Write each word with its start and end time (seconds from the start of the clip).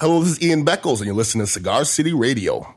Hello, 0.00 0.18
this 0.22 0.38
is 0.38 0.42
Ian 0.42 0.64
Beckles, 0.64 0.96
and 0.96 1.04
you're 1.04 1.14
listening 1.14 1.44
to 1.44 1.52
Cigar 1.52 1.84
City 1.84 2.14
Radio. 2.14 2.74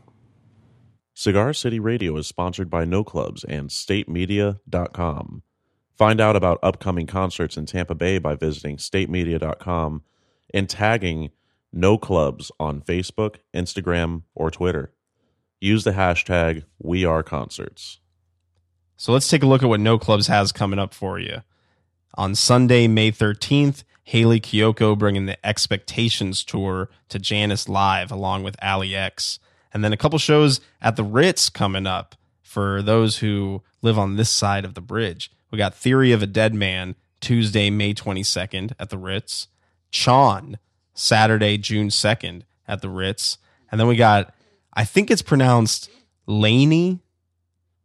Cigar 1.13 1.53
City 1.53 1.79
Radio 1.79 2.17
is 2.17 2.27
sponsored 2.27 2.69
by 2.69 2.83
No 2.83 3.05
Clubs 3.05 3.45
and 3.45 3.69
StateMedia.com. 3.69 5.41
Find 5.97 6.19
out 6.19 6.35
about 6.35 6.59
upcoming 6.61 7.07
concerts 7.07 7.55
in 7.55 7.65
Tampa 7.65 7.95
Bay 7.95 8.17
by 8.17 8.35
visiting 8.35 8.75
StateMedia.com 8.75 10.03
and 10.53 10.69
tagging 10.69 11.31
No 11.71 11.97
Clubs 11.97 12.51
on 12.59 12.81
Facebook, 12.81 13.35
Instagram, 13.53 14.23
or 14.35 14.51
Twitter. 14.51 14.91
Use 15.61 15.85
the 15.85 15.91
hashtag 15.91 16.65
WeAreConcerts. 16.83 17.99
So 18.97 19.13
let's 19.13 19.29
take 19.29 19.43
a 19.43 19.47
look 19.47 19.63
at 19.63 19.69
what 19.69 19.79
No 19.79 19.97
Clubs 19.97 20.27
has 20.27 20.51
coming 20.51 20.77
up 20.77 20.93
for 20.93 21.19
you. 21.19 21.41
On 22.15 22.35
Sunday, 22.35 22.89
May 22.89 23.13
13th, 23.13 23.85
Hayley 24.03 24.39
Kiyoko 24.39 24.97
bringing 24.97 25.25
the 25.25 25.43
Expectations 25.45 26.43
Tour 26.43 26.89
to 27.09 27.19
Jannus 27.19 27.69
Live 27.69 28.11
along 28.11 28.43
with 28.43 28.55
Ali 28.61 28.95
X. 28.95 29.39
And 29.73 29.83
then 29.83 29.93
a 29.93 29.97
couple 29.97 30.19
shows 30.19 30.61
at 30.81 30.95
the 30.95 31.03
Ritz 31.03 31.49
coming 31.49 31.87
up 31.87 32.15
for 32.41 32.81
those 32.81 33.17
who 33.17 33.63
live 33.81 33.97
on 33.97 34.15
this 34.15 34.29
side 34.29 34.65
of 34.65 34.73
the 34.73 34.81
bridge. 34.81 35.31
We 35.49 35.57
got 35.57 35.73
Theory 35.73 36.11
of 36.11 36.21
a 36.21 36.27
Dead 36.27 36.53
Man 36.53 36.95
Tuesday, 37.21 37.69
May 37.69 37.93
22nd 37.93 38.73
at 38.77 38.89
the 38.89 38.97
Ritz. 38.97 39.47
Chon 39.91 40.57
Saturday, 40.93 41.57
June 41.57 41.89
2nd 41.89 42.43
at 42.67 42.81
the 42.81 42.89
Ritz. 42.89 43.37
And 43.71 43.79
then 43.79 43.87
we 43.87 43.95
got, 43.95 44.33
I 44.73 44.83
think 44.83 45.09
it's 45.09 45.21
pronounced 45.21 45.89
Laney, 46.27 46.99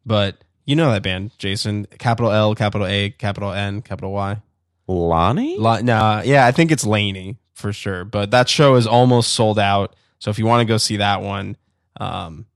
but 0.04 0.42
you 0.64 0.76
know 0.76 0.90
that 0.90 1.02
band, 1.02 1.30
Jason. 1.38 1.86
Capital 1.98 2.30
L, 2.30 2.54
capital 2.54 2.86
A, 2.86 3.10
capital 3.10 3.52
N, 3.52 3.80
capital 3.80 4.12
Y. 4.12 4.42
Lonnie? 4.88 5.58
La- 5.58 5.80
nah, 5.80 6.22
yeah, 6.24 6.46
I 6.46 6.52
think 6.52 6.72
it's 6.72 6.86
Laney 6.86 7.36
for 7.54 7.72
sure. 7.72 8.04
But 8.04 8.30
that 8.30 8.48
show 8.48 8.74
is 8.74 8.86
almost 8.86 9.34
sold 9.34 9.58
out. 9.58 9.94
So 10.18 10.30
if 10.30 10.38
you 10.38 10.46
want 10.46 10.62
to 10.62 10.64
go 10.72 10.78
see 10.78 10.96
that 10.96 11.22
one, 11.22 11.56
um, 12.00 12.46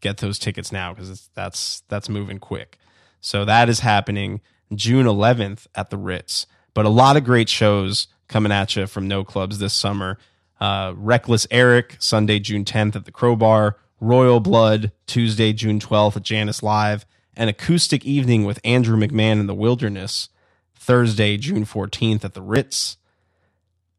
get 0.00 0.16
those 0.18 0.38
tickets 0.38 0.72
now 0.72 0.92
because 0.92 1.28
that's 1.34 1.82
that's 1.88 2.08
moving 2.08 2.38
quick. 2.38 2.78
So 3.20 3.44
that 3.44 3.68
is 3.68 3.80
happening 3.80 4.40
June 4.74 5.06
11th 5.06 5.66
at 5.74 5.90
the 5.90 5.96
Ritz. 5.96 6.46
But 6.74 6.86
a 6.86 6.90
lot 6.90 7.16
of 7.16 7.24
great 7.24 7.48
shows 7.48 8.08
coming 8.28 8.50
at 8.50 8.74
you 8.74 8.86
from 8.86 9.06
No 9.06 9.24
Clubs 9.24 9.58
this 9.58 9.74
summer. 9.74 10.18
Uh, 10.60 10.94
Reckless 10.96 11.46
Eric 11.50 11.96
Sunday, 11.98 12.38
June 12.38 12.64
10th 12.64 12.96
at 12.96 13.04
the 13.04 13.12
Crowbar. 13.12 13.76
Royal 14.00 14.40
Blood 14.40 14.90
Tuesday, 15.06 15.52
June 15.52 15.78
12th 15.78 16.16
at 16.16 16.22
Jannus 16.24 16.62
Live. 16.62 17.06
An 17.36 17.48
acoustic 17.48 18.04
evening 18.04 18.44
with 18.44 18.58
Andrew 18.64 18.96
McMahon 18.96 19.38
in 19.38 19.46
the 19.46 19.54
Wilderness 19.54 20.28
Thursday, 20.82 21.36
June 21.36 21.64
14th 21.64 22.24
at 22.24 22.34
the 22.34 22.42
Ritz. 22.42 22.96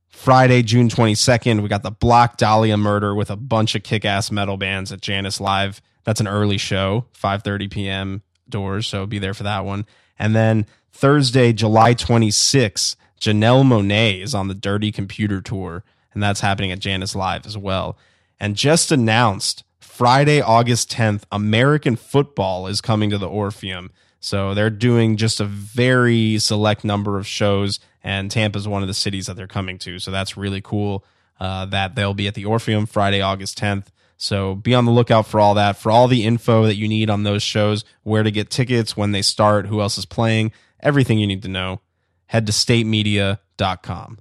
Friday, 0.10 0.62
June 0.64 0.90
22nd, 0.90 1.62
we 1.62 1.70
got 1.70 1.82
the 1.82 1.92
Black 1.92 2.36
Dahlia 2.36 2.76
Murder 2.76 3.16
with 3.16 3.32
a 3.32 3.38
bunch 3.38 3.74
of 3.74 3.84
kick-ass 3.84 4.32
metal 4.32 4.58
bands 4.58 4.92
at 4.92 5.00
Jannus 5.00 5.40
Live. 5.40 5.82
That's 6.04 6.20
an 6.20 6.28
early 6.28 6.58
show, 6.58 7.06
5:30 7.14 7.72
p.m. 7.72 8.22
doors, 8.50 8.86
so 8.86 9.06
be 9.06 9.18
there 9.18 9.34
for 9.34 9.44
that 9.44 9.64
one. 9.64 9.86
And 10.20 10.36
then 10.36 10.66
Thursday, 10.92 11.54
July 11.54 11.94
26th, 11.94 12.98
Janelle 13.20 13.64
Monáe 13.64 14.22
is 14.22 14.36
on 14.36 14.50
the 14.50 14.54
Dirty 14.54 14.92
Computer 14.92 15.40
Tour, 15.40 15.86
and 16.14 16.22
that's 16.22 16.42
happening 16.42 16.74
at 16.74 16.80
Jannus 16.80 17.16
Live 17.16 17.46
as 17.46 17.58
well. 17.58 17.98
And 18.42 18.58
just 18.58 18.92
announced 18.92 19.64
Friday, 19.80 20.42
August 20.42 20.92
10th, 20.92 21.24
American 21.32 21.96
football 21.96 22.68
is 22.68 22.82
coming 22.82 23.10
to 23.10 23.18
the 23.18 23.30
Orpheum. 23.30 23.90
So 24.24 24.54
they're 24.54 24.70
doing 24.70 25.18
just 25.18 25.42
a 25.42 25.46
very 25.46 26.40
select 26.40 26.86
number 26.86 27.18
of 27.18 27.28
shows, 27.28 27.82
and 28.02 28.32
Tampa's 28.32 28.70
one 28.70 28.82
of 28.82 28.88
the 28.88 28.94
cities 28.94 29.26
that 29.26 29.36
they're 29.36 29.48
coming 29.48 29.78
to. 29.80 30.00
So 30.00 30.12
that's 30.12 30.38
really 30.38 30.62
cool 30.62 31.04
uh, 31.42 31.66
that 31.66 31.96
they'll 31.96 32.14
be 32.14 32.28
at 32.30 32.34
the 32.34 32.46
Orpheum 32.46 32.86
Friday, 32.86 33.20
August 33.20 33.60
10th. 33.60 33.88
So 34.16 34.56
be 34.56 34.74
on 34.74 34.86
the 34.86 34.94
lookout 34.94 35.28
for 35.28 35.42
all 35.42 35.56
that, 35.56 35.76
for 35.76 35.92
all 35.92 36.08
the 36.08 36.24
info 36.24 36.64
that 36.64 36.78
you 36.78 36.88
need 36.88 37.10
on 37.10 37.24
those 37.24 37.44
shows, 37.44 37.84
where 38.04 38.24
to 38.24 38.32
get 38.32 38.50
tickets, 38.50 38.96
when 38.96 39.12
they 39.12 39.22
start, 39.22 39.68
who 39.68 39.82
else 39.82 39.98
is 39.98 40.06
playing, 40.06 40.54
everything 40.80 41.20
you 41.20 41.28
need 41.28 41.42
to 41.42 41.50
know. 41.50 41.82
Head 42.28 42.46
to 42.46 42.54
statemedia.com. 42.54 44.20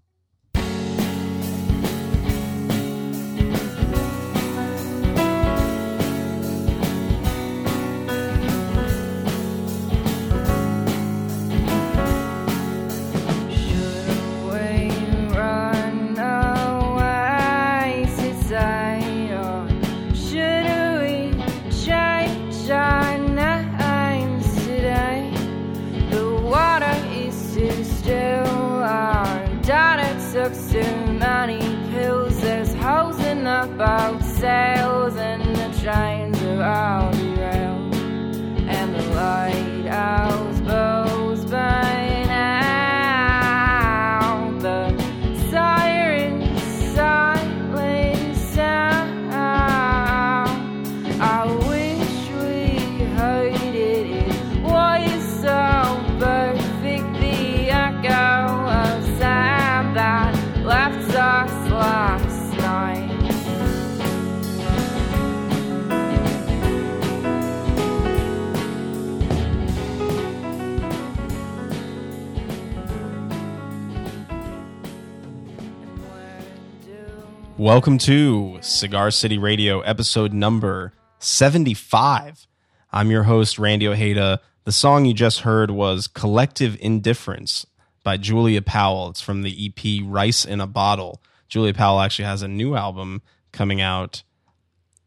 Welcome 77.62 77.98
to 77.98 78.58
Cigar 78.60 79.12
City 79.12 79.38
Radio, 79.38 79.82
episode 79.82 80.32
number 80.32 80.92
75. 81.20 82.48
I'm 82.90 83.08
your 83.08 83.22
host, 83.22 83.56
Randy 83.56 83.86
Ojeda. 83.86 84.40
The 84.64 84.72
song 84.72 85.04
you 85.04 85.14
just 85.14 85.42
heard 85.42 85.70
was 85.70 86.08
Collective 86.08 86.76
Indifference 86.80 87.64
by 88.02 88.16
Julia 88.16 88.62
Powell. 88.62 89.10
It's 89.10 89.20
from 89.20 89.42
the 89.42 89.56
EP 89.64 90.02
Rice 90.04 90.44
in 90.44 90.60
a 90.60 90.66
Bottle. 90.66 91.22
Julia 91.48 91.72
Powell 91.72 92.00
actually 92.00 92.24
has 92.24 92.42
a 92.42 92.48
new 92.48 92.74
album 92.74 93.22
coming 93.52 93.80
out 93.80 94.24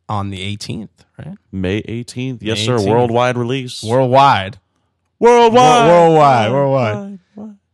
on 0.07 0.29
the 0.29 0.55
18th, 0.55 0.87
right? 1.19 1.37
May 1.51 1.81
18th. 1.81 2.37
Yes, 2.39 2.59
May 2.59 2.65
sir. 2.77 2.89
Worldwide 2.89 3.37
release. 3.37 3.83
Worldwide. 3.83 4.59
worldwide. 5.19 5.89
Worldwide. 5.91 6.51
Worldwide. 6.53 7.19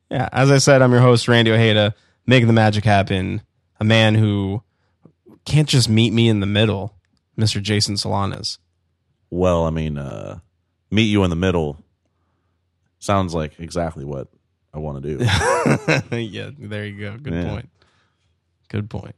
Yeah, 0.09 0.27
as 0.31 0.49
I 0.49 0.57
said, 0.57 0.81
I'm 0.81 0.91
your 0.91 1.01
host, 1.01 1.27
Randy 1.27 1.51
Ojeda, 1.51 1.93
making 2.25 2.47
the 2.47 2.53
magic 2.53 2.83
happen. 2.83 3.43
A 3.79 3.83
man 3.83 4.15
who 4.15 4.63
can't 5.45 5.67
just 5.69 5.89
meet 5.89 6.11
me 6.13 6.29
in 6.29 6.39
the 6.39 6.45
middle, 6.45 6.95
Mr. 7.37 7.61
Jason 7.61 7.95
Solanas. 7.95 8.57
Well, 9.29 9.65
I 9.65 9.69
mean, 9.69 9.97
uh, 9.97 10.39
meet 10.89 11.03
you 11.05 11.23
in 11.23 11.29
the 11.29 11.35
middle 11.35 11.77
sounds 12.99 13.33
like 13.33 13.59
exactly 13.59 14.05
what 14.05 14.27
I 14.73 14.79
want 14.79 15.01
to 15.03 15.17
do. 15.17 15.23
yeah, 16.17 16.51
there 16.57 16.85
you 16.85 16.99
go. 16.99 17.17
Good 17.17 17.33
Yeah. 17.33 17.49
point. 17.49 17.69
Good 18.69 18.89
point. 18.89 19.15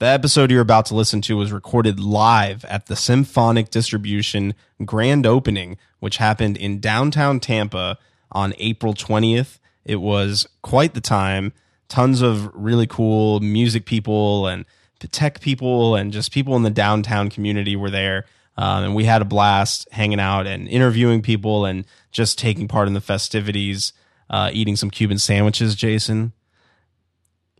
The 0.00 0.06
episode 0.06 0.50
you're 0.50 0.60
about 0.60 0.86
to 0.86 0.94
listen 0.94 1.20
to 1.22 1.36
was 1.36 1.50
recorded 1.50 1.98
live 1.98 2.64
at 2.66 2.86
the 2.86 2.94
Symphonic 2.94 3.70
Distribution 3.70 4.54
grand 4.84 5.26
opening, 5.26 5.76
which 5.98 6.18
happened 6.18 6.56
in 6.56 6.78
downtown 6.78 7.40
Tampa 7.40 7.98
on 8.30 8.54
April 8.58 8.94
20th. 8.94 9.58
It 9.84 9.96
was 9.96 10.46
quite 10.62 10.94
the 10.94 11.00
time. 11.00 11.52
Tons 11.88 12.20
of 12.22 12.50
really 12.54 12.86
cool 12.86 13.40
music 13.40 13.86
people 13.86 14.46
and 14.46 14.66
tech 15.06 15.40
people 15.40 15.94
and 15.94 16.12
just 16.12 16.32
people 16.32 16.56
in 16.56 16.64
the 16.64 16.70
downtown 16.70 17.30
community 17.30 17.76
were 17.76 17.90
there. 17.90 18.24
Um, 18.56 18.84
and 18.84 18.94
we 18.96 19.04
had 19.04 19.22
a 19.22 19.24
blast 19.24 19.86
hanging 19.92 20.18
out 20.18 20.48
and 20.48 20.66
interviewing 20.66 21.22
people 21.22 21.64
and 21.64 21.84
just 22.10 22.38
taking 22.38 22.66
part 22.66 22.88
in 22.88 22.94
the 22.94 23.00
festivities, 23.00 23.92
uh, 24.28 24.50
eating 24.52 24.74
some 24.74 24.90
Cuban 24.90 25.18
sandwiches, 25.18 25.76
Jason. 25.76 26.32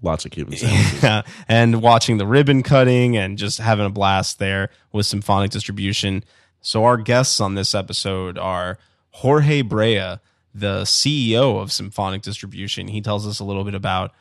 Lots 0.02 0.24
of 0.24 0.32
Cuban 0.32 0.56
sandwiches. 0.56 1.02
Yeah, 1.02 1.22
and 1.46 1.80
watching 1.82 2.18
the 2.18 2.26
ribbon 2.26 2.64
cutting 2.64 3.16
and 3.16 3.38
just 3.38 3.58
having 3.58 3.86
a 3.86 3.90
blast 3.90 4.40
there 4.40 4.70
with 4.92 5.06
symphonic 5.06 5.52
distribution. 5.52 6.24
So 6.60 6.84
our 6.84 6.96
guests 6.96 7.40
on 7.40 7.54
this 7.54 7.76
episode 7.76 8.36
are 8.36 8.78
Jorge 9.10 9.62
Brea, 9.62 10.16
the 10.52 10.82
CEO 10.82 11.60
of 11.60 11.72
Symphonic 11.72 12.22
Distribution. 12.22 12.88
He 12.88 13.00
tells 13.00 13.26
us 13.26 13.38
a 13.38 13.44
little 13.44 13.64
bit 13.64 13.74
about 13.74 14.12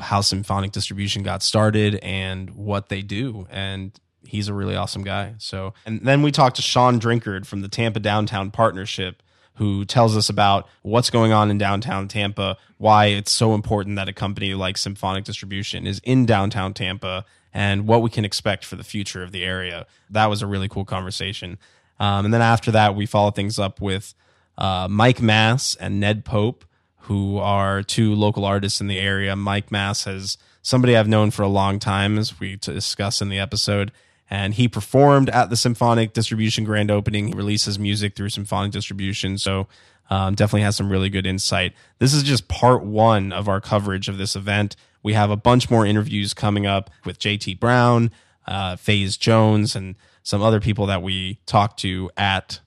how 0.00 0.20
symphonic 0.20 0.72
distribution 0.72 1.22
got 1.22 1.42
started 1.42 1.96
and 1.96 2.50
what 2.50 2.88
they 2.88 3.02
do. 3.02 3.46
And 3.50 3.98
he's 4.24 4.48
a 4.48 4.54
really 4.54 4.76
awesome 4.76 5.04
guy. 5.04 5.34
So, 5.38 5.74
and 5.84 6.00
then 6.02 6.22
we 6.22 6.32
talked 6.32 6.56
to 6.56 6.62
Sean 6.62 7.00
Drinkard 7.00 7.46
from 7.46 7.60
the 7.60 7.68
Tampa 7.68 8.00
Downtown 8.00 8.50
Partnership, 8.50 9.22
who 9.54 9.84
tells 9.84 10.16
us 10.16 10.28
about 10.28 10.68
what's 10.82 11.08
going 11.08 11.32
on 11.32 11.50
in 11.50 11.58
downtown 11.58 12.08
Tampa, 12.08 12.58
why 12.78 13.06
it's 13.06 13.32
so 13.32 13.54
important 13.54 13.96
that 13.96 14.08
a 14.08 14.12
company 14.12 14.54
like 14.54 14.76
Symphonic 14.76 15.24
Distribution 15.24 15.86
is 15.86 15.98
in 16.04 16.26
downtown 16.26 16.74
Tampa, 16.74 17.24
and 17.54 17.86
what 17.86 18.02
we 18.02 18.10
can 18.10 18.24
expect 18.24 18.66
for 18.66 18.76
the 18.76 18.84
future 18.84 19.22
of 19.22 19.32
the 19.32 19.42
area. 19.42 19.86
That 20.10 20.26
was 20.26 20.42
a 20.42 20.46
really 20.46 20.68
cool 20.68 20.84
conversation. 20.84 21.58
Um, 21.98 22.26
and 22.26 22.34
then 22.34 22.42
after 22.42 22.70
that, 22.72 22.94
we 22.94 23.06
follow 23.06 23.30
things 23.30 23.58
up 23.58 23.80
with 23.80 24.14
uh, 24.58 24.88
Mike 24.90 25.22
Mass 25.22 25.74
and 25.74 25.98
Ned 25.98 26.26
Pope, 26.26 26.65
who 27.06 27.38
are 27.38 27.82
two 27.82 28.14
local 28.14 28.44
artists 28.44 28.80
in 28.80 28.88
the 28.88 28.98
area. 28.98 29.36
Mike 29.36 29.70
Mass 29.70 30.04
has 30.04 30.36
somebody 30.60 30.96
I've 30.96 31.06
known 31.06 31.30
for 31.30 31.42
a 31.42 31.48
long 31.48 31.78
time, 31.78 32.18
as 32.18 32.40
we 32.40 32.56
discuss 32.56 33.22
in 33.22 33.28
the 33.28 33.38
episode. 33.38 33.92
And 34.28 34.54
he 34.54 34.66
performed 34.66 35.30
at 35.30 35.48
the 35.48 35.56
Symphonic 35.56 36.12
Distribution 36.12 36.64
grand 36.64 36.90
opening. 36.90 37.28
He 37.28 37.34
releases 37.34 37.78
music 37.78 38.16
through 38.16 38.30
Symphonic 38.30 38.72
Distribution. 38.72 39.38
So 39.38 39.68
um, 40.10 40.34
definitely 40.34 40.62
has 40.62 40.74
some 40.74 40.90
really 40.90 41.08
good 41.08 41.26
insight. 41.26 41.74
This 42.00 42.12
is 42.12 42.24
just 42.24 42.48
part 42.48 42.82
one 42.84 43.32
of 43.32 43.48
our 43.48 43.60
coverage 43.60 44.08
of 44.08 44.18
this 44.18 44.34
event. 44.34 44.74
We 45.04 45.12
have 45.12 45.30
a 45.30 45.36
bunch 45.36 45.70
more 45.70 45.86
interviews 45.86 46.34
coming 46.34 46.66
up 46.66 46.90
with 47.04 47.20
JT 47.20 47.60
Brown, 47.60 48.10
uh, 48.48 48.74
FaZe 48.74 49.16
Jones, 49.16 49.76
and 49.76 49.94
some 50.24 50.42
other 50.42 50.60
people 50.60 50.86
that 50.86 51.02
we 51.02 51.38
talked 51.46 51.78
to 51.80 52.10
at 52.16 52.58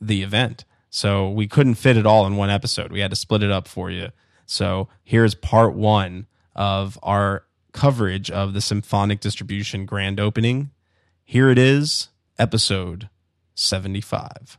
the 0.00 0.24
event. 0.24 0.64
So 0.90 1.30
we 1.30 1.46
couldn't 1.46 1.74
fit 1.74 1.96
it 1.96 2.06
all 2.06 2.26
in 2.26 2.36
one 2.36 2.50
episode. 2.50 2.92
We 2.92 3.00
had 3.00 3.10
to 3.10 3.16
split 3.16 3.42
it 3.42 3.50
up 3.50 3.68
for 3.68 3.90
you. 3.90 4.08
So 4.46 4.88
here's 5.04 5.34
part 5.34 5.74
one 5.74 6.26
of 6.54 6.98
our 7.02 7.44
coverage 7.72 8.30
of 8.30 8.54
the 8.54 8.60
Symphonic 8.60 9.20
Distribution 9.20 9.84
grand 9.86 10.18
opening. 10.18 10.70
Here 11.24 11.50
it 11.50 11.58
is, 11.58 12.08
episode 12.38 13.08
75. 13.54 14.58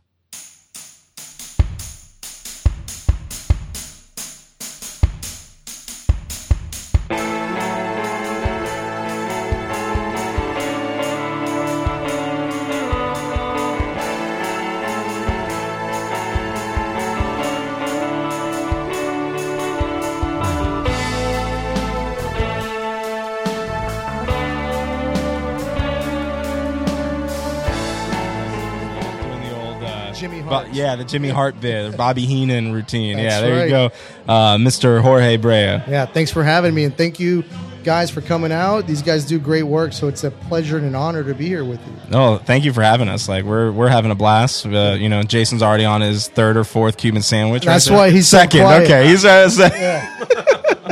Bo- 30.50 30.66
yeah, 30.72 30.96
the 30.96 31.04
Jimmy 31.04 31.30
Hart 31.30 31.60
bit, 31.62 31.96
Bobby 31.98 32.26
Heenan 32.26 32.74
routine. 32.74 33.18
yeah, 33.18 33.24
That's 33.30 33.42
there 33.42 33.64
you 33.66 33.70
go, 33.70 33.86
uh, 34.28 34.58
Mr. 34.58 35.02
Jorge 35.02 35.38
Brea. 35.38 35.54
Yeah, 35.88 36.06
thanks 36.06 36.32
for 36.32 36.44
having 36.44 36.74
me, 36.74 36.84
and 36.84 36.96
thank 36.98 37.20
you 37.20 37.44
guys 37.84 38.10
for 38.12 38.22
coming 38.22 38.52
out. 38.52 38.86
These 38.88 39.02
guys 39.02 39.24
do 39.26 39.40
great 39.40 39.64
work, 39.64 39.94
so 39.94 40.08
it's 40.08 40.24
a 40.24 40.32
pleasure 40.32 40.78
and 40.78 40.86
an 40.86 40.96
honor 40.96 41.24
to 41.24 41.34
be 41.34 41.48
here 41.48 41.64
with 41.64 41.80
you. 41.88 41.94
No, 42.10 42.38
thank 42.38 42.66
you 42.66 42.74
for 42.74 42.82
having 42.82 43.08
us. 43.08 43.30
Like 43.30 43.46
we're 43.46 43.72
we're 43.72 43.88
having 43.90 44.12
a 44.12 44.16
blast. 44.16 44.66
Uh, 44.66 44.96
you 45.00 45.08
know, 45.10 45.24
Jason's 45.24 45.62
already 45.64 45.86
on 45.86 46.02
his 46.02 46.28
third 46.28 46.58
or 46.58 46.64
fourth 46.64 46.98
Cuban 46.98 47.22
sandwich. 47.22 47.64
That's 47.66 47.86
there. 47.86 47.98
why 47.98 48.10
he's 48.12 48.28
so 48.28 48.38
second. 48.40 48.62
quiet. 48.62 48.84
Okay, 48.84 49.08
he's 49.08 49.24
uh, 49.26 49.50
se- 49.50 50.06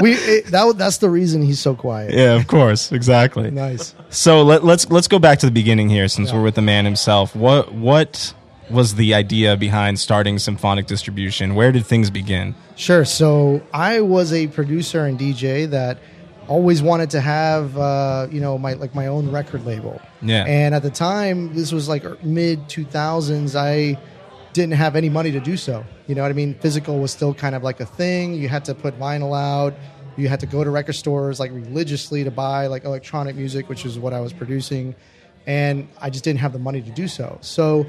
We 0.02 0.14
it, 0.14 0.46
that 0.48 0.78
that's 0.78 0.98
the 1.00 1.10
reason 1.10 1.42
he's 1.42 1.60
so 1.60 1.76
quiet. 1.76 2.14
yeah, 2.14 2.36
of 2.36 2.48
course, 2.48 2.92
exactly. 2.92 3.50
Nice. 3.52 3.96
So 4.10 4.44
let, 4.44 4.64
let's 4.64 4.90
let's 4.92 5.08
go 5.08 5.18
back 5.20 5.40
to 5.40 5.46
the 5.48 5.52
beginning 5.52 5.90
here, 5.90 6.08
since 6.08 6.30
Yeah. 6.30 6.36
we're 6.38 6.44
with 6.44 6.56
the 6.56 6.62
man 6.62 6.86
himself. 6.86 7.36
What 7.36 7.74
what 7.74 8.34
was 8.70 8.96
the 8.96 9.14
idea 9.14 9.56
behind 9.58 10.00
starting 10.00 10.40
Symphonic 10.40 10.88
Distribution? 10.88 11.56
Where 11.56 11.72
did 11.72 11.86
things 11.86 12.10
begin? 12.10 12.56
Sure. 12.76 13.06
So 13.06 13.62
I 13.74 14.02
was 14.02 14.34
a 14.34 14.48
producer 14.48 15.06
and 15.06 15.18
DJ 15.20 15.70
that 15.70 16.00
always 16.48 16.82
wanted 16.82 17.10
to 17.12 17.22
have 17.22 17.78
uh, 17.78 18.28
you 18.32 18.40
know 18.40 18.58
my 18.58 18.74
like 18.74 18.96
my 18.96 19.08
own 19.08 19.32
record 19.32 19.66
label. 19.66 20.02
Yeah. 20.22 20.46
And 20.46 20.74
at 20.74 20.84
the 20.84 20.90
time, 20.90 21.54
this 21.54 21.72
was 21.72 21.88
like 21.88 22.24
mid 22.24 22.68
two 22.70 22.86
thousands. 22.86 23.56
I 23.56 24.00
didn't 24.54 24.74
have 24.74 24.96
any 24.96 25.10
money 25.10 25.32
to 25.32 25.40
do 25.40 25.56
so. 25.56 25.86
You 26.08 26.16
know 26.16 26.24
what 26.24 26.32
I 26.32 26.34
mean? 26.34 26.56
Physical 26.56 27.00
was 27.00 27.12
still 27.12 27.34
kind 27.34 27.54
of 27.54 27.64
like 27.64 27.80
a 27.80 27.86
thing. 27.86 28.34
You 28.34 28.50
had 28.50 28.66
to 28.66 28.76
put 28.76 28.98
vinyl 29.00 29.38
out. 29.38 29.76
You 30.16 30.30
had 30.30 30.40
to 30.40 30.48
go 30.48 30.64
to 30.64 30.70
record 30.72 30.96
stores 30.96 31.40
like 31.40 31.52
religiously 31.52 32.24
to 32.24 32.32
buy 32.32 32.68
like 32.68 32.84
electronic 32.84 33.36
music, 33.36 33.70
which 33.70 33.86
is 33.86 34.00
what 34.00 34.14
I 34.14 34.20
was 34.20 34.34
producing. 34.34 34.96
And 35.46 35.88
I 36.02 36.10
just 36.10 36.24
didn't 36.24 36.40
have 36.40 36.54
the 36.54 36.60
money 36.60 36.82
to 36.82 36.92
do 36.92 37.08
so. 37.08 37.38
So 37.42 37.86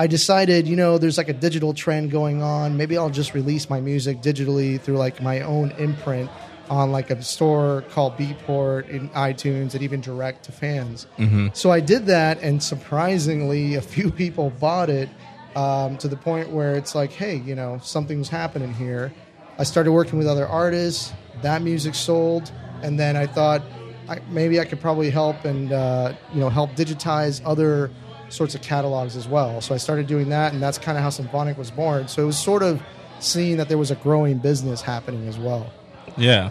I 0.00 0.06
decided, 0.06 0.66
you 0.66 0.76
know, 0.76 0.96
there's 0.96 1.18
like 1.18 1.28
a 1.28 1.34
digital 1.34 1.74
trend 1.74 2.10
going 2.10 2.42
on. 2.42 2.78
Maybe 2.78 2.96
I'll 2.96 3.10
just 3.10 3.34
release 3.34 3.68
my 3.68 3.82
music 3.82 4.22
digitally 4.22 4.80
through 4.80 4.96
like 4.96 5.20
my 5.20 5.42
own 5.42 5.72
imprint 5.72 6.30
on 6.70 6.90
like 6.90 7.10
a 7.10 7.22
store 7.22 7.84
called 7.90 8.16
Beatport 8.16 8.88
in 8.88 9.10
iTunes 9.10 9.74
and 9.74 9.82
even 9.82 10.00
direct 10.00 10.46
to 10.46 10.52
fans. 10.52 11.06
So 11.52 11.70
I 11.70 11.80
did 11.80 12.06
that, 12.06 12.40
and 12.40 12.62
surprisingly, 12.62 13.74
a 13.74 13.82
few 13.82 14.10
people 14.22 14.48
bought 14.48 14.88
it 14.88 15.10
um, 15.54 15.98
to 15.98 16.08
the 16.08 16.16
point 16.16 16.48
where 16.48 16.76
it's 16.76 16.94
like, 16.94 17.12
hey, 17.12 17.36
you 17.36 17.54
know, 17.54 17.78
something's 17.82 18.30
happening 18.30 18.72
here. 18.72 19.12
I 19.58 19.64
started 19.64 19.92
working 19.92 20.16
with 20.18 20.28
other 20.28 20.46
artists. 20.48 21.12
That 21.42 21.60
music 21.60 21.94
sold, 21.94 22.50
and 22.82 22.98
then 22.98 23.16
I 23.16 23.26
thought 23.26 23.60
I, 24.08 24.18
maybe 24.30 24.58
I 24.58 24.64
could 24.64 24.80
probably 24.80 25.08
help 25.08 25.44
and 25.44 25.72
uh, 25.72 26.14
you 26.32 26.40
know 26.40 26.48
help 26.48 26.70
digitize 26.70 27.40
other 27.44 27.90
sorts 28.30 28.54
of 28.54 28.62
catalogs 28.62 29.16
as 29.16 29.28
well. 29.28 29.60
So 29.60 29.74
I 29.74 29.78
started 29.78 30.06
doing 30.06 30.30
that, 30.30 30.52
and 30.52 30.62
that's 30.62 30.78
kind 30.78 30.96
of 30.96 31.04
how 31.04 31.10
Symphonic 31.10 31.58
was 31.58 31.70
born. 31.70 32.08
So 32.08 32.22
it 32.22 32.26
was 32.26 32.38
sort 32.38 32.62
of 32.62 32.80
seeing 33.18 33.58
that 33.58 33.68
there 33.68 33.78
was 33.78 33.90
a 33.90 33.96
growing 33.96 34.38
business 34.38 34.80
happening 34.80 35.28
as 35.28 35.38
well. 35.38 35.70
Yeah. 36.16 36.50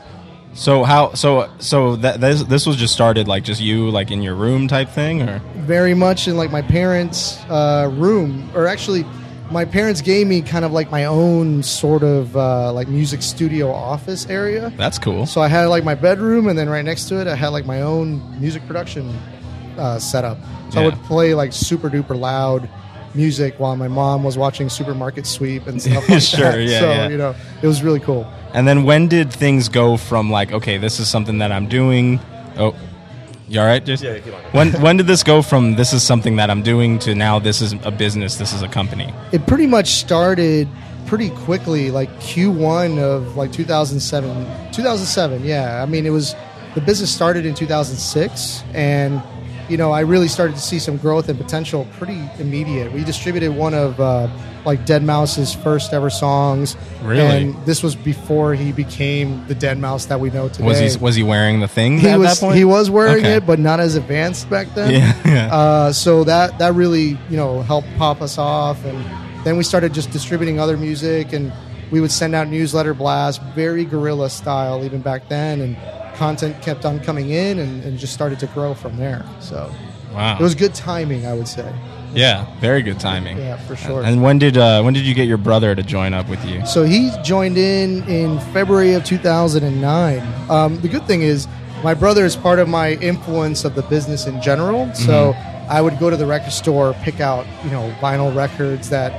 So 0.53 0.83
how 0.83 1.13
so 1.13 1.49
so 1.59 1.95
that 1.97 2.21
this 2.21 2.43
this 2.43 2.65
was 2.65 2.75
just 2.75 2.93
started 2.93 3.27
like 3.27 3.43
just 3.43 3.61
you 3.61 3.89
like 3.91 4.09
in 4.09 4.23
your 4.23 4.33
room 4.33 4.67
type 4.67 4.89
thing 4.89 5.21
or 5.21 5.39
very 5.57 5.93
much 5.93 6.27
in 6.27 6.37
like 6.37 6.51
my 6.51 6.63
parents' 6.63 7.37
uh, 7.49 7.89
room, 7.93 8.49
or 8.55 8.65
actually, 8.67 9.05
my 9.51 9.63
parents 9.63 10.01
gave 10.01 10.25
me 10.25 10.41
kind 10.41 10.65
of 10.65 10.71
like 10.71 10.89
my 10.89 11.05
own 11.05 11.61
sort 11.61 12.01
of 12.01 12.35
uh, 12.35 12.73
like 12.73 12.87
music 12.87 13.21
studio 13.21 13.71
office 13.71 14.25
area. 14.27 14.73
that's 14.75 14.97
cool. 14.97 15.27
So 15.27 15.39
I 15.39 15.47
had 15.47 15.65
like 15.65 15.83
my 15.83 15.95
bedroom, 15.95 16.47
and 16.47 16.57
then 16.57 16.67
right 16.67 16.85
next 16.85 17.09
to 17.09 17.21
it, 17.21 17.27
I 17.27 17.35
had 17.35 17.49
like 17.49 17.67
my 17.67 17.81
own 17.81 18.39
music 18.41 18.65
production 18.65 19.15
uh, 19.79 19.99
setup. 19.99 20.37
So 20.71 20.81
I 20.81 20.85
would 20.85 21.01
play 21.03 21.33
like 21.33 21.53
super 21.53 21.89
duper 21.89 22.17
loud 22.19 22.69
music 23.15 23.55
while 23.59 23.75
my 23.75 23.87
mom 23.87 24.23
was 24.23 24.37
watching 24.37 24.69
Supermarket 24.69 25.25
Sweep 25.25 25.65
and 25.67 25.81
stuff 25.81 26.07
like 26.07 26.21
Sure, 26.21 26.51
that. 26.51 26.61
yeah, 26.61 26.79
so 26.79 26.89
yeah. 26.91 27.09
you 27.09 27.17
know, 27.17 27.35
it 27.61 27.67
was 27.67 27.81
really 27.81 27.99
cool. 27.99 28.31
And 28.53 28.67
then 28.67 28.83
when 28.83 29.07
did 29.07 29.31
things 29.33 29.67
go 29.69 29.97
from 29.97 30.29
like, 30.29 30.51
okay, 30.51 30.77
this 30.77 30.99
is 30.99 31.07
something 31.07 31.39
that 31.39 31.51
I'm 31.51 31.67
doing? 31.67 32.19
Oh, 32.57 32.75
you 33.47 33.59
all 33.59 33.65
right? 33.65 33.83
Just, 33.83 34.03
yeah, 34.03 34.19
keep 34.19 34.33
on. 34.33 34.41
When 34.51 34.71
when 34.81 34.97
did 34.97 35.07
this 35.07 35.23
go 35.23 35.41
from 35.41 35.75
this 35.75 35.91
is 35.91 36.03
something 36.03 36.35
that 36.35 36.51
I'm 36.51 36.61
doing 36.61 36.99
to 36.99 37.15
now 37.15 37.39
this 37.39 37.61
is 37.61 37.73
a 37.83 37.89
business, 37.91 38.35
this 38.35 38.53
is 38.53 38.61
a 38.61 38.67
company? 38.67 39.11
it 39.31 39.47
pretty 39.47 39.65
much 39.65 39.87
started 39.87 40.67
pretty 41.07 41.31
quickly 41.31 41.89
like 41.89 42.07
q1 42.19 42.99
of 42.99 43.35
like 43.35 43.51
2007 43.51 44.45
2007 44.71 45.43
yeah 45.43 45.81
i 45.81 45.85
mean 45.87 46.05
it 46.05 46.11
was 46.11 46.35
the 46.75 46.81
business 46.81 47.09
started 47.09 47.47
in 47.47 47.55
2006 47.55 48.63
and 48.75 49.19
you 49.69 49.77
know 49.77 49.91
i 49.91 49.99
really 50.01 50.27
started 50.27 50.55
to 50.55 50.61
see 50.61 50.79
some 50.79 50.97
growth 50.97 51.29
and 51.29 51.37
potential 51.39 51.87
pretty 51.97 52.19
immediate 52.39 52.91
we 52.91 53.03
distributed 53.03 53.51
one 53.51 53.73
of 53.73 53.99
uh, 53.99 54.27
like 54.65 54.85
deadmau5's 54.85 55.53
first 55.55 55.93
ever 55.93 56.09
songs 56.09 56.75
Really? 57.03 57.19
and 57.43 57.65
this 57.65 57.81
was 57.83 57.95
before 57.95 58.53
he 58.55 58.71
became 58.71 59.45
the 59.47 59.55
deadmau5 59.55 60.07
that 60.07 60.19
we 60.19 60.29
know 60.31 60.49
today 60.49 60.65
Was 60.65 60.79
he 60.79 60.97
was 60.97 61.15
he 61.15 61.23
wearing 61.23 61.59
the 61.59 61.67
thing 61.67 61.99
he 61.99 62.07
at 62.09 62.17
was 62.19 62.39
that 62.39 62.45
point? 62.45 62.57
he 62.57 62.65
was 62.65 62.89
wearing 62.89 63.23
Okay. 63.25 63.35
it 63.35 63.45
but 63.45 63.59
not 63.59 63.79
as 63.79 63.95
advanced 63.95 64.49
back 64.49 64.67
then 64.75 64.91
Yeah, 64.91 65.21
yeah. 65.25 65.53
uh, 65.55 65.91
so 65.93 66.23
that 66.25 66.57
that 66.59 66.73
really 66.73 67.17
you 67.29 67.37
know 67.37 67.61
helped 67.61 67.87
pop 67.97 68.21
us 68.21 68.37
off 68.37 68.83
and 68.85 68.97
then 69.45 69.55
we 69.57 69.63
started 69.63 69.93
just 69.93 70.11
distributing 70.11 70.59
other 70.59 70.75
music 70.77 71.31
and 71.31 71.53
we 71.91 72.01
would 72.01 72.11
send 72.11 72.35
out 72.35 72.47
newsletter 72.47 72.93
blasts 72.93 73.43
very 73.55 73.85
guerrilla 73.85 74.29
style 74.29 74.83
even 74.83 75.01
back 75.01 75.27
then 75.29 75.61
and 75.61 75.77
content 76.19 76.61
kept 76.61 76.85
on 76.85 76.99
coming 76.99 77.29
in 77.29 77.59
and, 77.59 77.83
and 77.83 77.97
just 77.97 78.13
started 78.13 78.39
to 78.39 78.47
grow 78.47 78.73
from 78.73 78.97
there 78.97 79.25
so 79.39 79.71
wow. 80.13 80.37
it 80.37 80.43
was 80.43 80.53
good 80.53 80.75
timing 80.75 81.25
i 81.25 81.33
would 81.33 81.47
say 81.47 81.73
yeah, 82.13 82.45
very 82.59 82.81
good 82.81 82.99
timing. 82.99 83.37
yeah 83.37 83.57
for 83.57 83.75
sure 83.75 84.03
And 84.03 84.23
when 84.23 84.39
did 84.39 84.57
uh, 84.57 84.81
when 84.81 84.93
did 84.93 85.05
you 85.05 85.13
get 85.13 85.27
your 85.27 85.37
brother 85.37 85.75
to 85.75 85.83
join 85.83 86.13
up 86.13 86.27
with 86.27 86.43
you? 86.45 86.65
So 86.65 86.83
he 86.83 87.11
joined 87.23 87.57
in 87.57 88.03
in 88.07 88.39
February 88.53 88.93
of 88.93 89.03
2009. 89.03 90.49
Um, 90.49 90.79
the 90.81 90.87
good 90.87 91.05
thing 91.05 91.21
is, 91.21 91.47
my 91.83 91.93
brother 91.93 92.25
is 92.25 92.35
part 92.35 92.59
of 92.59 92.67
my 92.67 92.93
influence 92.93 93.63
of 93.63 93.75
the 93.75 93.83
business 93.83 94.25
in 94.27 94.41
general. 94.41 94.93
So 94.93 95.33
I 95.69 95.81
would 95.81 95.99
go 95.99 96.09
to 96.09 96.17
the 96.17 96.25
record 96.25 96.51
store, 96.51 96.93
pick 97.03 97.19
out 97.19 97.45
you 97.63 97.71
know 97.71 97.93
vinyl 98.01 98.35
records 98.35 98.89
that 98.89 99.13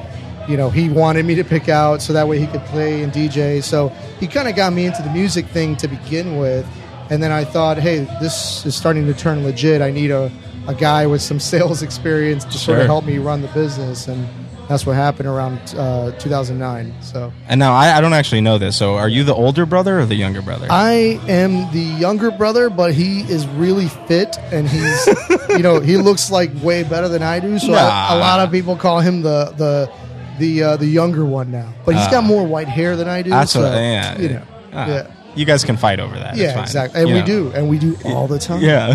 you 0.49 0.57
know 0.57 0.69
he 0.69 0.89
wanted 0.89 1.25
me 1.25 1.37
to 1.37 1.45
pick 1.45 1.69
out, 1.69 2.03
so 2.03 2.13
that 2.13 2.27
way 2.27 2.39
he 2.39 2.47
could 2.49 2.65
play 2.67 3.03
and 3.03 3.13
DJ. 3.13 3.63
So 3.63 3.89
he 4.19 4.27
kind 4.27 4.49
of 4.49 4.57
got 4.57 4.73
me 4.73 4.87
into 4.87 5.03
the 5.03 5.11
music 5.11 5.47
thing 5.47 5.77
to 5.77 5.89
begin 5.89 6.39
with. 6.39 6.67
And 7.11 7.23
then 7.23 7.33
I 7.33 7.45
thought, 7.45 7.77
hey, 7.79 7.99
this 8.21 8.65
is 8.65 8.75
starting 8.77 9.07
to 9.07 9.15
turn 9.15 9.43
legit. 9.45 9.83
I 9.83 9.91
need 9.91 10.11
a, 10.11 10.31
a 10.69 10.75
guy 10.75 11.07
with 11.07 11.21
some 11.23 11.41
sales 11.53 11.83
experience 11.83 12.45
to 12.45 12.53
sort 12.59 12.79
of 12.79 12.87
help 12.87 13.05
me 13.05 13.19
run 13.19 13.43
the 13.43 13.49
business. 13.49 14.07
And 14.09 14.29
that's 14.69 14.87
what 14.87 14.95
happened 14.95 15.29
around 15.29 15.59
uh, 15.77 16.13
2009. 16.21 16.95
So 17.03 17.33
And 17.49 17.59
now 17.59 17.75
I, 17.75 17.97
I 17.97 18.01
don't 18.01 18.13
actually 18.13 18.43
know 18.43 18.59
this. 18.59 18.77
So 18.77 18.95
are 18.97 19.09
you 19.09 19.25
the 19.25 19.35
older 19.35 19.67
brother 19.67 19.99
or 19.99 20.07
the 20.07 20.15
younger 20.15 20.41
brother? 20.41 20.69
I 20.71 21.19
am 21.27 21.73
the 21.73 21.81
younger 21.99 22.31
brother, 22.31 22.71
but 22.71 22.95
he 22.95 23.23
is 23.23 23.45
really 23.49 23.89
fit 24.07 24.37
and 24.53 24.69
he's, 24.69 25.09
you 25.49 25.59
know, 25.59 25.81
he 25.81 25.97
looks 25.97 26.31
like 26.31 26.53
way 26.63 26.85
better 26.85 27.09
than 27.09 27.25
I 27.25 27.41
do. 27.41 27.59
So 27.59 27.73
Nah. 27.73 28.15
a 28.15 28.19
lot 28.19 28.39
of 28.39 28.53
people 28.53 28.77
call 28.77 29.01
him 29.01 29.23
the 29.23 29.53
the 29.57 29.91
the 30.39 30.63
uh, 30.63 30.77
the 30.77 30.87
younger 30.87 31.25
one 31.25 31.51
now. 31.51 31.75
But 31.85 31.97
he's 31.97 32.07
got 32.07 32.23
Ah. 32.23 32.27
more 32.29 32.47
white 32.47 32.69
hair 32.69 32.95
than 32.97 33.09
I 33.09 33.23
do. 33.23 33.31
That's 33.31 33.51
so, 33.53 33.63
what, 33.63 33.73
yeah. 33.73 34.19
you 34.19 34.29
know, 34.29 34.43
Ah, 34.73 34.87
yeah. 34.89 35.07
You 35.41 35.47
guys 35.47 35.65
can 35.65 35.77
fight 35.77 36.01
over 36.01 36.15
that. 36.19 36.37
Yeah, 36.37 36.55
fine. 36.55 36.63
exactly. 36.65 37.01
And 37.01 37.09
You 37.09 37.15
we 37.17 37.21
know. 37.21 37.27
do, 37.27 37.53
and 37.55 37.69
we 37.69 37.79
do 37.79 37.97
all 38.05 38.27
the 38.29 38.39
time. 38.39 38.61
Yeah. 38.63 38.95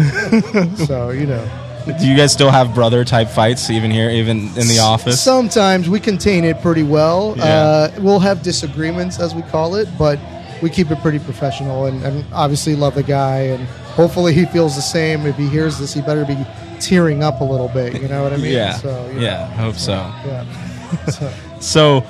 So 0.86 1.10
you 1.10 1.26
know, 1.26 1.44
do 2.00 2.08
you 2.08 2.16
guys 2.16 2.32
still 2.32 2.52
have 2.52 2.74
brother 2.76 3.04
type 3.04 3.30
fights 3.30 3.70
even 3.70 3.90
here, 3.92 4.10
even 4.10 4.38
in 4.58 4.68
the 4.68 4.80
office? 4.80 5.22
Sometimes 5.22 5.90
we 5.90 6.00
contain 6.00 6.44
it 6.46 6.62
pretty 6.62 6.84
well. 6.84 7.34
Yeah. 7.38 7.44
Uh, 7.46 7.92
we'll 8.00 8.20
have 8.20 8.42
disagreements, 8.44 9.20
as 9.20 9.34
we 9.36 9.42
call 9.44 9.76
it, 9.76 9.88
but 9.98 10.20
we 10.62 10.70
keep 10.70 10.90
it 10.92 11.00
pretty 11.00 11.20
professional, 11.20 11.86
and, 11.86 12.02
and 12.04 12.26
obviously 12.34 12.76
love 12.76 12.96
the 12.96 13.04
guy, 13.04 13.40
and 13.54 13.66
hopefully 13.96 14.34
he 14.34 14.46
feels 14.46 14.76
the 14.76 14.82
same. 14.82 15.26
If 15.26 15.36
he 15.38 15.48
hears 15.50 15.78
this, 15.80 15.94
he 15.94 16.02
better 16.02 16.26
be 16.26 16.38
tearing 16.80 17.24
up 17.24 17.42
a 17.42 17.44
little 17.44 17.70
bit. 17.70 18.02
You 18.02 18.08
know 18.08 18.24
what 18.24 18.34
I 18.34 18.38
mean? 18.38 18.54
yeah. 18.54 18.74
So, 18.76 19.08
you 19.08 19.14
know, 19.16 19.22
yeah. 19.22 19.48
Hope 19.48 19.76
so. 19.76 19.94
yeah. 19.94 20.46
So, 21.12 21.34
So 21.60 22.02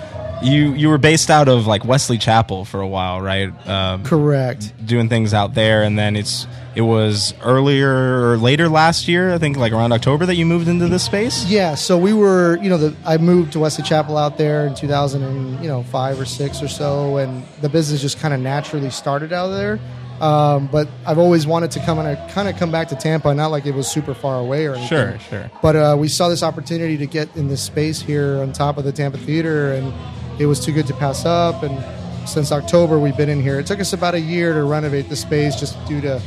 you 0.42 0.74
you 0.74 0.89
were 0.89 0.98
based 0.98 1.30
out 1.30 1.48
of 1.48 1.68
like 1.68 1.86
Wesley 1.86 2.18
Chapel 2.18 2.65
for 2.65 2.82
a 2.82 2.88
while, 2.88 3.22
right? 3.22 3.50
Um, 3.68 4.04
correct. 4.04 4.74
doing 4.86 5.10
things 5.10 5.34
out 5.34 5.54
there, 5.54 5.84
and 5.84 5.98
then 5.98 6.15
it's 6.15 6.48
it 6.75 6.82
was 6.82 7.34
earlier 7.42 8.32
or 8.32 8.38
later 8.38 8.68
last 8.68 9.08
year, 9.08 9.34
I 9.34 9.38
think, 9.38 9.56
like 9.56 9.72
around 9.72 9.94
October, 9.94 10.25
that 10.25 10.36
you 10.36 10.46
moved 10.46 10.68
into 10.68 10.88
this 10.88 11.04
space. 11.04 11.46
Yeah, 11.46 11.75
so 11.75 11.98
we 11.98 12.12
were, 12.12 12.58
you 12.62 12.70
know, 12.70 12.77
the, 12.77 12.96
I 13.06 13.18
moved 13.18 13.54
to 13.54 13.60
Wesley 13.60 13.86
Chapel 13.86 14.18
out 14.18 14.38
there 14.38 14.68
in 14.68 14.75
2000 14.75 15.24
and, 15.24 15.63
you 15.63 15.70
know, 15.70 15.84
five 15.84 16.20
or 16.20 16.25
six 16.25 16.62
or 16.62 16.68
so, 16.68 17.15
and 17.15 17.46
the 17.62 17.70
business 17.70 18.01
just 18.01 18.20
kind 18.20 18.34
of 18.34 18.42
naturally 18.42 18.89
started 18.89 19.32
out 19.32 19.50
there. 19.50 19.80
Um, 20.20 20.68
but 20.68 20.89
I've 21.06 21.18
always 21.18 21.48
wanted 21.48 21.72
to 21.72 21.80
come 21.80 22.00
and 22.00 22.32
kind 22.32 22.48
of 22.48 22.58
come 22.58 22.72
back 22.72 22.89
to 22.89 22.96
Tampa, 22.96 23.34
not 23.34 23.51
like 23.51 23.65
it 23.65 23.74
was 23.74 23.88
super 23.88 24.13
far 24.13 24.39
away 24.39 24.65
or 24.65 24.75
anything. 24.75 24.88
Sure, 24.89 25.20
sure. 25.30 25.51
But 25.62 25.75
uh, 25.75 25.96
we 25.98 26.10
saw 26.10 26.27
this 26.30 26.44
opportunity 26.44 26.98
to 26.98 27.06
get 27.06 27.34
in 27.38 27.48
this 27.48 27.62
space 27.62 28.01
here 28.01 28.38
on 28.38 28.51
top 28.51 28.77
of 28.77 28.84
the 28.84 28.92
Tampa 28.92 29.18
Theater, 29.18 29.74
and 29.74 29.94
it 30.39 30.46
was 30.46 30.60
too 30.63 30.72
good 30.72 30.88
to 30.88 30.94
pass 30.94 31.25
up. 31.25 31.63
And 31.63 31.84
since 32.27 32.51
October, 32.51 33.00
we've 33.00 33.18
been 33.18 33.30
in 33.30 33.42
here. 33.42 33.60
It 33.60 33.68
took 33.68 33.80
us 33.80 33.94
about 33.94 34.15
a 34.15 34.20
year 34.20 34.54
to 34.54 34.63
renovate 34.63 35.10
the 35.10 35.15
space 35.15 35.56
just 35.60 35.77
due 35.88 36.01
to 36.01 36.22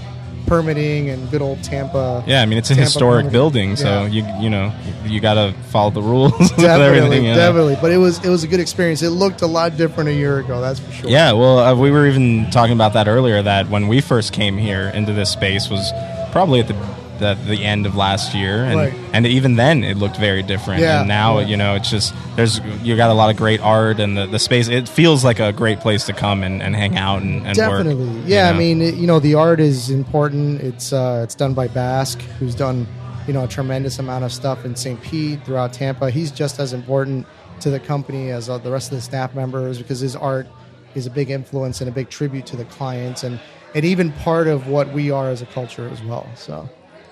permitting 0.47 1.11
and 1.11 1.31
good 1.31 1.43
old 1.43 1.63
Tampa. 1.63 2.25
Yeah, 2.27 2.41
I 2.41 2.47
mean 2.47 2.57
it's 2.59 2.71
a 2.71 2.75
Tampa 2.75 2.85
historic 2.85 3.19
permitting. 3.25 3.33
building, 3.33 3.77
so 3.77 4.05
Yeah. 4.05 4.07
you 4.07 4.43
you 4.45 4.49
know 4.51 4.73
you 5.05 5.21
got 5.21 5.35
to 5.35 5.53
follow 5.71 5.91
the 5.91 6.01
rules 6.01 6.33
definitely, 6.57 7.21
know? 7.23 7.35
definitely. 7.35 7.77
But 7.81 7.91
it 7.93 7.99
was 7.99 8.25
it 8.25 8.31
was 8.31 8.45
a 8.45 8.49
good 8.49 8.61
experience. 8.61 9.03
It 9.03 9.11
looked 9.11 9.43
a 9.43 9.47
lot 9.47 9.77
different 9.77 10.09
a 10.09 10.15
year 10.15 10.39
ago. 10.39 10.61
That's 10.63 10.81
for 10.81 10.91
sure. 10.93 11.11
Yeah, 11.11 11.33
well, 11.33 11.59
uh, 11.59 11.75
we 11.75 11.91
were 11.91 12.07
even 12.07 12.51
talking 12.51 12.73
about 12.73 12.95
that 12.95 13.09
earlier. 13.09 13.43
That 13.43 13.69
when 13.69 13.89
we 13.89 14.01
first 14.01 14.33
came 14.33 14.57
here 14.57 14.89
into 14.95 15.13
this 15.13 15.31
space 15.31 15.69
was 15.69 15.93
probably 16.33 16.61
at 16.61 16.69
the 16.69 16.75
the, 17.19 17.35
the 17.47 17.65
end 17.65 17.87
of 17.87 17.97
last 17.97 18.35
year, 18.35 18.65
and 18.65 18.77
Right. 18.77 18.95
and 19.13 19.27
even 19.27 19.57
then 19.57 19.85
it 19.85 19.97
looked 19.97 20.17
very 20.17 20.43
different. 20.43 20.81
Yeah, 20.81 21.01
and 21.01 21.09
now 21.09 21.39
yeah. 21.39 21.47
you 21.47 21.57
know 21.57 21.75
it's 21.75 21.91
just 21.91 22.15
there's 22.37 22.61
you 22.83 22.97
got 22.97 23.11
a 23.11 23.15
lot 23.15 23.31
of 23.31 23.37
great 23.37 23.61
art 23.61 24.01
and 24.01 24.17
the, 24.17 24.27
the 24.27 24.39
space. 24.39 24.69
It 24.69 24.89
feels 24.89 25.25
like 25.25 25.41
a 25.41 25.53
great 25.53 25.81
place 25.81 26.05
to 26.07 26.13
come 26.13 26.43
and, 26.43 26.63
and 26.63 26.75
hang 26.77 26.97
out 26.97 27.23
and, 27.23 27.47
and 27.47 27.57
work, 27.59 27.85
Definitely. 27.85 28.07
you 28.21 28.23
Yeah, 28.27 28.51
know? 28.51 28.57
I 28.57 28.59
mean, 28.59 28.81
it, 28.83 28.95
you 28.95 29.07
know, 29.07 29.19
the 29.21 29.35
art 29.35 29.61
is 29.61 29.91
important. 29.91 30.61
It's 30.61 30.93
uh, 30.93 31.21
it's 31.25 31.35
done 31.35 31.55
by 31.55 31.69
BASK, 31.69 32.21
who's 32.39 32.55
done 32.55 32.87
you 33.27 33.35
know 33.35 33.45
a 33.45 33.49
tremendous 33.49 33.99
amount 33.99 34.25
of 34.25 34.33
stuff 34.33 34.65
in 34.65 34.75
St. 34.77 35.01
Pete 35.03 35.45
throughout 35.45 35.73
Tampa. 35.73 36.11
He's 36.11 36.31
just 36.31 36.59
as 36.59 36.73
important 36.73 37.27
to 37.61 37.71
the 37.71 37.81
company 37.81 38.31
as 38.31 38.49
uh, 38.49 38.57
the 38.59 38.71
rest 38.71 38.91
of 38.93 38.97
the 38.97 39.03
staff 39.03 39.35
members 39.35 39.79
because 39.79 39.99
his 40.01 40.15
art 40.17 40.47
is 40.95 41.07
a 41.07 41.11
big 41.11 41.29
influence 41.31 41.81
and 41.81 41.89
a 41.91 41.93
big 41.93 42.09
tribute 42.09 42.47
to 42.47 42.57
the 42.57 42.65
clients 42.67 43.23
and 43.25 43.39
and 43.75 43.85
even 43.85 44.11
part 44.13 44.47
of 44.47 44.67
what 44.69 44.91
we 44.95 45.11
are 45.11 45.29
as 45.29 45.43
a 45.43 45.47
culture 45.47 45.89
as 45.91 46.03
well. 46.03 46.27
So 46.35 46.67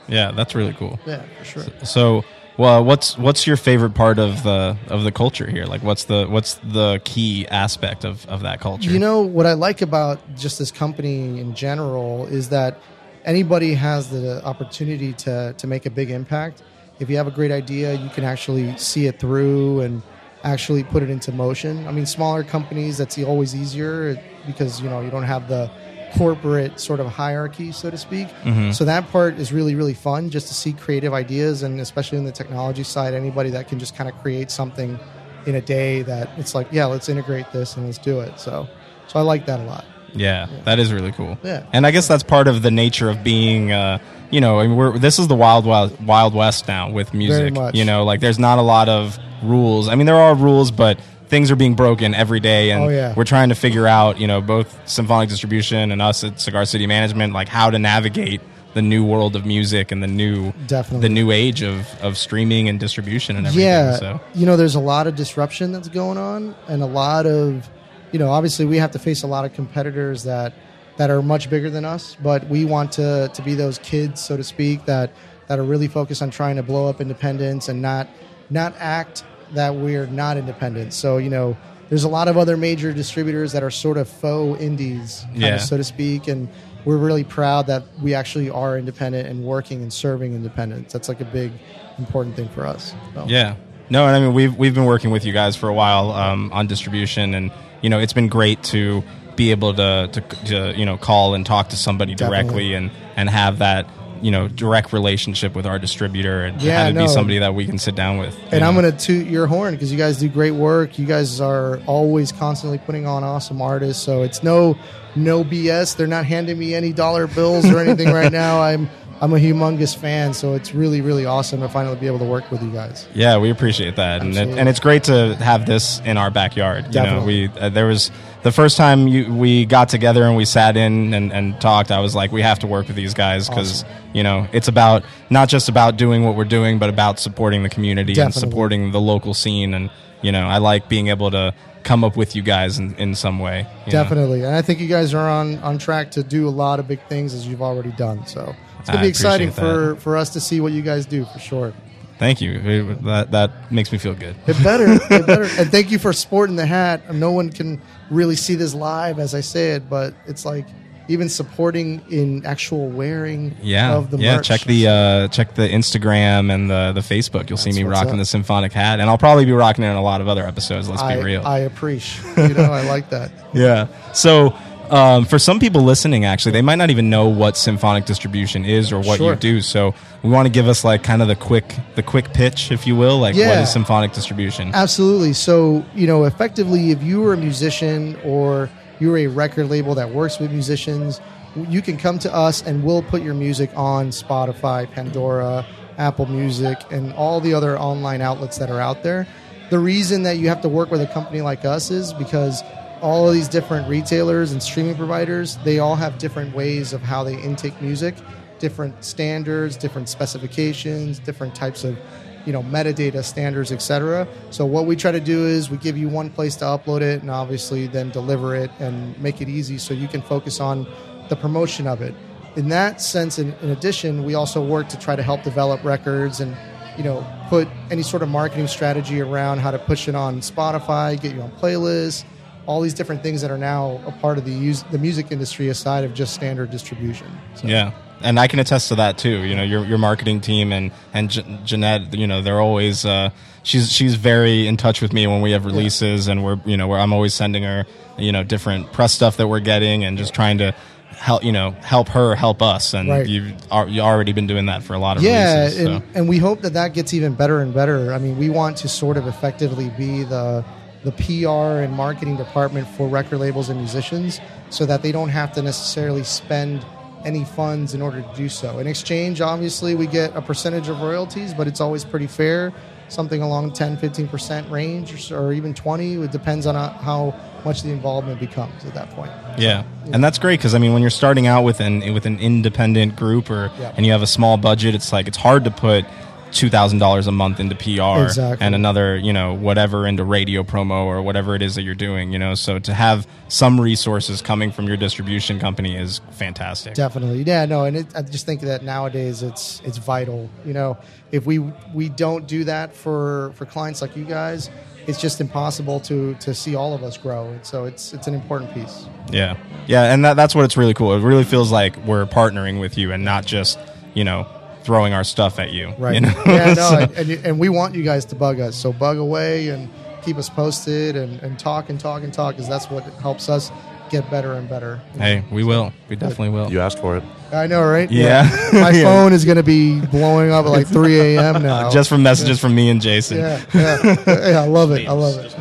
yeah, 0.08 0.32
that's 0.32 0.54
really 0.54 0.72
cool. 0.74 0.98
yeah, 1.06 1.22
for 1.38 1.44
sure. 1.44 1.64
So, 1.84 2.24
well, 2.56 2.84
what's 2.84 3.18
what's 3.18 3.46
your 3.46 3.56
favorite 3.56 3.94
part 3.94 4.18
of 4.18 4.42
the 4.42 4.76
of 4.88 5.04
the 5.04 5.12
culture 5.12 5.48
here? 5.50 5.66
Like, 5.66 5.82
what's 5.82 6.04
the 6.04 6.26
what's 6.26 6.54
the 6.54 7.00
key 7.04 7.46
aspect 7.48 8.04
of, 8.04 8.26
of 8.26 8.42
that 8.42 8.60
culture? 8.60 8.90
You 8.90 8.98
know 8.98 9.22
what 9.22 9.46
I 9.46 9.52
like 9.52 9.82
about 9.82 10.20
just 10.36 10.58
this 10.58 10.70
company 10.70 11.40
in 11.40 11.54
general 11.54 12.26
is 12.26 12.48
that 12.50 12.78
anybody 13.24 13.74
has 13.74 14.10
the 14.10 14.42
opportunity 14.44 15.12
to 15.14 15.54
to 15.58 15.66
make 15.66 15.86
a 15.86 15.90
big 15.90 16.10
impact. 16.10 16.62
If 16.98 17.10
you 17.10 17.18
have 17.18 17.26
a 17.26 17.30
great 17.30 17.52
idea, 17.52 17.94
you 17.94 18.08
can 18.08 18.24
actually 18.24 18.74
see 18.78 19.06
it 19.06 19.20
through 19.20 19.80
and 19.80 20.02
actually 20.44 20.84
put 20.84 21.02
it 21.02 21.10
into 21.10 21.32
motion. 21.32 21.86
I 21.86 21.92
mean, 21.92 22.06
smaller 22.06 22.42
companies 22.42 22.96
that's 22.96 23.18
always 23.18 23.54
easier 23.54 24.16
because 24.46 24.80
you 24.80 24.88
know 24.88 25.00
you 25.00 25.10
don't 25.10 25.24
have 25.24 25.48
the 25.48 25.70
corporate 26.16 26.80
sort 26.80 27.00
of 27.00 27.06
hierarchy, 27.06 27.72
so 27.72 27.90
to 27.90 27.98
speak. 27.98 28.28
So 28.72 28.84
that 28.84 29.08
part 29.10 29.34
is 29.38 29.52
really 29.52 29.74
really 29.74 29.94
fun 29.94 30.30
just 30.30 30.48
to 30.48 30.54
see 30.54 30.72
creative 30.72 31.12
ideas 31.14 31.62
and 31.62 31.80
especially 31.80 32.18
in 32.18 32.24
the 32.24 32.32
technology 32.32 32.82
side, 32.84 33.14
anybody 33.14 33.50
that 33.50 33.68
can 33.68 33.78
just 33.78 33.94
kind 33.96 34.08
of 34.08 34.16
create 34.22 34.50
something 34.50 34.98
in 35.46 35.54
a 35.54 35.60
day 35.60 36.02
that 36.02 36.28
it's 36.38 36.54
like, 36.54 36.66
yeah, 36.72 36.86
let's 36.86 37.08
integrate 37.08 37.50
this 37.52 37.76
and 37.76 37.86
let's 37.86 37.98
do 37.98 38.20
it. 38.20 38.38
So, 38.40 38.68
so 39.06 39.18
I 39.18 39.22
like 39.22 39.46
that 39.46 39.60
a 39.60 39.64
lot. 39.64 39.84
Yeah, 40.12 40.46
that 40.64 40.78
is 40.78 40.92
really 40.92 41.12
cool. 41.12 41.38
Yeah. 41.42 41.66
and 41.72 41.86
I 41.86 41.90
guess 41.90 42.08
that's 42.08 42.22
part 42.22 42.48
of 42.48 42.62
the 42.62 42.70
nature 42.70 43.10
of 43.10 43.22
being. 43.22 43.70
Uh, 43.72 43.98
you 44.30 44.40
know, 44.40 44.58
I 44.58 44.66
mean, 44.66 44.76
we're 44.76 44.98
this 44.98 45.18
is 45.18 45.28
the 45.28 45.36
wild, 45.36 45.66
wild, 45.66 46.04
wild 46.04 46.34
west 46.34 46.66
now 46.66 46.90
with 46.90 47.14
music. 47.14 47.54
You 47.74 47.84
know, 47.84 48.04
like 48.04 48.20
there's 48.20 48.38
not 48.38 48.58
a 48.58 48.62
lot 48.62 48.88
of 48.88 49.18
rules. 49.42 49.88
I 49.88 49.94
mean, 49.94 50.06
there 50.06 50.16
are 50.16 50.34
rules, 50.34 50.70
but 50.70 50.98
things 51.28 51.50
are 51.50 51.56
being 51.56 51.74
broken 51.74 52.14
every 52.14 52.40
day, 52.40 52.70
and 52.70 52.84
Oh, 52.84 52.88
yeah. 52.88 53.14
we're 53.16 53.24
trying 53.24 53.48
to 53.50 53.54
figure 53.54 53.86
out, 53.86 54.20
you 54.20 54.26
know, 54.26 54.40
both 54.40 54.76
symphonic 54.88 55.28
distribution 55.28 55.90
and 55.90 56.00
us 56.00 56.22
at 56.24 56.40
Cigar 56.40 56.64
City 56.64 56.86
Management, 56.86 57.32
like 57.32 57.48
how 57.48 57.70
to 57.70 57.78
navigate 57.78 58.40
the 58.74 58.82
new 58.82 59.04
world 59.04 59.34
of 59.36 59.46
music 59.46 59.90
and 59.90 60.02
the 60.02 60.06
new, 60.06 60.52
Definitely. 60.66 61.08
the 61.08 61.14
new 61.14 61.30
age 61.30 61.62
of 61.62 61.86
of 62.02 62.16
streaming 62.18 62.68
and 62.68 62.78
distribution 62.78 63.36
and 63.36 63.46
everything. 63.46 63.66
Yeah, 63.66 63.96
So. 63.96 64.20
you 64.34 64.44
know, 64.46 64.56
there's 64.56 64.74
a 64.74 64.80
lot 64.80 65.06
of 65.06 65.14
disruption 65.16 65.72
that's 65.72 65.88
going 65.88 66.18
on, 66.18 66.54
and 66.68 66.82
a 66.82 66.86
lot 66.86 67.24
of, 67.26 67.68
you 68.12 68.18
know, 68.18 68.30
obviously 68.30 68.66
we 68.66 68.76
have 68.78 68.90
to 68.92 68.98
face 68.98 69.22
a 69.22 69.26
lot 69.26 69.44
of 69.46 69.52
competitors 69.54 70.24
that 70.24 70.52
that 70.98 71.10
are 71.10 71.22
much 71.22 71.50
bigger 71.50 71.68
than 71.70 71.84
us, 71.84 72.16
but 72.22 72.46
we 72.48 72.64
want 72.64 72.92
to 72.92 73.30
to 73.32 73.42
be 73.42 73.54
those 73.54 73.78
kids, 73.78 74.22
so 74.22 74.36
to 74.36 74.44
speak, 74.44 74.84
that 74.84 75.10
that 75.48 75.58
are 75.58 75.64
really 75.64 75.88
focused 75.88 76.20
on 76.22 76.30
trying 76.30 76.56
to 76.56 76.62
blow 76.62 76.86
up 76.88 77.00
independence 77.00 77.68
and 77.70 77.80
not 77.80 78.08
not 78.50 78.74
act 78.78 79.24
that 79.52 79.74
we're 79.74 80.06
not 80.06 80.36
independent. 80.36 80.92
So 80.92 81.18
you 81.18 81.30
know, 81.30 81.56
there's 81.88 82.04
a 82.04 82.08
lot 82.08 82.28
of 82.28 82.36
other 82.36 82.56
major 82.56 82.92
distributors 82.92 83.52
that 83.52 83.62
are 83.62 83.70
sort 83.70 83.96
of 83.96 84.08
faux 84.08 84.60
indies, 84.60 85.22
kind 85.28 85.40
Yeah. 85.40 85.54
of, 85.56 85.60
so 85.62 85.76
to 85.76 85.84
speak, 85.84 86.28
and 86.28 86.48
we're 86.84 86.96
really 86.96 87.24
proud 87.24 87.66
that 87.66 87.82
we 88.00 88.14
actually 88.14 88.48
are 88.50 88.78
independent 88.78 89.28
and 89.28 89.44
working 89.44 89.82
and 89.82 89.92
serving 89.92 90.34
independence. 90.34 90.92
That's 90.92 91.08
like 91.08 91.20
a 91.20 91.24
big 91.24 91.52
important 91.98 92.36
thing 92.36 92.48
for 92.48 92.66
us. 92.66 92.94
So. 93.14 93.24
Yeah. 93.28 93.56
No, 93.88 94.06
and 94.06 94.16
I 94.16 94.20
mean 94.20 94.34
we've 94.34 94.54
we've 94.56 94.74
been 94.74 94.84
working 94.84 95.10
with 95.10 95.24
you 95.24 95.32
guys 95.32 95.54
for 95.56 95.68
a 95.68 95.74
while 95.74 96.10
um, 96.10 96.52
on 96.52 96.66
distribution, 96.66 97.34
and 97.34 97.52
you 97.82 97.90
know 97.90 98.00
it's 98.00 98.12
been 98.12 98.28
great 98.28 98.62
to 98.64 99.02
be 99.36 99.50
able 99.52 99.74
to, 99.74 100.08
to 100.12 100.20
to 100.46 100.74
you 100.76 100.84
know 100.84 100.96
call 100.96 101.34
and 101.34 101.46
talk 101.46 101.68
to 101.68 101.76
somebody 101.76 102.14
directly 102.14 102.74
and 102.74 102.90
and 103.14 103.30
have 103.30 103.58
that 103.58 103.86
you 104.22 104.30
know 104.30 104.48
direct 104.48 104.92
relationship 104.92 105.54
with 105.54 105.66
our 105.66 105.78
distributor 105.78 106.44
and 106.44 106.60
Yeah, 106.62 106.84
have 106.84 106.90
it 106.90 106.92
no. 106.94 107.02
be 107.02 107.08
somebody 107.08 107.38
that 107.38 107.54
we 107.54 107.66
can 107.66 107.78
sit 107.78 107.94
down 107.94 108.18
with. 108.18 108.36
And 108.52 108.60
you 108.60 108.66
I'm 108.66 108.74
going 108.74 108.90
to 108.90 108.96
toot 108.96 109.26
your 109.26 109.46
horn 109.46 109.74
because 109.74 109.90
you 109.92 109.98
guys 109.98 110.18
do 110.18 110.28
great 110.28 110.52
work. 110.52 110.98
You 110.98 111.06
guys 111.06 111.40
are 111.40 111.80
always 111.86 112.32
constantly 112.32 112.78
putting 112.78 113.06
on 113.06 113.24
awesome 113.24 113.60
artists. 113.62 114.02
So 114.02 114.22
it's 114.22 114.42
no 114.42 114.76
no 115.14 115.44
BS. 115.44 115.96
They're 115.96 116.06
not 116.06 116.24
handing 116.26 116.58
me 116.58 116.74
any 116.74 116.92
dollar 116.92 117.26
bills 117.26 117.64
or 117.70 117.78
anything 117.78 118.12
right 118.12 118.32
now. 118.44 118.60
I'm 118.62 118.88
I'm 119.18 119.32
a 119.32 119.38
humongous 119.38 119.96
fan. 119.96 120.34
So 120.34 120.52
it's 120.54 120.74
really 120.74 121.00
really 121.00 121.24
awesome 121.24 121.60
to 121.60 121.68
finally 121.70 121.96
be 121.96 122.06
able 122.06 122.18
to 122.18 122.24
work 122.26 122.50
with 122.50 122.62
you 122.62 122.70
guys. 122.70 123.08
Yeah, 123.14 123.38
we 123.38 123.50
appreciate 123.50 123.96
that, 123.96 124.20
and 124.20 124.36
it, 124.36 124.48
and 124.58 124.68
it's 124.68 124.80
great 124.80 125.04
to 125.04 125.34
have 125.36 125.64
this 125.64 126.00
in 126.04 126.18
our 126.18 126.30
backyard. 126.30 126.86
You 126.86 127.00
know, 127.00 127.04
Definitely. 127.24 127.48
we 127.48 127.58
uh, 127.60 127.68
there 127.70 127.86
was 127.86 128.10
the 128.46 128.52
first 128.52 128.76
time 128.76 129.08
you, 129.08 129.34
we 129.34 129.64
got 129.66 129.88
together 129.88 130.22
and 130.22 130.36
we 130.36 130.44
sat 130.44 130.76
in 130.76 131.12
and, 131.14 131.32
and 131.32 131.60
talked. 131.60 131.90
I 131.90 131.98
was 131.98 132.14
like, 132.14 132.30
we 132.30 132.42
have 132.42 132.60
to 132.60 132.68
work 132.68 132.86
with 132.86 132.94
these 132.94 133.12
guys 133.12 133.48
because 133.48 133.82
Awesome. 133.82 133.96
you 134.14 134.22
know 134.22 134.46
it's 134.52 134.68
about 134.68 135.02
not 135.30 135.48
just 135.48 135.68
about 135.68 135.96
doing 135.96 136.24
what 136.24 136.36
we're 136.36 136.44
doing, 136.44 136.78
but 136.78 136.88
about 136.88 137.18
supporting 137.18 137.64
the 137.64 137.68
community 137.68 138.18
and 138.20 138.32
supporting 138.32 138.92
the 138.92 139.00
local 139.00 139.34
scene. 139.34 139.74
And 139.74 139.90
you 140.22 140.30
know, 140.30 140.46
I 140.46 140.58
like 140.58 140.88
being 140.88 141.08
able 141.08 141.32
to 141.32 141.54
come 141.82 142.04
up 142.04 142.16
with 142.16 142.36
you 142.36 142.42
guys 142.42 142.78
in, 142.78 142.94
in 142.94 143.16
some 143.16 143.40
way. 143.40 143.66
you 143.84 143.92
know. 143.92 144.02
Definitely. 144.02 144.44
And 144.44 144.54
I 144.54 144.62
think 144.62 144.78
you 144.78 144.86
guys 144.86 145.12
are 145.12 145.28
on 145.28 145.58
on 145.58 145.76
track 145.78 146.12
to 146.12 146.22
do 146.22 146.46
a 146.46 146.54
lot 146.64 146.78
of 146.78 146.86
big 146.86 147.00
things 147.08 147.34
as 147.34 147.48
you've 147.48 147.62
already 147.62 147.90
done. 147.92 148.26
So 148.28 148.54
it's 148.78 148.90
to 148.90 149.00
be 149.00 149.08
exciting 149.08 149.48
appreciate 149.48 149.96
for 149.96 149.96
for 149.96 150.16
us 150.16 150.30
to 150.34 150.40
see 150.40 150.60
what 150.60 150.72
you 150.72 150.82
guys 150.82 151.04
do 151.04 151.24
for 151.24 151.40
sure. 151.40 151.72
Thank 152.20 152.40
you. 152.40 152.52
It- 152.64 153.02
that 153.02 153.32
that 153.32 153.72
makes 153.72 153.90
me 153.90 153.98
feel 153.98 154.14
good. 154.14 154.36
It 154.46 154.62
better. 154.62 154.86
it 155.10 155.26
better. 155.26 155.48
And 155.58 155.68
thank 155.68 155.90
you 155.90 155.98
for 155.98 156.12
sporting 156.12 156.54
the 156.54 156.66
hat. 156.66 157.12
No 157.12 157.32
one 157.32 157.50
can 157.50 157.80
really 158.10 158.36
see 158.36 158.54
this 158.54 158.74
live 158.74 159.18
as 159.18 159.34
I 159.34 159.40
say 159.40 159.72
it, 159.72 159.88
but 159.88 160.14
it's 160.26 160.44
like 160.44 160.66
even 161.08 161.28
supporting 161.28 162.02
in 162.10 162.44
actual 162.44 162.88
wearing 162.88 163.56
Yeah, 163.62 163.94
of 163.94 164.10
the 164.10 164.18
yeah. 164.18 164.36
merch. 164.36 164.48
Check 164.48 164.62
the 164.62 164.88
uh, 164.88 165.28
check 165.28 165.54
the 165.54 165.68
Instagram 165.68 166.52
and 166.52 166.68
the 166.68 166.92
the 166.92 167.00
Facebook. 167.00 167.48
You'll 167.48 167.58
see 167.58 167.70
me 167.72 167.84
rocking 167.84 168.12
up. 168.12 168.16
the 168.18 168.24
symphonic 168.24 168.72
hat, 168.72 168.98
and 168.98 169.08
I'll 169.08 169.18
probably 169.18 169.44
be 169.44 169.52
rocking 169.52 169.84
it 169.84 169.88
in 169.88 169.96
a 169.96 170.02
lot 170.02 170.20
of 170.20 170.26
other 170.28 170.44
episodes. 170.44 170.88
Let's 170.88 171.02
I, 171.02 171.16
be 171.16 171.22
real. 171.22 171.46
I 171.46 171.60
appreciate. 171.60 172.36
You 172.48 172.54
know, 172.54 172.72
I 172.72 172.82
like 172.88 173.10
that. 173.10 173.30
Yeah. 173.54 173.86
So, 174.12 174.54
um, 174.90 175.24
for 175.24 175.38
some 175.38 175.58
people 175.60 175.82
listening, 175.82 176.24
actually, 176.24 176.52
they 176.52 176.62
might 176.62 176.76
not 176.76 176.90
even 176.90 177.08
know 177.10 177.28
what 177.28 177.56
symphonic 177.56 178.04
distribution 178.04 178.64
is 178.64 178.92
or 178.92 178.98
what 179.00 179.18
Sure. 179.18 179.32
you 179.34 179.38
do. 179.38 179.60
So, 179.60 179.94
we 180.22 180.30
want 180.30 180.46
to 180.46 180.50
give 180.50 180.68
us 180.68 180.84
like 180.84 181.02
kind 181.02 181.22
of 181.22 181.28
the 181.28 181.36
quick, 181.36 181.74
the 181.94 182.02
quick 182.02 182.32
pitch, 182.32 182.70
if 182.72 182.86
you 182.86 182.96
will. 182.96 183.18
Like, 183.18 183.34
what 183.34 183.40
Yeah. 183.40 183.62
is 183.62 183.72
symphonic 183.72 184.12
distribution? 184.12 184.70
Absolutely. 184.74 185.32
So, 185.32 185.84
you 185.94 186.06
know, 186.06 186.24
effectively, 186.24 186.90
if 186.90 187.02
you 187.02 187.20
were 187.20 187.32
a 187.34 187.36
musician 187.36 188.16
or 188.24 188.68
you're 188.98 189.18
a 189.18 189.26
record 189.26 189.68
label 189.70 189.94
that 189.94 190.10
works 190.12 190.38
with 190.38 190.50
musicians, 190.50 191.20
you 191.68 191.80
can 191.82 191.96
come 191.96 192.18
to 192.20 192.34
us 192.34 192.62
and 192.66 192.82
we'll 192.84 193.02
put 193.02 193.22
your 193.22 193.34
music 193.34 193.70
on 193.76 194.08
Spotify, 194.10 194.90
Pandora, 194.90 195.64
Apple 195.98 196.26
Music, 196.26 196.78
and 196.90 197.12
all 197.14 197.40
the 197.40 197.54
other 197.54 197.78
online 197.78 198.20
outlets 198.20 198.58
that 198.58 198.70
are 198.70 198.80
out 198.80 199.02
there. 199.02 199.26
The 199.70 199.78
reason 199.78 200.22
that 200.24 200.36
you 200.38 200.48
have 200.48 200.60
to 200.62 200.68
work 200.68 200.90
with 200.90 201.00
a 201.00 201.06
company 201.06 201.40
like 201.40 201.64
us 201.64 201.90
is 201.90 202.12
because 202.12 202.62
all 203.02 203.28
of 203.28 203.34
these 203.34 203.48
different 203.48 203.88
retailers 203.88 204.52
and 204.52 204.62
streaming 204.62 204.96
providers, 204.96 205.58
they 205.64 205.78
all 205.78 205.96
have 205.96 206.18
different 206.18 206.54
ways 206.54 206.92
of 206.92 207.02
how 207.02 207.24
they 207.24 207.40
intake 207.40 207.80
music, 207.80 208.14
different 208.58 209.04
standards, 209.04 209.76
different 209.76 210.08
specifications, 210.08 211.18
different 211.18 211.54
types 211.54 211.84
of 211.84 211.98
you 212.46 212.52
know 212.52 212.62
metadata 212.62 213.24
standards 213.24 213.72
etc 213.72 214.26
so 214.50 214.64
what 214.64 214.86
we 214.86 214.94
try 214.94 215.10
to 215.10 215.18
do 215.18 215.44
is 215.44 215.68
we 215.68 215.76
give 215.78 215.98
you 215.98 216.08
one 216.08 216.30
place 216.30 216.54
to 216.54 216.64
upload 216.64 217.00
it 217.00 217.20
and 217.20 217.28
obviously 217.28 217.88
then 217.88 218.08
deliver 218.10 218.54
it 218.54 218.70
and 218.78 219.20
make 219.20 219.40
it 219.40 219.48
easy 219.48 219.78
so 219.78 219.92
you 219.92 220.06
can 220.06 220.22
focus 220.22 220.60
on 220.60 220.86
the 221.28 221.36
promotion 221.36 221.86
of 221.86 222.02
it. 222.02 222.14
In 222.54 222.68
that 222.68 223.00
sense 223.00 223.38
in, 223.38 223.52
in 223.54 223.70
addition 223.70 224.24
we 224.24 224.34
also 224.34 224.64
work 224.64 224.88
to 224.90 224.98
try 224.98 225.16
to 225.16 225.22
help 225.22 225.42
develop 225.42 225.82
records 225.84 226.40
and 226.40 226.56
you 226.96 227.04
know 227.04 227.26
put 227.48 227.68
any 227.90 228.02
sort 228.02 228.22
of 228.22 228.28
marketing 228.28 228.68
strategy 228.68 229.20
around 229.20 229.58
how 229.58 229.70
to 229.70 229.78
push 229.78 230.08
it 230.08 230.14
on 230.14 230.40
spotify 230.40 231.20
get 231.20 231.34
you 231.34 231.42
on 231.42 231.50
playlists 231.52 232.24
all 232.66 232.80
these 232.80 232.94
different 232.94 233.22
things 233.22 233.40
that 233.42 233.50
are 233.50 233.58
now 233.58 234.00
a 234.06 234.12
part 234.12 234.38
of 234.38 234.44
the 234.44 234.50
use, 234.52 234.82
the 234.90 234.98
music 234.98 235.26
industry 235.30 235.68
aside 235.68 236.04
of 236.04 236.14
just 236.14 236.34
standard 236.34 236.70
distribution 236.70 237.26
so. 237.54 237.66
Yeah. 237.66 237.92
And 238.22 238.40
I 238.40 238.46
can 238.48 238.58
attest 238.60 238.88
to 238.88 238.94
that 238.94 239.18
too. 239.18 239.42
You 239.44 239.54
know, 239.54 239.62
your 239.62 239.84
your 239.84 239.98
marketing 239.98 240.40
team 240.40 240.72
and 240.72 240.90
and 241.12 241.28
Je- 241.30 241.44
Jeanette, 241.64 242.14
you 242.14 242.26
know, 242.26 242.40
they're 242.40 242.60
always 242.62 243.04
uh, 243.04 243.28
she's 243.62 243.92
she's 243.92 244.14
very 244.14 244.66
in 244.66 244.78
touch 244.78 245.02
with 245.02 245.12
me 245.12 245.26
when 245.26 245.42
we 245.42 245.50
have 245.50 245.66
releases, 245.66 246.26
and 246.26 246.42
we're 246.42 246.58
you 246.64 246.78
know 246.78 246.88
where 246.88 246.98
I'm 246.98 247.12
always 247.12 247.34
sending 247.34 247.62
her 247.64 247.84
you 248.16 248.32
know 248.32 248.42
different 248.42 248.90
press 248.94 249.12
stuff 249.12 249.36
that 249.36 249.48
we're 249.48 249.60
getting, 249.60 250.02
and 250.04 250.16
just 250.16 250.32
trying 250.32 250.56
to 250.58 250.74
help 251.10 251.44
you 251.44 251.52
know 251.52 251.72
help 251.82 252.08
her 252.08 252.34
help 252.34 252.62
us. 252.62 252.94
And 252.94 253.10
Right. 253.10 253.26
you've 253.28 253.52
al- 253.70 253.88
you 253.90 254.00
already 254.00 254.32
been 254.32 254.46
doing 254.46 254.64
that 254.66 254.82
for 254.82 254.94
a 254.94 254.98
lot 254.98 255.18
of 255.18 255.22
yeah 255.22 255.58
releases. 255.64 255.78
and, 255.84 256.02
so. 256.02 256.08
and 256.14 256.26
we 256.28 256.38
hope 256.38 256.62
that 256.62 256.72
that 256.72 256.94
gets 256.94 257.12
even 257.12 257.34
better 257.34 257.60
and 257.60 257.74
better 257.74 258.12
i 258.14 258.18
mean 258.18 258.36
we 258.38 258.48
want 258.50 258.76
to 258.78 258.88
sort 258.88 259.16
of 259.18 259.26
effectively 259.26 259.90
be 259.98 260.24
the 260.24 260.64
the 261.06 261.12
pr 261.12 261.48
and 261.84 261.92
marketing 261.94 262.36
department 262.36 262.86
for 262.96 263.06
record 263.06 263.38
labels 263.38 263.68
and 263.68 263.78
musicians 263.78 264.40
so 264.70 264.84
that 264.84 265.02
they 265.02 265.12
don't 265.12 265.28
have 265.28 265.52
to 265.52 265.62
necessarily 265.62 266.24
spend 266.24 266.84
any 267.24 267.44
funds 267.44 267.94
in 267.94 268.02
order 268.02 268.20
to 268.22 268.32
do 268.36 268.48
so. 268.48 268.78
In 268.80 268.86
exchange 268.88 269.40
obviously 269.40 269.94
we 269.94 270.06
get 270.08 270.34
a 270.34 270.42
percentage 270.42 270.88
of 270.88 271.00
royalties 271.00 271.54
but 271.54 271.68
it's 271.68 271.80
always 271.80 272.04
pretty 272.04 272.26
fair 272.26 272.72
something 273.08 273.40
along 273.40 273.72
10 273.72 273.98
15% 273.98 274.68
range 274.68 275.30
or, 275.30 275.38
or 275.38 275.52
even 275.52 275.72
20 275.72 276.14
it 276.24 276.32
depends 276.32 276.66
on 276.66 276.74
uh, 276.74 276.92
how 276.98 277.32
much 277.64 277.82
the 277.82 277.90
involvement 277.90 278.40
becomes 278.40 278.84
at 278.84 278.94
that 278.94 279.08
point. 279.10 279.30
Yeah, 279.58 279.84
and 280.12 280.22
that's 280.24 280.38
great 280.38 280.58
because 280.60 280.74
I 280.74 280.78
mean, 280.78 280.92
when 280.92 281.02
you're 281.02 281.10
starting 281.10 281.46
out 281.46 281.62
with 281.62 281.80
an 281.80 282.12
with 282.14 282.26
an 282.26 282.38
independent 282.40 283.16
group 283.16 283.48
or 283.50 283.70
Yeah. 283.78 283.92
and 283.96 284.04
you 284.06 284.12
have 284.12 284.22
a 284.22 284.26
small 284.26 284.56
budget, 284.56 284.94
it's 284.94 285.12
like 285.12 285.26
it's 285.28 285.36
hard 285.36 285.64
to 285.64 285.70
put 285.70 286.04
two 286.52 286.70
thousand 286.70 286.98
dollars 286.98 287.26
a 287.26 287.32
month 287.32 287.60
into 287.60 287.74
PR 287.74 288.24
Exactly. 288.24 288.64
and 288.64 288.74
another 288.74 289.16
you 289.16 289.32
know 289.32 289.52
whatever 289.54 290.06
into 290.06 290.24
radio 290.24 290.62
promo 290.62 291.04
or 291.04 291.20
whatever 291.22 291.54
it 291.54 291.62
is 291.62 291.74
that 291.74 291.82
you're 291.82 291.94
doing. 291.94 292.32
You 292.32 292.38
know, 292.38 292.54
so 292.54 292.78
to 292.78 292.94
have 292.94 293.26
some 293.48 293.80
resources 293.80 294.42
coming 294.42 294.72
from 294.72 294.86
your 294.86 294.96
distribution 294.96 295.58
company 295.58 295.96
is 295.96 296.20
fantastic. 296.32 296.94
Definitely, 296.94 297.42
yeah, 297.42 297.64
no, 297.66 297.84
and 297.84 297.96
it, 297.98 298.06
I 298.16 298.22
just 298.22 298.46
think 298.46 298.60
that 298.62 298.82
nowadays 298.82 299.42
it's 299.42 299.80
it's 299.84 299.98
vital. 299.98 300.48
You 300.64 300.72
know, 300.72 300.98
if 301.32 301.46
we 301.46 301.58
we 301.94 302.08
don't 302.08 302.46
do 302.46 302.64
that 302.64 302.94
for 302.94 303.52
for 303.54 303.66
clients 303.66 304.00
like 304.00 304.16
you 304.16 304.24
guys, 304.24 304.70
it's 305.06 305.20
just 305.20 305.40
impossible 305.40 306.00
to 306.00 306.34
to 306.36 306.54
see 306.54 306.74
all 306.74 306.94
of 306.94 307.02
us 307.02 307.16
grow. 307.18 307.48
And 307.48 307.64
so 307.66 307.84
it's 307.84 308.12
it's 308.12 308.26
an 308.26 308.34
important 308.34 308.72
piece. 308.72 309.06
Yeah, 309.30 309.56
yeah, 309.86 310.12
and 310.12 310.24
that, 310.24 310.34
that's 310.34 310.54
what 310.54 310.64
it's 310.64 310.76
really 310.76 310.94
cool. 310.94 311.12
It 311.14 311.20
really 311.22 311.44
feels 311.44 311.72
like 311.72 311.96
we're 312.06 312.26
partnering 312.26 312.80
with 312.80 312.96
you 312.96 313.12
and 313.12 313.24
not 313.24 313.44
just 313.44 313.78
you 314.14 314.24
know 314.24 314.46
throwing 314.86 315.12
our 315.12 315.24
stuff 315.24 315.58
at 315.58 315.72
you. 315.72 315.92
Right. 315.98 316.14
You 316.14 316.20
know? 316.22 316.42
yeah, 316.46 316.72
no, 316.74 316.74
So- 316.74 316.98
and, 317.16 317.30
and, 317.44 317.58
we 317.58 317.68
want 317.68 317.94
you 317.96 318.02
guys 318.04 318.24
to 318.26 318.36
bug 318.36 318.60
us. 318.60 318.76
So 318.76 318.92
bug 318.92 319.18
away 319.18 319.68
and 319.68 319.90
keep 320.22 320.36
us 320.38 320.48
posted 320.48 321.16
and, 321.16 321.42
and 321.42 321.58
talk 321.58 321.90
and 321.90 321.98
talk 322.00 322.22
and 322.22 322.32
talk 322.32 322.54
because 322.54 322.68
that's 322.68 322.88
what 322.88 323.02
helps 323.20 323.48
us 323.48 323.70
get 324.08 324.30
better 324.30 324.52
and 324.54 324.68
better. 324.68 325.00
hey, 325.18 325.42
we 325.50 325.64
will. 325.64 325.92
We 326.08 326.14
definitely 326.14 326.50
will. 326.50 326.70
You 326.70 326.78
asked 326.80 327.00
for 327.00 327.16
it. 327.16 327.24
I 327.52 327.66
know, 327.66 327.82
right? 327.82 328.08
Yeah. 328.10 328.42
My 328.72 328.90
Yeah. 328.90 329.02
phone 329.02 329.32
is 329.32 329.44
going 329.44 329.56
to 329.56 329.64
be 329.64 330.00
blowing 330.00 330.52
up 330.52 330.64
at 330.64 330.70
like 330.70 330.86
3 330.86 331.20
a.m. 331.20 331.62
now. 331.62 331.90
Just 331.90 332.08
from 332.08 332.22
messages 332.22 332.60
from 332.60 332.74
me 332.74 332.88
and 332.88 333.00
Jason. 333.00 333.38
yeah, 333.38 333.64
yeah, 333.74 334.14
yeah. 334.26 334.62
I 334.62 334.66
love 334.66 334.92
it. 334.92 335.08
I 335.08 335.12
love 335.12 335.44
it. 335.44 335.54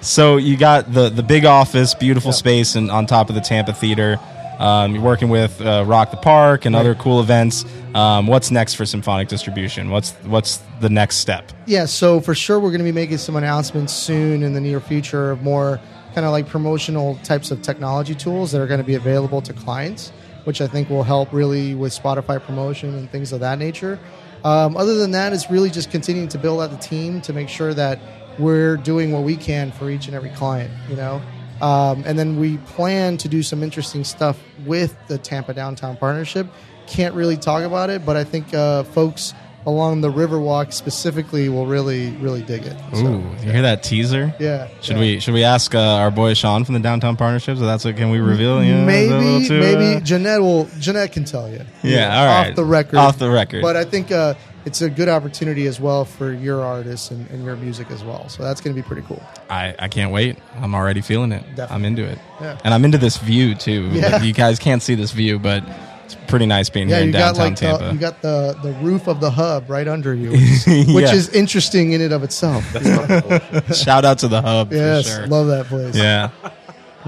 So 0.00 0.36
you 0.36 0.56
got 0.56 0.92
the 0.92 1.10
the 1.10 1.22
big 1.22 1.44
office, 1.44 1.94
beautiful 1.94 2.32
space, 2.32 2.74
and 2.74 2.90
on 2.90 3.06
top 3.06 3.28
of 3.28 3.34
the 3.36 3.40
Tampa 3.40 3.72
Theater. 3.72 4.18
Um, 4.58 4.94
you're 4.94 5.02
working 5.02 5.28
with 5.28 5.60
uh, 5.60 5.84
Rock 5.86 6.10
the 6.10 6.16
Park 6.16 6.64
and 6.64 6.76
other 6.76 6.94
cool 6.94 7.20
events. 7.20 7.64
Um, 7.94 8.26
what's 8.26 8.50
next 8.50 8.74
for 8.74 8.86
Symphonic 8.86 9.28
Distribution? 9.28 9.90
What's 9.90 10.12
what's 10.24 10.60
the 10.80 10.88
next 10.88 11.16
step? 11.16 11.52
Yeah, 11.66 11.86
so 11.86 12.20
for 12.20 12.34
sure 12.34 12.58
we're 12.58 12.70
going 12.70 12.78
to 12.78 12.84
be 12.84 12.92
making 12.92 13.18
some 13.18 13.36
announcements 13.36 13.92
soon 13.92 14.42
in 14.42 14.52
the 14.52 14.60
near 14.60 14.80
future 14.80 15.30
of 15.30 15.42
more 15.42 15.80
kind 16.14 16.26
of 16.26 16.32
like 16.32 16.46
promotional 16.46 17.16
types 17.24 17.50
of 17.50 17.62
technology 17.62 18.14
tools 18.14 18.52
that 18.52 18.60
are 18.60 18.66
going 18.66 18.80
to 18.80 18.86
be 18.86 18.94
available 18.94 19.40
to 19.42 19.52
clients, 19.52 20.10
which 20.44 20.60
I 20.60 20.66
think 20.66 20.90
will 20.90 21.02
help 21.02 21.32
really 21.32 21.74
with 21.74 21.92
Spotify 21.92 22.42
promotion 22.42 22.94
and 22.94 23.10
things 23.10 23.32
of 23.32 23.40
that 23.40 23.58
nature. 23.58 23.98
Um, 24.44 24.76
other 24.76 24.96
than 24.96 25.12
that, 25.12 25.32
it's 25.32 25.50
really 25.50 25.70
just 25.70 25.90
continuing 25.90 26.28
to 26.28 26.38
build 26.38 26.60
out 26.60 26.70
the 26.70 26.76
team 26.76 27.20
to 27.22 27.32
make 27.32 27.48
sure 27.48 27.74
that 27.74 27.98
we're 28.38 28.76
doing 28.76 29.12
what 29.12 29.22
we 29.22 29.36
can 29.36 29.70
for 29.70 29.90
each 29.90 30.06
and 30.06 30.16
every 30.16 30.30
client, 30.30 30.72
you 30.88 30.96
know. 30.96 31.22
Um, 31.62 32.02
and 32.04 32.18
then 32.18 32.38
we 32.40 32.58
plan 32.58 33.16
to 33.18 33.28
do 33.28 33.42
some 33.42 33.62
interesting 33.62 34.02
stuff 34.02 34.38
with 34.66 34.96
the 35.06 35.16
Tampa 35.16 35.54
Downtown 35.54 35.96
Partnership. 35.96 36.48
Can't 36.88 37.14
really 37.14 37.36
talk 37.36 37.62
about 37.62 37.88
it, 37.88 38.04
but 38.04 38.16
I 38.16 38.24
think 38.24 38.52
uh, 38.52 38.82
folks 38.82 39.32
along 39.64 40.00
the 40.00 40.10
Riverwalk 40.10 40.72
specifically 40.72 41.48
will 41.48 41.66
really, 41.66 42.10
really 42.16 42.42
dig 42.42 42.66
it. 42.66 42.76
So, 42.92 43.06
Ooh, 43.06 43.18
you 43.44 43.52
hear 43.52 43.62
that 43.62 43.84
teaser? 43.84 44.34
yeah. 44.40 44.68
Should 44.80 44.96
yeah. 44.96 45.00
we 45.00 45.20
should 45.20 45.34
we 45.34 45.44
ask 45.44 45.72
uh, 45.74 45.78
our 45.78 46.10
boy 46.10 46.34
Sean 46.34 46.64
from 46.64 46.74
the 46.74 46.80
Downtown 46.80 47.16
Partnership? 47.16 47.54
If 47.54 47.60
that's 47.60 47.84
what 47.84 47.96
can 47.96 48.10
we 48.10 48.18
reveal? 48.18 48.62
You 48.62 48.74
know, 48.74 48.88
is 48.88 49.08
that 49.08 49.14
a 49.14 49.18
little 49.18 49.38
Maybe, 49.38 49.48
too, 49.48 49.60
maybe 49.60 49.96
uh, 49.96 50.00
Jeanette 50.00 50.40
will. 50.40 50.68
Jeanette 50.80 51.12
can 51.12 51.24
tell 51.24 51.48
you. 51.48 51.60
Yeah, 51.84 52.18
all 52.18 52.26
right. 52.26 52.50
Off 52.50 52.56
the 52.56 52.64
record. 52.64 52.96
Off 52.96 53.18
the 53.18 53.30
record. 53.30 53.62
But 53.62 53.76
I 53.76 53.84
think 53.84 54.10
uh, 54.10 54.34
it's 54.64 54.80
a 54.82 54.88
good 54.90 55.08
opportunity 55.08 55.66
as 55.66 55.80
well 55.80 56.04
for 56.04 56.32
your 56.32 56.62
artists 56.62 57.10
and, 57.10 57.28
and 57.30 57.44
your 57.44 57.56
music 57.56 57.90
as 57.90 58.02
well. 58.04 58.28
So 58.28 58.42
that's 58.42 58.60
going 58.60 58.74
to 58.76 58.80
be 58.82 58.86
pretty 58.86 59.02
cool. 59.02 59.22
I, 59.50 59.74
I 59.78 59.88
can't 59.88 60.12
wait. 60.12 60.38
I'm 60.56 60.74
already 60.74 61.00
feeling 61.00 61.32
it. 61.32 61.42
Definitely. 61.56 61.74
I'm 61.74 61.84
into 61.84 62.04
it. 62.04 62.18
Yeah. 62.40 62.58
And 62.64 62.72
I'm 62.74 62.84
into 62.84 62.98
this 62.98 63.16
view 63.18 63.54
too. 63.54 63.88
Yeah. 63.92 64.22
You 64.22 64.32
guys 64.32 64.58
can't 64.58 64.82
see 64.82 64.94
this 64.94 65.12
view, 65.12 65.38
but 65.38 65.62
it's 66.04 66.16
pretty 66.28 66.46
nice 66.46 66.68
being 66.70 66.88
Yeah, 66.88 66.96
here 66.96 67.04
in 67.06 67.12
downtown 67.12 67.44
like 67.50 67.56
Tampa. 67.56 67.84
the, 67.86 67.92
you 67.92 67.98
got 67.98 68.20
the 68.22 68.56
the 68.62 68.72
roof 68.84 69.06
of 69.08 69.20
the 69.20 69.30
hub 69.30 69.68
right 69.70 69.86
under 69.86 70.14
you, 70.14 70.30
which, 70.32 70.66
is, 70.66 70.94
which 70.94 71.12
is 71.12 71.28
interesting 71.30 71.92
in 71.92 72.00
and 72.00 72.12
of 72.12 72.22
itself. 72.24 72.64
Shout 73.74 74.04
out 74.04 74.18
to 74.20 74.28
the 74.28 74.40
hub. 74.42 74.72
yes, 74.72 75.08
for 75.08 75.16
sure. 75.18 75.26
love 75.28 75.46
that 75.48 75.66
place. 75.66 75.94
Yeah. 75.96 76.30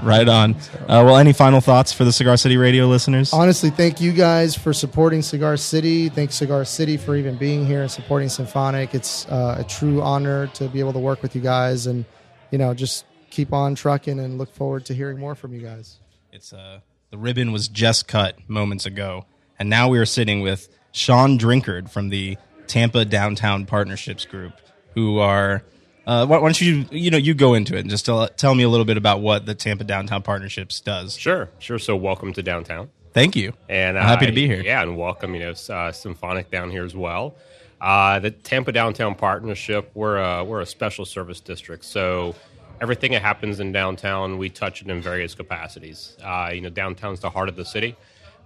Right 0.05 0.29
on. 0.29 0.53
Uh, 0.53 1.01
well, 1.03 1.17
any 1.17 1.33
final 1.33 1.61
thoughts 1.61 1.91
for 1.91 2.03
the 2.03 2.13
Cigar 2.13 2.37
City 2.37 2.57
Radio 2.57 2.85
listeners? 2.85 3.33
Honestly, 3.33 3.71
thank 3.71 3.99
you 3.99 4.11
guys 4.13 4.55
for 4.55 4.71
supporting 4.71 5.23
Cigar 5.23 5.57
City. 5.57 6.09
Thanks 6.09 6.35
Cigar 6.35 6.63
City 6.63 6.95
for 6.95 7.15
even 7.15 7.37
being 7.37 7.65
here 7.65 7.81
and 7.81 7.89
supporting 7.89 8.29
Symphonic. 8.29 8.93
It's 8.93 9.27
uh, 9.29 9.55
a 9.57 9.63
true 9.63 10.03
honor 10.03 10.45
to 10.53 10.67
be 10.69 10.79
able 10.79 10.93
to 10.93 10.99
work 10.99 11.23
with 11.23 11.35
you 11.35 11.41
guys, 11.41 11.87
and 11.87 12.05
you 12.51 12.59
know, 12.59 12.75
just 12.75 13.03
keep 13.31 13.51
on 13.51 13.73
trucking 13.73 14.19
and 14.19 14.37
look 14.37 14.53
forward 14.53 14.85
to 14.85 14.93
hearing 14.93 15.17
more 15.17 15.33
from 15.33 15.53
you 15.55 15.61
guys. 15.61 15.97
It's 16.31 16.53
uh, 16.53 16.81
the 17.09 17.17
ribbon 17.17 17.51
was 17.51 17.67
just 17.67 18.07
cut 18.07 18.37
moments 18.47 18.85
ago, 18.85 19.25
and 19.57 19.71
now 19.71 19.89
we 19.89 19.97
are 19.97 20.05
sitting 20.05 20.41
with 20.41 20.69
Sean 20.91 21.39
Drinkard 21.39 21.89
from 21.89 22.09
the 22.09 22.37
Tampa 22.67 23.05
Downtown 23.05 23.65
Partnerships 23.65 24.25
Group, 24.25 24.53
who 24.93 25.17
are. 25.17 25.63
Uh, 26.05 26.25
why, 26.25 26.37
why 26.37 26.47
don't 26.47 26.61
you 26.61 26.85
you 26.91 27.09
know 27.09 27.17
you 27.17 27.33
go 27.33 27.53
into 27.55 27.75
it 27.75 27.79
and 27.81 27.89
just 27.89 28.05
tell 28.05 28.27
tell 28.27 28.53
me 28.53 28.63
a 28.63 28.69
little 28.69 28.85
bit 28.85 28.97
about 28.97 29.21
what 29.21 29.45
the 29.45 29.55
Tampa 29.55 29.83
Downtown 29.83 30.21
Partnerships 30.21 30.79
does. 30.79 31.17
Sure, 31.17 31.49
sure. 31.59 31.79
So, 31.79 31.95
welcome 31.95 32.31
to 32.33 32.43
downtown, 32.43 32.89
Thank 33.13 33.35
you. 33.35 33.53
and 33.69 33.97
I'm 33.97 34.05
happy 34.05 34.27
to 34.27 34.31
be 34.31 34.45
here. 34.47 34.61
Yeah, 34.61 34.83
and 34.83 34.97
welcome, 34.97 35.33
you 35.33 35.39
know, 35.41 35.53
uh, 35.69 35.91
Symphonic 35.91 36.51
down 36.51 36.69
here 36.69 36.85
as 36.85 36.95
well. 36.95 37.35
Uh, 37.81 38.19
the 38.19 38.31
Tampa 38.31 38.71
Downtown 38.71 39.15
Partnership, 39.15 39.91
we're 39.95 40.17
a, 40.17 40.43
we're 40.43 40.61
a 40.61 40.65
special 40.65 41.05
service 41.05 41.39
district, 41.39 41.83
so 41.85 42.35
everything 42.81 43.11
that 43.11 43.21
happens 43.21 43.59
in 43.59 43.71
downtown, 43.71 44.37
we 44.37 44.49
touch 44.49 44.81
it 44.81 44.87
in 44.89 45.01
various 45.01 45.33
capacities. 45.35 46.15
Uh, 46.23 46.51
you 46.53 46.61
know, 46.61 46.69
downtown's 46.69 47.19
the 47.19 47.29
heart 47.29 47.49
of 47.49 47.55
the 47.55 47.65
city, 47.65 47.95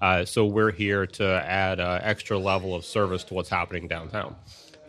uh, 0.02 0.24
so 0.24 0.45
we're 0.45 0.72
here 0.72 1.06
to 1.06 1.26
add 1.45 1.80
an 1.80 2.02
extra 2.04 2.38
level 2.38 2.74
of 2.74 2.86
service 2.86 3.24
to 3.26 3.34
what's 3.34 3.50
happening 3.50 3.88
downtown. 3.88 4.36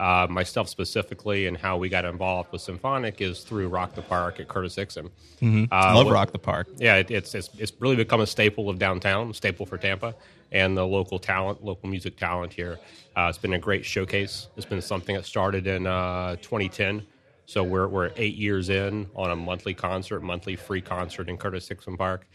Uh, 0.01 0.27
myself 0.31 0.67
specifically, 0.67 1.47
and 1.47 1.59
how 1.59 1.77
we 1.77 1.91
got 1.91 2.07
involved 2.07 2.51
with 2.53 2.63
Symphonic 2.63 3.21
is 3.21 3.41
through 3.41 3.69
Rock 3.69 3.95
the 3.95 4.01
Park 4.01 4.41
at 4.41 4.49
Curtis 4.49 4.75
Hixon. 4.77 5.11
Uh, 5.43 5.67
Love 5.95 6.07
what- 6.07 6.13
Rock 6.15 6.33
the 6.33 6.39
Park. 6.39 6.69
yeah, 6.79 6.95
it, 6.97 7.11
it's, 7.11 7.35
it's 7.35 7.51
it's 7.59 7.73
really 7.81 7.97
become 7.97 8.23
a 8.23 8.27
staple 8.27 8.71
of 8.71 8.79
downtown, 8.79 9.35
staple 9.35 9.67
for 9.67 9.77
Tampa, 9.77 10.15
and 10.53 10.75
the 10.75 10.87
local 10.87 11.19
talent, 11.19 11.63
local 11.63 11.91
music 11.91 12.17
talent 12.17 12.51
here. 12.51 12.79
Uh, 13.15 13.27
it's 13.29 13.37
been 13.37 13.53
a 13.53 13.59
great 13.59 13.85
showcase. 13.85 14.47
It's 14.57 14.65
been 14.65 14.81
something 14.81 15.15
that 15.17 15.27
started 15.27 15.67
in 15.67 15.87
uh, 15.87 16.37
2010, 16.37 17.03
so 17.45 17.63
we're 17.63 17.87
we're 17.87 18.11
eight 18.17 18.37
years 18.37 18.71
in 18.71 19.07
on 19.15 19.31
a 19.33 19.37
monthly 19.37 19.75
concert, 19.75 20.21
monthly 20.23 20.57
free 20.57 20.81
concert 20.81 21.29
in 21.29 21.37
Curtis 21.37 21.69
Hixon 21.69 21.99
Park. 21.99 22.27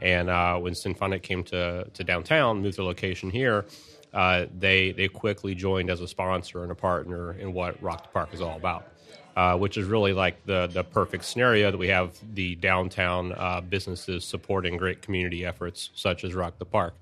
And 0.00 0.28
uh, 0.28 0.56
when 0.58 0.74
Symphonic 0.74 1.22
came 1.22 1.44
to 1.44 1.86
to 1.94 2.02
downtown, 2.02 2.62
moved 2.62 2.78
their 2.78 2.84
location 2.84 3.30
here, 3.30 3.64
uh, 4.14 4.46
they 4.58 4.92
they 4.92 5.08
quickly 5.08 5.54
joined 5.54 5.90
as 5.90 6.00
a 6.00 6.08
sponsor 6.08 6.62
and 6.62 6.72
a 6.72 6.74
partner 6.74 7.32
in 7.32 7.52
what 7.52 7.80
Rock 7.82 8.02
the 8.02 8.08
Park 8.08 8.32
is 8.32 8.40
all 8.40 8.56
about 8.56 8.86
uh, 9.36 9.56
which 9.56 9.76
is 9.76 9.86
really 9.86 10.12
like 10.12 10.44
the 10.46 10.66
the 10.68 10.84
perfect 10.84 11.24
scenario 11.24 11.70
that 11.70 11.78
we 11.78 11.88
have 11.88 12.16
the 12.34 12.54
downtown 12.56 13.32
uh, 13.32 13.60
businesses 13.60 14.24
supporting 14.24 14.76
great 14.76 15.02
community 15.02 15.44
efforts 15.44 15.90
such 15.94 16.24
as 16.24 16.34
Rock 16.34 16.58
the 16.58 16.66
Park. 16.66 16.94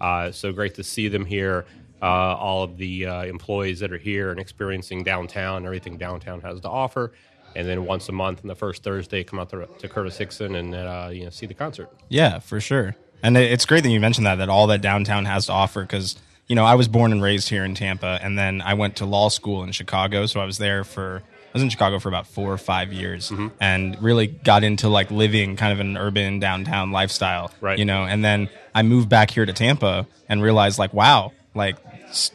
Uh, 0.00 0.30
so 0.30 0.52
great 0.52 0.74
to 0.74 0.82
see 0.82 1.08
them 1.08 1.24
here. 1.24 1.64
Uh, 2.02 2.36
all 2.36 2.62
of 2.62 2.76
the 2.76 3.04
employees 3.04 3.80
that 3.80 3.90
are 3.92 3.98
here 3.98 4.30
and 4.30 4.38
experiencing 4.38 5.02
downtown, 5.02 5.64
everything 5.64 5.96
downtown 5.96 6.40
has 6.40 6.60
to 6.60 6.68
offer, 6.68 7.12
and 7.56 7.66
then 7.66 7.86
once 7.86 8.08
a 8.08 8.12
month 8.12 8.40
on 8.42 8.48
the 8.48 8.54
first 8.54 8.82
Thursday, 8.82 9.24
come 9.24 9.38
out 9.38 9.48
to, 9.50 9.66
to 9.78 9.88
Curtis 9.88 10.18
Hixon 10.18 10.54
and 10.54 10.74
uh, 10.74 11.08
you 11.12 11.24
know 11.24 11.30
see 11.30 11.46
the 11.46 11.54
concert. 11.54 11.90
Yeah, 12.08 12.38
for 12.40 12.60
sure. 12.60 12.96
And 13.22 13.38
it's 13.38 13.64
great 13.64 13.84
that 13.84 13.90
you 13.90 14.00
mentioned 14.00 14.26
that 14.26 14.34
that 14.36 14.50
all 14.50 14.66
that 14.66 14.82
downtown 14.82 15.24
has 15.24 15.46
to 15.46 15.52
offer 15.52 15.80
because 15.82 16.16
you 16.46 16.56
know 16.56 16.64
I 16.64 16.74
was 16.74 16.88
born 16.88 17.12
and 17.12 17.22
raised 17.22 17.48
here 17.48 17.64
in 17.64 17.74
Tampa, 17.74 18.18
and 18.22 18.38
then 18.38 18.60
I 18.60 18.74
went 18.74 18.96
to 18.96 19.06
law 19.06 19.28
school 19.28 19.62
in 19.62 19.72
Chicago, 19.72 20.26
so 20.26 20.40
I 20.40 20.44
was 20.44 20.58
there 20.58 20.84
for 20.84 21.22
I 21.26 21.50
was 21.52 21.62
in 21.62 21.68
Chicago 21.68 21.98
for 21.98 22.08
about 22.08 22.26
four 22.26 22.52
or 22.52 22.58
five 22.58 22.92
years, 22.92 23.30
mm-hmm. 23.30 23.48
and 23.60 24.00
really 24.02 24.26
got 24.26 24.64
into 24.64 24.88
like 24.88 25.10
living 25.10 25.56
kind 25.56 25.72
of 25.72 25.80
an 25.80 25.96
urban 25.96 26.40
downtown 26.40 26.90
lifestyle, 26.90 27.50
Right. 27.60 27.78
You 27.78 27.84
know, 27.84 28.04
and 28.04 28.24
then 28.24 28.48
I 28.74 28.82
moved 28.82 29.08
back 29.08 29.30
here 29.30 29.46
to 29.46 29.52
Tampa 29.52 30.06
and 30.28 30.42
realized 30.42 30.78
like 30.78 30.92
wow, 30.92 31.32
like 31.54 31.76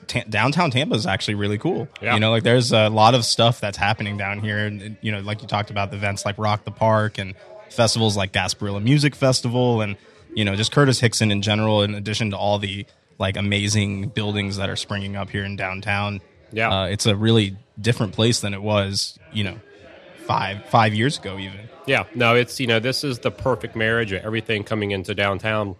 ta- 0.08 0.24
downtown 0.30 0.72
Tampa 0.72 0.95
is 0.95 1.06
actually 1.06 1.36
really 1.36 1.58
cool. 1.58 1.88
Yeah. 2.02 2.13
You 2.13 2.19
know, 2.19 2.32
like 2.32 2.43
there's 2.43 2.72
a 2.72 2.89
lot 2.89 3.13
of 3.13 3.26
stuff 3.26 3.60
that's 3.60 3.78
happening 3.78 4.17
down 4.17 4.39
here, 4.39 4.60
and 4.60 4.82
and, 4.82 4.98
you 5.02 5.12
know, 5.12 5.19
like 5.19 5.41
you 5.41 5.48
talked 5.48 5.69
about 5.69 5.91
the 5.91 5.98
events 5.98 6.26
like 6.26 6.38
Rock 6.38 6.63
the 6.63 6.72
Park 6.72 7.17
and 7.17 7.36
festivals 7.69 8.17
like 8.17 8.32
Gasparilla 8.32 8.82
Music 8.82 9.15
Festival, 9.15 9.82
and 9.82 9.98
you 10.34 10.45
know, 10.45 10.56
just 10.56 10.72
Curtis 10.72 11.00
Hixon 11.00 11.32
in 11.32 11.41
general. 11.41 11.84
In 11.84 11.93
addition 11.95 12.32
to 12.32 12.38
all 12.38 12.58
the 12.58 12.86
like 13.19 13.38
amazing 13.38 14.08
buildings 14.10 14.58
that 14.58 14.69
are 14.69 14.75
springing 14.75 15.15
up 15.15 15.29
here 15.29 15.43
in 15.43 15.55
downtown, 15.55 16.21
Yeah. 16.51 16.69
uh, 16.71 16.86
it's 16.86 17.05
a 17.05 17.15
really 17.15 17.55
different 17.79 18.13
place 18.13 18.39
than 18.39 18.53
it 18.53 18.62
was, 18.62 19.19
you 19.32 19.43
know, 19.43 19.58
five 20.25 20.65
five 20.65 20.93
years 20.93 21.17
ago 21.19 21.38
even. 21.38 21.60
Yeah, 21.86 22.05
no, 22.15 22.36
it's 22.36 22.60
you 22.60 22.67
know 22.67 22.79
this 22.79 23.03
is 23.03 23.19
the 23.19 23.32
perfect 23.32 23.75
marriage 23.75 24.12
of 24.12 24.23
everything 24.23 24.63
coming 24.63 24.91
into 24.91 25.13
downtown, 25.15 25.75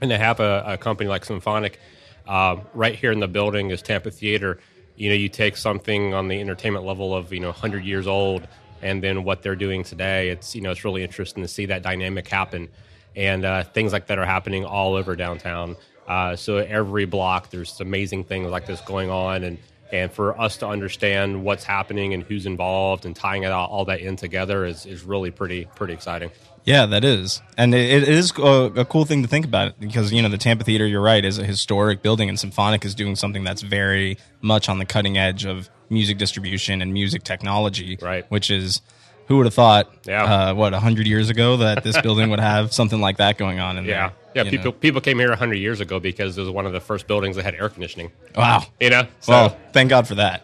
and 0.00 0.10
to 0.10 0.18
have 0.18 0.40
a, 0.40 0.62
a 0.66 0.76
company 0.78 1.08
like 1.08 1.24
Symphonic 1.24 1.78
uh, 2.26 2.56
right 2.74 2.94
here 2.94 3.10
in 3.12 3.20
the 3.20 3.28
building 3.28 3.70
is 3.70 3.82
Tampa 3.82 4.10
Theater. 4.10 4.58
You 4.96 5.08
know, 5.10 5.14
you 5.16 5.28
take 5.28 5.56
something 5.56 6.12
on 6.14 6.28
the 6.28 6.40
entertainment 6.40 6.84
level 6.84 7.14
of 7.14 7.32
you 7.32 7.40
know 7.40 7.48
100 7.48 7.84
years 7.84 8.06
old, 8.06 8.46
and 8.80 9.02
then 9.02 9.24
what 9.24 9.42
they're 9.42 9.56
doing 9.56 9.82
today. 9.82 10.28
It's 10.30 10.54
you 10.54 10.60
know 10.62 10.70
it's 10.70 10.84
really 10.84 11.02
interesting 11.02 11.42
to 11.42 11.48
see 11.48 11.66
that 11.66 11.82
dynamic 11.82 12.28
happen, 12.28 12.68
and 13.16 13.44
uh, 13.44 13.64
things 13.64 13.92
like 13.92 14.06
that 14.06 14.18
are 14.18 14.26
happening 14.26 14.64
all 14.64 14.94
over 14.94 15.16
downtown. 15.16 15.76
Uh, 16.08 16.34
so 16.34 16.56
every 16.56 17.04
block, 17.04 17.50
there's 17.50 17.80
amazing 17.80 18.24
things 18.24 18.50
like 18.50 18.66
this 18.66 18.80
going 18.80 19.10
on, 19.10 19.44
and 19.44 19.58
and 19.92 20.10
for 20.10 20.38
us 20.38 20.58
to 20.58 20.66
understand 20.66 21.44
what's 21.44 21.64
happening 21.64 22.12
and 22.12 22.22
who's 22.22 22.44
involved 22.46 23.06
and 23.06 23.16
tying 23.16 23.44
it 23.44 23.52
all, 23.52 23.68
all 23.68 23.84
that 23.86 24.00
in 24.00 24.16
together 24.16 24.64
is, 24.66 24.84
is 24.84 25.02
really 25.02 25.30
pretty 25.30 25.66
pretty 25.76 25.92
exciting. 25.92 26.30
Yeah, 26.64 26.84
that 26.86 27.04
is, 27.04 27.40
and 27.56 27.74
it, 27.74 28.02
it 28.02 28.08
is 28.08 28.32
a, 28.36 28.72
a 28.76 28.84
cool 28.84 29.06
thing 29.06 29.22
to 29.22 29.28
think 29.28 29.46
about 29.46 29.78
because 29.80 30.12
you 30.12 30.20
know 30.22 30.28
the 30.28 30.38
Tampa 30.38 30.64
Theater. 30.64 30.86
You're 30.86 31.00
right, 31.02 31.24
is 31.24 31.38
a 31.38 31.44
historic 31.44 32.02
building, 32.02 32.28
and 32.28 32.38
Symphonic 32.38 32.84
is 32.84 32.94
doing 32.94 33.16
something 33.16 33.44
that's 33.44 33.62
very 33.62 34.18
much 34.40 34.68
on 34.68 34.78
the 34.78 34.84
cutting 34.84 35.16
edge 35.16 35.44
of 35.44 35.70
music 35.90 36.18
distribution 36.18 36.82
and 36.82 36.92
music 36.92 37.22
technology. 37.22 37.98
Right. 38.00 38.26
which 38.30 38.50
is 38.50 38.82
who 39.28 39.36
would 39.36 39.46
have 39.46 39.54
thought? 39.54 39.92
Yeah. 40.06 40.24
uh, 40.24 40.54
what 40.54 40.72
hundred 40.72 41.06
years 41.06 41.28
ago 41.30 41.58
that 41.58 41.84
this 41.84 42.00
building 42.02 42.30
would 42.30 42.40
have 42.40 42.72
something 42.72 43.00
like 43.00 43.18
that 43.18 43.36
going 43.38 43.60
on 43.60 43.76
in 43.78 43.84
Yeah, 43.84 44.08
there. 44.34 44.44
yeah. 44.44 44.50
People 44.50 44.64
know? 44.66 44.72
people 44.72 45.00
came 45.00 45.18
here 45.18 45.34
hundred 45.36 45.56
years 45.56 45.80
ago 45.80 46.00
because 46.00 46.36
it 46.38 46.40
was 46.40 46.50
one 46.50 46.64
of 46.66 46.72
the 46.72 46.80
first 46.80 47.06
buildings 47.06 47.36
that 47.36 47.44
had 47.44 47.54
air 47.54 47.68
conditioning. 47.68 48.10
Wow. 48.34 48.62
You 48.80 48.90
know, 48.90 49.02
so 49.20 49.32
well, 49.32 49.56
thank 49.72 49.90
God 49.90 50.08
for 50.08 50.14
that. 50.16 50.42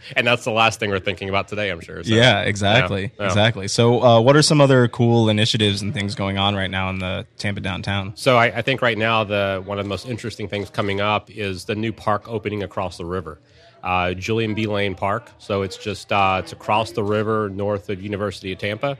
and 0.16 0.26
that's 0.26 0.44
the 0.44 0.50
last 0.50 0.80
thing 0.80 0.90
we're 0.90 0.98
thinking 1.00 1.28
about 1.28 1.48
today. 1.48 1.70
I'm 1.70 1.80
sure. 1.80 2.02
So, 2.02 2.14
yeah, 2.14 2.40
exactly, 2.42 3.12
yeah. 3.18 3.26
exactly. 3.26 3.68
So, 3.68 4.02
uh, 4.02 4.20
what 4.20 4.36
are 4.36 4.42
some 4.42 4.60
other 4.60 4.88
cool 4.88 5.28
initiatives 5.28 5.82
and 5.82 5.92
things 5.94 6.14
going 6.14 6.38
on 6.38 6.54
right 6.54 6.70
now 6.70 6.90
in 6.90 6.98
the 6.98 7.26
Tampa 7.38 7.60
downtown? 7.60 8.16
So 8.16 8.36
I, 8.36 8.46
I 8.46 8.62
think 8.62 8.82
right 8.82 8.98
now 8.98 9.24
the 9.24 9.62
one 9.64 9.78
of 9.78 9.84
the 9.84 9.88
most 9.88 10.06
interesting 10.08 10.48
things 10.48 10.70
coming 10.70 11.00
up 11.00 11.30
is 11.30 11.64
the 11.66 11.74
new 11.74 11.92
park 11.92 12.28
opening 12.28 12.62
across 12.62 12.96
the 12.96 13.04
river, 13.04 13.40
uh, 13.82 14.12
Julian 14.14 14.54
B. 14.54 14.66
Lane 14.66 14.94
Park. 14.94 15.30
So 15.38 15.62
it's 15.62 15.76
just 15.76 16.12
uh, 16.12 16.40
it's 16.42 16.52
across 16.52 16.92
the 16.92 17.02
river 17.04 17.48
north 17.48 17.88
of 17.88 18.02
University 18.02 18.52
of 18.52 18.58
Tampa. 18.58 18.98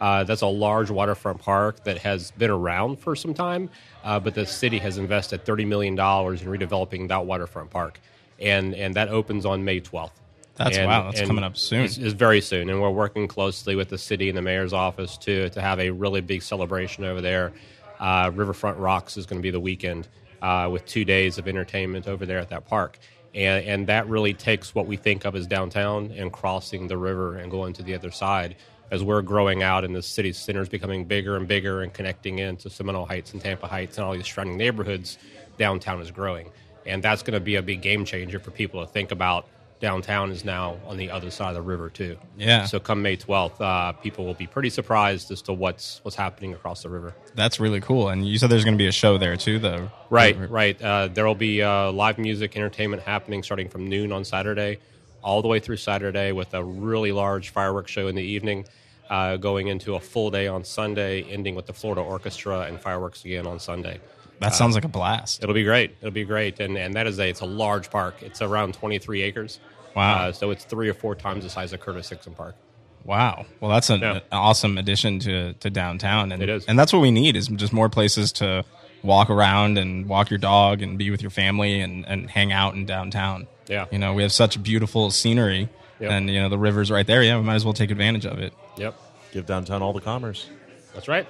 Uh, 0.00 0.24
that's 0.24 0.42
a 0.42 0.46
large 0.46 0.90
waterfront 0.90 1.40
park 1.40 1.84
that 1.84 1.98
has 1.98 2.30
been 2.32 2.50
around 2.50 2.98
for 2.98 3.14
some 3.14 3.34
time, 3.34 3.68
uh, 4.04 4.18
but 4.18 4.34
the 4.34 4.46
city 4.46 4.78
has 4.78 4.98
invested 4.98 5.44
thirty 5.44 5.64
million 5.64 5.94
dollars 5.94 6.42
in 6.42 6.48
redeveloping 6.48 7.08
that 7.08 7.26
waterfront 7.26 7.70
park, 7.70 8.00
and 8.40 8.74
and 8.74 8.94
that 8.94 9.08
opens 9.08 9.44
on 9.46 9.64
May 9.64 9.80
twelfth. 9.80 10.18
That's- 10.56 10.76
And- 10.76 10.86
wow, 10.86 11.04
that's 11.10 11.26
coming 11.26 11.44
up 11.44 11.56
soon. 11.56 11.82
It's, 11.84 11.96
it's 11.96 12.12
very 12.12 12.40
soon, 12.42 12.68
and 12.68 12.80
we're 12.80 12.90
working 12.90 13.26
closely 13.26 13.74
with 13.74 13.88
the 13.88 13.96
city 13.98 14.28
and 14.28 14.36
the 14.36 14.42
mayor's 14.42 14.72
office 14.72 15.16
to 15.18 15.48
to 15.50 15.60
have 15.60 15.80
a 15.80 15.90
really 15.90 16.20
big 16.20 16.42
celebration 16.42 17.04
over 17.04 17.20
there. 17.20 17.52
Uh, 18.00 18.30
Riverfront 18.34 18.78
Rocks 18.78 19.16
is 19.16 19.26
going 19.26 19.40
to 19.40 19.42
be 19.42 19.50
the 19.50 19.60
weekend 19.60 20.08
uh, 20.42 20.68
with 20.72 20.84
two 20.86 21.04
days 21.04 21.38
of 21.38 21.46
entertainment 21.46 22.08
over 22.08 22.26
there 22.26 22.38
at 22.38 22.48
that 22.50 22.66
park, 22.66 22.98
and 23.34 23.64
and 23.64 23.86
that 23.86 24.08
really 24.08 24.34
takes 24.34 24.74
what 24.74 24.86
we 24.86 24.96
think 24.96 25.24
of 25.24 25.34
as 25.34 25.46
downtown 25.46 26.12
and 26.16 26.32
crossing 26.32 26.86
the 26.88 26.96
river 26.96 27.36
and 27.36 27.50
going 27.50 27.72
to 27.74 27.82
the 27.82 27.94
other 27.94 28.10
side. 28.10 28.56
As 28.90 29.02
we're 29.02 29.22
growing 29.22 29.62
out 29.62 29.84
and 29.84 29.94
the 29.94 30.02
city 30.02 30.32
center 30.32 30.60
is 30.60 30.68
becoming 30.68 31.06
bigger 31.06 31.36
and 31.36 31.48
bigger 31.48 31.80
and 31.80 31.92
connecting 31.94 32.40
into 32.40 32.68
Seminole 32.68 33.06
Heights 33.06 33.32
and 33.32 33.40
Tampa 33.40 33.66
Heights 33.66 33.96
and 33.96 34.04
all 34.04 34.12
these 34.12 34.26
surrounding 34.26 34.58
neighborhoods, 34.58 35.16
downtown 35.56 36.00
is 36.02 36.10
growing, 36.10 36.50
and 36.84 37.02
that's 37.02 37.22
going 37.22 37.32
to 37.32 37.40
be 37.40 37.54
a 37.54 37.62
big 37.62 37.80
game 37.80 38.04
changer 38.04 38.38
for 38.38 38.50
people 38.50 38.84
to 38.84 38.92
think 38.92 39.10
about. 39.10 39.46
Downtown 39.82 40.30
is 40.30 40.44
now 40.44 40.76
on 40.86 40.96
the 40.96 41.10
other 41.10 41.28
side 41.28 41.48
of 41.48 41.54
the 41.56 41.62
river 41.62 41.90
too. 41.90 42.16
Yeah. 42.38 42.66
So 42.66 42.78
come 42.78 43.02
May 43.02 43.16
twelfth, 43.16 43.60
uh, 43.60 43.90
people 43.94 44.24
will 44.24 44.32
be 44.34 44.46
pretty 44.46 44.70
surprised 44.70 45.32
as 45.32 45.42
to 45.42 45.52
what's 45.52 45.98
what's 46.04 46.16
happening 46.16 46.54
across 46.54 46.84
the 46.84 46.88
river. 46.88 47.16
That's 47.34 47.58
really 47.58 47.80
cool. 47.80 48.08
And 48.08 48.24
you 48.24 48.38
said 48.38 48.48
there's 48.48 48.64
going 48.64 48.78
to 48.78 48.78
be 48.78 48.86
a 48.86 48.92
show 48.92 49.18
there 49.18 49.36
too, 49.36 49.58
though. 49.58 49.90
Right, 50.08 50.36
right. 50.48 50.80
Uh, 50.80 51.08
there 51.08 51.26
will 51.26 51.34
be 51.34 51.62
uh, 51.62 51.90
live 51.90 52.16
music 52.16 52.56
entertainment 52.56 53.02
happening 53.02 53.42
starting 53.42 53.68
from 53.68 53.88
noon 53.88 54.12
on 54.12 54.24
Saturday, 54.24 54.78
all 55.20 55.42
the 55.42 55.48
way 55.48 55.58
through 55.58 55.78
Saturday, 55.78 56.30
with 56.30 56.54
a 56.54 56.62
really 56.62 57.10
large 57.10 57.50
fireworks 57.50 57.90
show 57.90 58.06
in 58.06 58.14
the 58.14 58.22
evening, 58.22 58.66
uh, 59.10 59.36
going 59.36 59.66
into 59.66 59.96
a 59.96 60.00
full 60.00 60.30
day 60.30 60.46
on 60.46 60.62
Sunday, 60.62 61.24
ending 61.24 61.56
with 61.56 61.66
the 61.66 61.72
Florida 61.72 62.02
Orchestra 62.02 62.60
and 62.60 62.80
fireworks 62.80 63.24
again 63.24 63.48
on 63.48 63.58
Sunday. 63.58 63.98
That 64.42 64.54
sounds 64.54 64.74
like 64.74 64.84
a 64.84 64.88
blast. 64.88 65.42
It'll 65.42 65.54
be 65.54 65.64
great. 65.64 65.94
It'll 66.00 66.10
be 66.12 66.24
great, 66.24 66.60
and 66.60 66.76
and 66.76 66.94
that 66.94 67.06
is 67.06 67.18
a 67.18 67.28
it's 67.28 67.40
a 67.40 67.46
large 67.46 67.90
park. 67.90 68.22
It's 68.22 68.42
around 68.42 68.74
twenty 68.74 68.98
three 68.98 69.22
acres. 69.22 69.58
Wow. 69.96 70.28
Uh, 70.28 70.32
so 70.32 70.50
it's 70.50 70.64
three 70.64 70.88
or 70.88 70.94
four 70.94 71.14
times 71.14 71.44
the 71.44 71.50
size 71.50 71.72
of 71.72 71.80
Curtis 71.80 72.08
Hixon 72.08 72.34
Park. 72.34 72.54
Wow. 73.04 73.46
Well, 73.60 73.70
that's 73.70 73.90
an, 73.90 74.00
Yeah. 74.00 74.12
an 74.14 74.22
awesome 74.30 74.78
addition 74.78 75.18
to, 75.20 75.52
to 75.54 75.68
downtown. 75.70 76.30
And, 76.32 76.42
It 76.42 76.48
is. 76.48 76.64
And 76.66 76.78
that's 76.78 76.92
what 76.92 77.00
we 77.00 77.10
need 77.10 77.36
is 77.36 77.48
just 77.48 77.72
more 77.72 77.88
places 77.90 78.32
to 78.34 78.64
walk 79.02 79.28
around 79.28 79.76
and 79.76 80.08
walk 80.08 80.30
your 80.30 80.38
dog 80.38 80.80
and 80.82 80.96
be 80.96 81.10
with 81.10 81.20
your 81.20 81.30
family 81.32 81.80
and, 81.80 82.06
and 82.08 82.30
hang 82.30 82.52
out 82.52 82.74
in 82.74 82.86
downtown. 82.86 83.48
Yeah. 83.68 83.86
You 83.90 83.98
know, 83.98 84.14
we 84.14 84.22
have 84.22 84.32
such 84.32 84.62
beautiful 84.62 85.10
scenery 85.10 85.68
Yep. 86.00 86.10
and, 86.10 86.30
you 86.30 86.40
know, 86.40 86.48
the 86.48 86.58
river's 86.58 86.90
right 86.90 87.06
there. 87.06 87.22
Yeah, 87.22 87.36
we 87.36 87.42
might 87.42 87.56
as 87.56 87.64
well 87.64 87.74
take 87.74 87.90
advantage 87.90 88.24
of 88.24 88.38
it. 88.38 88.52
Yep, 88.78 88.94
Give 89.32 89.44
downtown 89.46 89.82
all 89.82 89.92
the 89.92 90.00
commerce. 90.00 90.48
that's 90.94 91.06
right. 91.08 91.26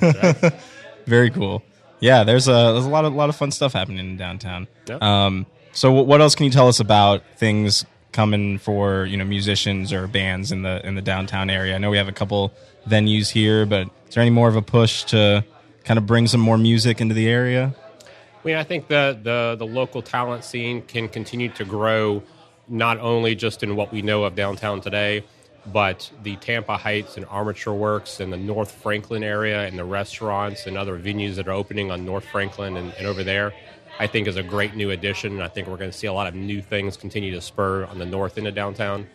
Very 1.06 1.30
cool. 1.30 1.62
Yeah, 2.00 2.24
there's 2.24 2.48
a 2.48 2.72
there's 2.72 2.84
a 2.84 2.90
lot 2.90 3.04
of 3.04 3.14
lot 3.14 3.28
of 3.28 3.36
fun 3.36 3.50
stuff 3.50 3.72
happening 3.72 3.98
in 3.98 4.16
downtown. 4.16 4.68
Yeah. 4.86 4.98
Um, 5.00 5.46
so 5.72 5.92
what 5.92 6.06
what 6.06 6.20
else 6.20 6.34
can 6.34 6.44
you 6.44 6.52
tell 6.52 6.68
us 6.68 6.80
about 6.80 7.22
things 7.36 7.84
coming 8.12 8.58
for 8.58 9.04
you 9.06 9.16
know 9.16 9.24
musicians 9.24 9.92
or 9.92 10.06
bands 10.06 10.52
in 10.52 10.62
the 10.62 10.86
in 10.86 10.94
the 10.94 11.02
downtown 11.02 11.50
area? 11.50 11.74
I 11.74 11.78
know 11.78 11.90
we 11.90 11.96
have 11.96 12.08
a 12.08 12.12
couple 12.12 12.52
venues 12.88 13.30
here, 13.30 13.66
but 13.66 13.88
is 14.08 14.14
there 14.14 14.22
any 14.22 14.30
more 14.30 14.48
of 14.48 14.56
a 14.56 14.62
push 14.62 15.04
to 15.04 15.44
kind 15.84 15.98
of 15.98 16.06
bring 16.06 16.26
some 16.26 16.40
more 16.40 16.58
music 16.58 17.00
into 17.00 17.14
the 17.14 17.28
area? 17.28 17.74
I 18.02 18.46
mean, 18.46 18.56
I 18.56 18.64
think 18.64 18.88
the, 18.88 19.18
the, 19.20 19.56
the 19.58 19.66
local 19.66 20.02
talent 20.02 20.44
scene 20.44 20.82
can 20.82 21.08
continue 21.08 21.48
to 21.50 21.64
grow 21.64 22.22
not 22.68 22.98
only 22.98 23.34
just 23.34 23.62
in 23.62 23.74
what 23.74 23.92
we 23.92 24.02
know 24.02 24.24
of 24.24 24.34
downtown 24.34 24.80
today, 24.80 25.24
but 25.72 26.10
the 26.22 26.36
Tampa 26.36 26.76
Heights 26.76 27.16
and 27.16 27.26
Armature 27.26 27.74
Works 27.74 28.20
and 28.20 28.32
the 28.32 28.36
North 28.36 28.70
Franklin 28.70 29.24
area 29.24 29.66
and 29.66 29.78
the 29.78 29.84
restaurants 29.84 30.66
and 30.66 30.76
other 30.76 30.98
venues 30.98 31.34
that 31.36 31.48
are 31.48 31.52
opening 31.52 31.90
on 31.90 32.04
North 32.04 32.24
Franklin 32.24 32.76
and, 32.76 32.92
and 32.94 33.06
over 33.06 33.24
there, 33.24 33.52
I 33.98 34.06
think 34.06 34.28
is 34.28 34.36
a 34.36 34.42
great 34.42 34.74
new 34.74 34.90
addition. 34.90 35.32
And 35.32 35.42
I 35.42 35.48
think 35.48 35.68
we're 35.68 35.76
going 35.76 35.90
to 35.90 35.96
see 35.96 36.06
a 36.06 36.12
lot 36.12 36.26
of 36.26 36.34
new 36.34 36.62
things 36.62 36.96
continue 36.96 37.32
to 37.34 37.40
spur 37.40 37.84
on 37.86 37.98
the 37.98 38.06
north 38.06 38.38
end 38.38 38.46
of 38.46 38.54
downtown. 38.54 39.06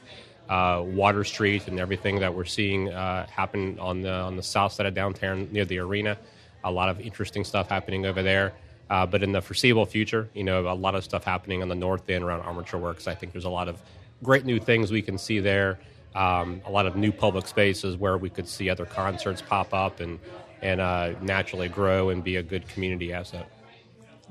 Uh, 0.50 0.84
Water 0.86 1.24
Street 1.24 1.68
and 1.68 1.80
everything 1.80 2.20
that 2.20 2.34
we're 2.34 2.44
seeing 2.44 2.92
uh, 2.92 3.26
happen 3.28 3.80
on 3.80 4.02
the 4.02 4.12
on 4.12 4.36
the 4.36 4.44
south 4.44 4.74
side 4.74 4.86
of 4.86 4.94
downtown 4.94 5.48
near 5.52 5.64
the 5.64 5.78
arena, 5.78 6.18
a 6.66 6.72
lot 6.72 6.90
of 6.90 7.00
interesting 7.00 7.46
stuff 7.46 7.70
happening 7.70 8.06
over 8.06 8.22
there. 8.22 8.52
Uh, 8.90 9.06
but 9.06 9.24
in 9.24 9.32
the 9.32 9.42
foreseeable 9.42 9.86
future, 9.86 10.30
you 10.34 10.44
know, 10.44 10.68
a 10.68 10.76
lot 10.76 10.94
of 10.94 11.06
stuff 11.06 11.24
happening 11.24 11.62
on 11.62 11.70
the 11.70 11.76
north 11.76 12.10
end 12.10 12.26
around 12.26 12.42
Armature 12.42 12.78
Works. 12.78 13.08
I 13.08 13.16
think 13.16 13.32
there's 13.32 13.46
a 13.46 13.50
lot 13.50 13.70
of 13.70 13.82
great 14.22 14.44
new 14.44 14.60
things 14.60 14.92
we 14.92 15.02
can 15.02 15.18
see 15.18 15.40
there. 15.40 15.80
Um, 16.14 16.62
a 16.66 16.72
lot 16.72 16.86
of 16.88 16.96
new 16.98 17.12
public 17.12 17.48
spaces 17.48 17.96
where 17.96 18.18
we 18.18 18.30
could 18.30 18.48
see 18.48 18.70
other 18.70 18.86
concerts 18.86 19.42
pop 19.42 19.74
up 19.74 20.00
and 20.00 20.20
and 20.62 20.80
uh, 20.82 21.14
naturally 21.22 21.70
grow 21.70 22.10
and 22.10 22.24
be 22.24 22.36
a 22.36 22.44
good 22.44 22.68
community 22.68 23.14
asset. 23.14 23.48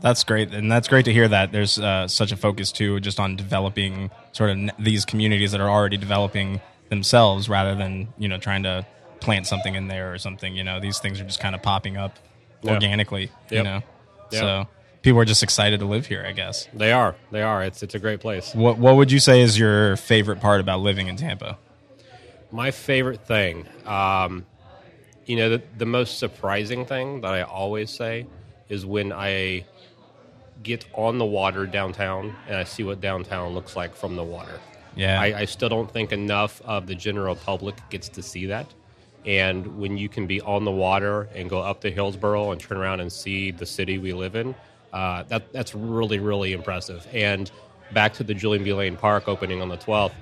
That's 0.00 0.22
great, 0.24 0.52
and 0.54 0.70
that's 0.70 0.88
great 0.88 1.04
to 1.06 1.12
hear 1.12 1.26
that 1.28 1.52
there's 1.52 1.78
uh, 1.78 2.06
such 2.08 2.32
a 2.32 2.36
focus 2.36 2.70
too, 2.72 3.00
just 3.00 3.18
on 3.20 3.36
developing 3.36 4.10
sort 4.32 4.50
of 4.50 4.56
n- 4.56 4.72
these 4.78 5.04
communities 5.04 5.52
that 5.52 5.60
are 5.60 5.68
already 5.68 5.96
developing 5.98 6.60
themselves, 6.88 7.48
rather 7.48 7.74
than 7.74 8.08
you 8.18 8.28
know 8.28 8.38
trying 8.38 8.62
to 8.62 8.86
plant 9.20 9.46
something 9.46 9.74
in 9.74 9.88
there 9.88 10.12
or 10.12 10.18
something. 10.18 10.54
You 10.56 10.64
know, 10.64 10.80
these 10.80 10.98
things 10.98 11.20
are 11.20 11.24
just 11.24 11.40
kind 11.40 11.54
of 11.54 11.62
popping 11.62 11.96
up 11.96 12.18
Yeah. 12.62 12.72
organically. 12.72 13.30
You 13.50 13.62
know, 13.62 13.82
Yep. 14.32 14.40
so 14.40 14.68
people 15.02 15.20
are 15.20 15.24
just 15.26 15.42
excited 15.42 15.80
to 15.80 15.86
live 15.86 16.06
here. 16.06 16.24
I 16.26 16.32
guess. 16.32 16.68
They 16.72 16.92
are, 16.92 17.14
they 17.30 17.42
are. 17.42 17.62
It's 17.64 17.82
it's 17.82 17.94
a 17.94 17.98
great 17.98 18.20
place. 18.20 18.54
What 18.54 18.78
What 18.78 18.96
would 18.96 19.10
you 19.12 19.20
say 19.20 19.40
is 19.42 19.58
your 19.58 19.96
favorite 19.96 20.40
part 20.40 20.60
about 20.60 20.80
living 20.80 21.08
in 21.08 21.16
Tampa? 21.16 21.58
My 22.52 22.70
favorite 22.70 23.24
thing, 23.26 23.66
um, 23.86 24.44
you 25.26 25.36
know, 25.36 25.50
the, 25.50 25.62
the 25.78 25.86
most 25.86 26.18
surprising 26.18 26.84
thing 26.84 27.20
that 27.20 27.32
I 27.32 27.42
always 27.42 27.90
say 27.90 28.26
is 28.68 28.84
when 28.84 29.12
I 29.12 29.64
get 30.62 30.84
on 30.94 31.18
the 31.18 31.24
water 31.24 31.66
downtown 31.66 32.34
and 32.46 32.56
I 32.56 32.64
see 32.64 32.82
what 32.82 33.00
downtown 33.00 33.54
looks 33.54 33.76
like 33.76 33.94
from 33.94 34.16
the 34.16 34.24
water. 34.24 34.60
Yeah, 34.96 35.20
I, 35.20 35.40
I 35.40 35.44
still 35.44 35.68
don't 35.68 35.90
think 35.90 36.12
enough 36.12 36.60
of 36.62 36.86
the 36.86 36.94
general 36.94 37.36
public 37.36 37.76
gets 37.90 38.08
to 38.10 38.22
see 38.22 38.46
that. 38.46 38.66
And 39.24 39.78
when 39.78 39.96
you 39.96 40.08
can 40.08 40.26
be 40.26 40.40
on 40.40 40.64
the 40.64 40.70
water 40.70 41.28
and 41.34 41.48
go 41.48 41.60
up 41.60 41.80
to 41.82 41.90
Hillsborough 41.90 42.50
and 42.52 42.60
turn 42.60 42.78
around 42.78 43.00
and 43.00 43.12
see 43.12 43.50
the 43.50 43.66
city 43.66 43.98
we 43.98 44.12
live 44.12 44.34
in, 44.34 44.54
uh, 44.92 45.22
that 45.24 45.52
that's 45.52 45.74
really 45.74 46.18
really 46.18 46.52
impressive. 46.52 47.06
And 47.12 47.50
back 47.92 48.14
to 48.14 48.24
the 48.24 48.34
Julian 48.34 48.64
B. 48.64 48.72
Lane 48.72 48.96
Park 48.96 49.28
opening 49.28 49.60
on 49.62 49.68
the 49.68 49.76
twelfth, 49.76 50.16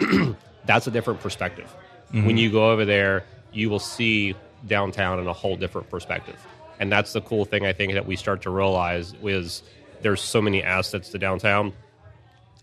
that's 0.64 0.86
a 0.86 0.90
different 0.90 1.20
perspective. 1.20 1.72
When 2.12 2.36
you 2.36 2.50
go 2.50 2.70
over 2.72 2.84
there, 2.84 3.24
you 3.52 3.70
will 3.70 3.78
see 3.78 4.34
downtown 4.66 5.20
in 5.20 5.26
a 5.28 5.32
whole 5.32 5.56
different 5.56 5.88
perspective. 5.90 6.36
And 6.80 6.90
that's 6.90 7.12
the 7.12 7.20
cool 7.20 7.44
thing 7.44 7.64
I 7.64 7.72
think 7.72 7.92
that 7.92 8.06
we 8.06 8.16
start 8.16 8.42
to 8.42 8.50
realize 8.50 9.14
is 9.22 9.62
there's 10.02 10.20
so 10.20 10.42
many 10.42 10.62
assets 10.62 11.10
to 11.10 11.18
downtown 11.18 11.72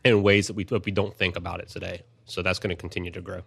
in 0.04 0.24
ways 0.24 0.48
that 0.48 0.54
we 0.56 0.66
we 0.86 0.92
don't 0.92 1.16
think 1.16 1.36
about 1.36 1.60
it 1.62 1.70
today. 1.70 2.02
So 2.26 2.42
that's 2.42 2.60
going 2.60 2.76
to 2.76 2.76
continue 2.76 3.12
to 3.12 3.22
grow. 3.22 3.42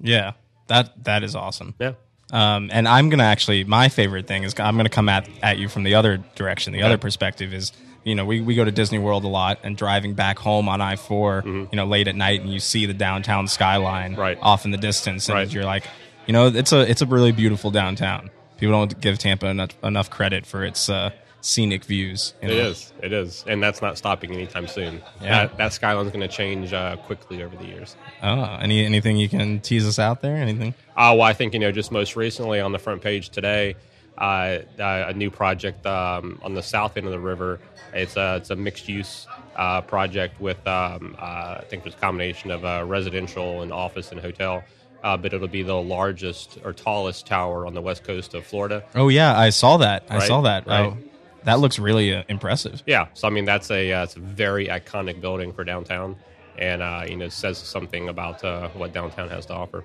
yeah, 0.00 0.32
that 0.68 1.04
that 1.04 1.22
is 1.22 1.34
awesome. 1.36 1.74
Yeah. 1.78 1.92
Um, 2.32 2.70
and 2.72 2.88
I'm 2.88 3.10
gonna 3.10 3.24
actually 3.24 3.64
my 3.64 3.90
favorite 3.90 4.26
thing 4.26 4.44
is 4.44 4.54
I'm 4.58 4.76
gonna 4.76 4.88
come 4.88 5.10
at 5.10 5.28
at 5.42 5.58
you 5.58 5.68
from 5.68 5.82
the 5.82 5.94
other 5.94 6.16
direction. 6.36 6.72
The 6.72 6.82
other 6.82 6.96
perspective 6.96 7.52
is 7.52 7.72
you 8.04 8.14
know 8.14 8.24
we, 8.24 8.40
we 8.40 8.54
go 8.54 8.64
to 8.64 8.70
Disney 8.70 8.98
World 8.98 9.24
a 9.24 9.28
lot 9.28 9.58
and 9.62 9.76
driving 9.76 10.14
back 10.14 10.38
home 10.38 10.68
on 10.68 10.80
I 10.80 10.96
4 10.96 11.42
you 11.46 11.68
know 11.72 11.86
late 11.86 12.06
at 12.08 12.14
night 12.16 12.40
and 12.42 12.50
you 12.52 12.60
see 12.60 12.86
the 12.86 12.94
downtown 12.94 13.48
skyline 13.48 14.12
Mm-hmm. 14.12 14.20
Right. 14.20 14.38
off 14.40 14.64
in 14.64 14.70
the 14.70 14.78
distance 14.78 15.28
and 15.28 15.34
Right. 15.36 15.52
you're 15.52 15.64
like 15.64 15.84
you 16.26 16.32
know 16.32 16.46
it's 16.48 16.72
a 16.72 16.80
it's 16.88 17.02
a 17.02 17.06
really 17.06 17.32
beautiful 17.32 17.70
downtown. 17.70 18.30
People 18.58 18.72
don't 18.78 19.00
give 19.00 19.18
Tampa 19.18 19.46
enough, 19.46 19.70
enough 19.82 20.10
credit 20.10 20.46
for 20.46 20.64
its 20.64 20.88
uh, 20.88 21.10
scenic 21.40 21.84
views. 21.84 22.34
you 22.40 22.48
It 22.48 22.54
know? 22.56 22.68
is. 22.70 22.92
It 23.02 23.12
is. 23.12 23.44
And 23.48 23.60
that's 23.62 23.82
not 23.82 23.98
stopping 23.98 24.32
anytime 24.32 24.68
soon. 24.68 25.02
Yeah. 25.20 25.46
That, 25.46 25.56
that 25.58 25.72
skyline's 25.72 26.10
going 26.12 26.20
to 26.26 26.28
change 26.34 26.72
uh, 26.72 26.96
quickly 26.96 27.42
over 27.42 27.54
the 27.56 27.64
years. 27.66 27.96
Oh, 28.22 28.56
any 28.62 28.84
anything 28.86 29.16
you 29.16 29.28
can 29.28 29.60
tease 29.60 29.84
us 29.86 29.98
out 29.98 30.22
there? 30.22 30.36
Anything? 30.36 30.72
Uh, 30.96 31.12
well, 31.18 31.22
I 31.22 31.32
think, 31.32 31.52
you 31.52 31.58
know, 31.58 31.72
just 31.72 31.90
most 31.90 32.14
recently 32.16 32.60
on 32.60 32.70
the 32.72 32.78
front 32.78 33.02
page 33.02 33.28
today, 33.30 33.74
uh, 34.18 34.58
uh, 34.78 35.06
a 35.08 35.12
new 35.12 35.30
project 35.30 35.84
um, 35.86 36.38
on 36.42 36.54
the 36.54 36.62
south 36.62 36.96
end 36.96 37.06
of 37.06 37.12
the 37.12 37.18
river. 37.20 37.60
It's 37.92 38.16
a, 38.16 38.36
it's 38.36 38.50
a 38.50 38.56
mixed 38.56 38.88
use 38.88 39.26
uh, 39.56 39.80
project 39.82 40.40
with, 40.40 40.64
um, 40.66 41.16
uh, 41.18 41.58
I 41.60 41.64
think 41.68 41.82
there's 41.84 41.94
a 41.94 41.98
combination 41.98 42.50
of 42.50 42.64
uh, 42.64 42.84
residential 42.86 43.62
and 43.62 43.72
office 43.72 44.10
and 44.10 44.20
hotel. 44.20 44.64
Uh, 45.02 45.16
but 45.18 45.34
it'll 45.34 45.46
be 45.48 45.62
the 45.62 45.74
largest 45.74 46.58
or 46.64 46.72
tallest 46.72 47.26
tower 47.26 47.66
on 47.66 47.74
the 47.74 47.80
west 47.82 48.04
coast 48.04 48.32
of 48.32 48.46
Florida. 48.46 48.82
Oh 48.94 49.08
yeah, 49.08 49.38
I 49.38 49.50
saw 49.50 49.76
that. 49.76 50.04
I 50.08 50.16
Right, 50.16 50.26
saw 50.26 50.40
that. 50.40 50.66
right. 50.66 50.86
Oh, 50.86 50.96
that 51.42 51.60
looks 51.60 51.78
really 51.78 52.14
uh, 52.14 52.22
impressive. 52.30 52.82
Yeah, 52.86 53.08
so 53.12 53.28
I 53.28 53.30
mean 53.30 53.44
that's 53.44 53.70
a 53.70 53.92
uh, 53.92 54.04
it's 54.04 54.16
a 54.16 54.20
very 54.20 54.68
iconic 54.68 55.20
building 55.20 55.52
for 55.52 55.62
downtown, 55.62 56.16
and 56.56 56.80
uh, 56.80 57.04
you 57.06 57.16
know 57.16 57.28
says 57.28 57.58
something 57.58 58.08
about 58.08 58.42
uh, 58.42 58.68
what 58.70 58.94
downtown 58.94 59.28
has 59.28 59.44
to 59.46 59.52
offer. 59.52 59.84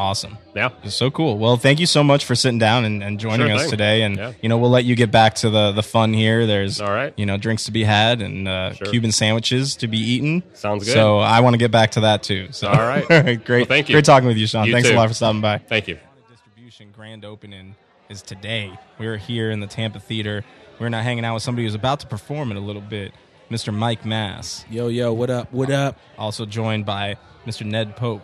Awesome. 0.00 0.38
Yeah, 0.56 0.70
It's 0.82 0.94
so 0.94 1.10
cool. 1.10 1.36
Well, 1.36 1.58
thank 1.58 1.78
you 1.78 1.84
so 1.84 2.02
much 2.02 2.24
for 2.24 2.34
sitting 2.34 2.58
down 2.58 2.86
and, 2.86 3.02
and 3.02 3.20
joining 3.20 3.48
Sure 3.48 3.56
us 3.56 3.60
thing. 3.64 3.70
today. 3.70 4.00
And 4.02 4.16
Yeah. 4.16 4.32
you 4.40 4.48
know, 4.48 4.56
we'll 4.56 4.70
let 4.70 4.84
you 4.86 4.96
get 4.96 5.10
back 5.10 5.34
to 5.36 5.50
the 5.50 5.72
the 5.72 5.82
fun 5.82 6.14
here. 6.14 6.46
There's 6.46 6.80
All 6.80 6.90
right. 6.90 7.12
you 7.18 7.26
know 7.26 7.36
drinks 7.36 7.64
to 7.64 7.70
be 7.70 7.84
had 7.84 8.22
and 8.22 8.48
uh, 8.48 8.72
Sure. 8.72 8.86
Cuban 8.86 9.12
sandwiches 9.12 9.76
to 9.76 9.88
be 9.88 9.98
eaten. 9.98 10.42
Sounds 10.54 10.84
good. 10.86 10.94
So 10.94 11.18
I 11.18 11.40
want 11.40 11.52
to 11.52 11.58
get 11.58 11.70
back 11.70 11.90
to 11.92 12.00
that 12.00 12.22
too. 12.22 12.48
So 12.50 12.68
All 12.72 12.78
right. 12.80 13.06
great. 13.44 13.48
Well, 13.48 13.64
thank 13.66 13.90
you. 13.90 13.94
Great 13.94 14.06
talking 14.06 14.26
with 14.26 14.38
you, 14.38 14.46
Sean. 14.46 14.66
You 14.66 14.72
Thanks 14.72 14.88
a 14.88 14.94
lot 14.94 15.06
for 15.08 15.14
stopping 15.14 15.42
by. 15.42 15.58
thank 15.58 15.86
you. 15.86 15.98
Distribution 16.30 16.92
grand 16.96 17.26
opening 17.26 17.74
is 18.08 18.22
today. 18.22 18.72
We're 18.98 19.18
here 19.18 19.50
in 19.50 19.60
the 19.60 19.66
Tampa 19.66 20.00
Theater. 20.00 20.44
We're 20.78 20.88
not 20.88 21.04
hanging 21.04 21.26
out 21.26 21.34
with 21.34 21.42
somebody 21.42 21.66
who's 21.66 21.74
about 21.74 22.00
to 22.00 22.06
perform 22.06 22.50
in 22.52 22.56
a 22.56 22.60
little 22.60 22.80
bit, 22.80 23.12
Mr. 23.50 23.70
Mike 23.72 24.06
Mass. 24.06 24.64
Yo, 24.70 24.88
yo, 24.88 25.12
what 25.12 25.28
up? 25.28 25.52
What 25.52 25.70
up? 25.70 25.98
Also 26.16 26.46
joined 26.46 26.86
by 26.86 27.16
Mr. 27.46 27.66
Ned 27.66 27.96
Pope. 27.96 28.22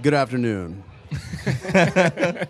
Good 0.00 0.14
afternoon. 0.14 0.84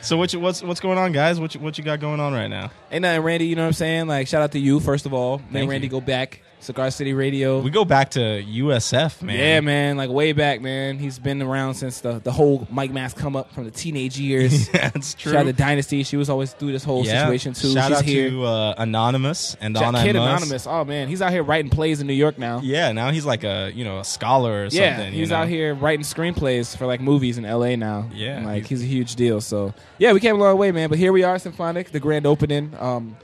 So 0.00 0.16
what 0.16 0.32
you, 0.32 0.40
what's 0.40 0.62
what's 0.62 0.80
going 0.80 0.96
on, 0.96 1.12
guys? 1.12 1.40
What 1.40 1.54
you, 1.54 1.60
what 1.60 1.76
you 1.76 1.84
got 1.84 2.00
going 2.00 2.20
on 2.20 2.32
right 2.32 2.46
now? 2.46 2.70
Hey, 2.88 3.00
nothing, 3.00 3.22
Randy. 3.22 3.46
You 3.46 3.56
know 3.56 3.62
what 3.62 3.68
I'm 3.68 3.72
saying? 3.74 4.06
Like, 4.06 4.28
shout 4.28 4.42
out 4.42 4.52
to 4.52 4.58
you 4.58 4.80
first 4.80 5.06
of 5.06 5.12
all. 5.12 5.42
And 5.52 5.68
Randy 5.68 5.86
you. 5.86 5.90
go 5.90 6.00
back. 6.00 6.40
Cigar 6.60 6.90
City 6.90 7.14
Radio. 7.14 7.60
We 7.60 7.70
go 7.70 7.84
back 7.84 8.10
to 8.10 8.18
USF, 8.20 9.22
man. 9.22 9.38
Yeah, 9.38 9.60
man. 9.60 9.96
Like 9.96 10.10
way 10.10 10.32
back, 10.32 10.60
man. 10.60 10.98
He's 10.98 11.18
been 11.18 11.40
around 11.40 11.74
since 11.74 12.00
the 12.00 12.18
the 12.18 12.32
whole 12.32 12.66
Mike 12.70 12.90
Mass 12.90 13.14
come 13.14 13.36
up 13.36 13.52
from 13.54 13.64
the 13.64 13.70
teenage 13.70 14.18
years. 14.18 14.68
yeah, 14.74 14.90
it's 14.94 15.14
true. 15.14 15.32
Shout 15.32 15.42
out 15.42 15.46
to 15.46 15.52
Dynasty. 15.52 16.02
She 16.02 16.16
was 16.16 16.28
always 16.28 16.52
through 16.52 16.72
this 16.72 16.82
whole 16.82 17.04
Yeah. 17.04 17.20
situation 17.22 17.52
too. 17.54 17.72
Shout 17.72 17.88
She's 17.90 17.98
out 17.98 18.04
here. 18.04 18.30
to 18.30 18.44
uh, 18.44 18.74
Anonymous 18.76 19.56
and 19.60 19.76
Shout- 19.76 19.94
Donna 19.94 20.02
Kid 20.04 20.16
Anonymous. 20.16 20.66
Oh 20.66 20.84
man, 20.84 21.06
he's 21.08 21.22
out 21.22 21.30
here 21.30 21.44
writing 21.44 21.70
plays 21.70 22.00
in 22.00 22.06
New 22.08 22.12
York 22.12 22.38
now. 22.38 22.60
Yeah, 22.62 22.90
now 22.92 23.12
he's 23.12 23.24
like 23.24 23.44
a 23.44 23.70
you 23.74 23.84
know 23.84 24.00
a 24.00 24.04
scholar 24.04 24.64
or 24.64 24.66
Yeah, 24.66 24.96
something. 24.96 25.12
you 25.14 25.20
he's 25.20 25.30
know? 25.30 25.36
out 25.36 25.48
here 25.48 25.74
writing 25.74 26.04
screenplays 26.04 26.76
for 26.76 26.86
like 26.86 27.00
movies 27.00 27.38
in 27.38 27.44
LA 27.44 27.76
now. 27.76 28.10
Yeah, 28.12 28.36
And, 28.38 28.46
like 28.46 28.66
he's- 28.66 28.80
he's, 28.80 28.82
a 28.82 28.86
huge 28.86 29.14
deal. 29.14 29.40
So 29.40 29.74
yeah, 29.98 30.12
we 30.12 30.18
came 30.20 30.34
a 30.34 30.38
long 30.38 30.58
way, 30.58 30.72
man. 30.72 30.88
But 30.88 30.98
here 30.98 31.12
we 31.12 31.22
are, 31.22 31.38
Symphonic, 31.38 31.92
the 31.92 32.00
grand 32.00 32.26
opening. 32.26 32.74
Um, 32.80 33.16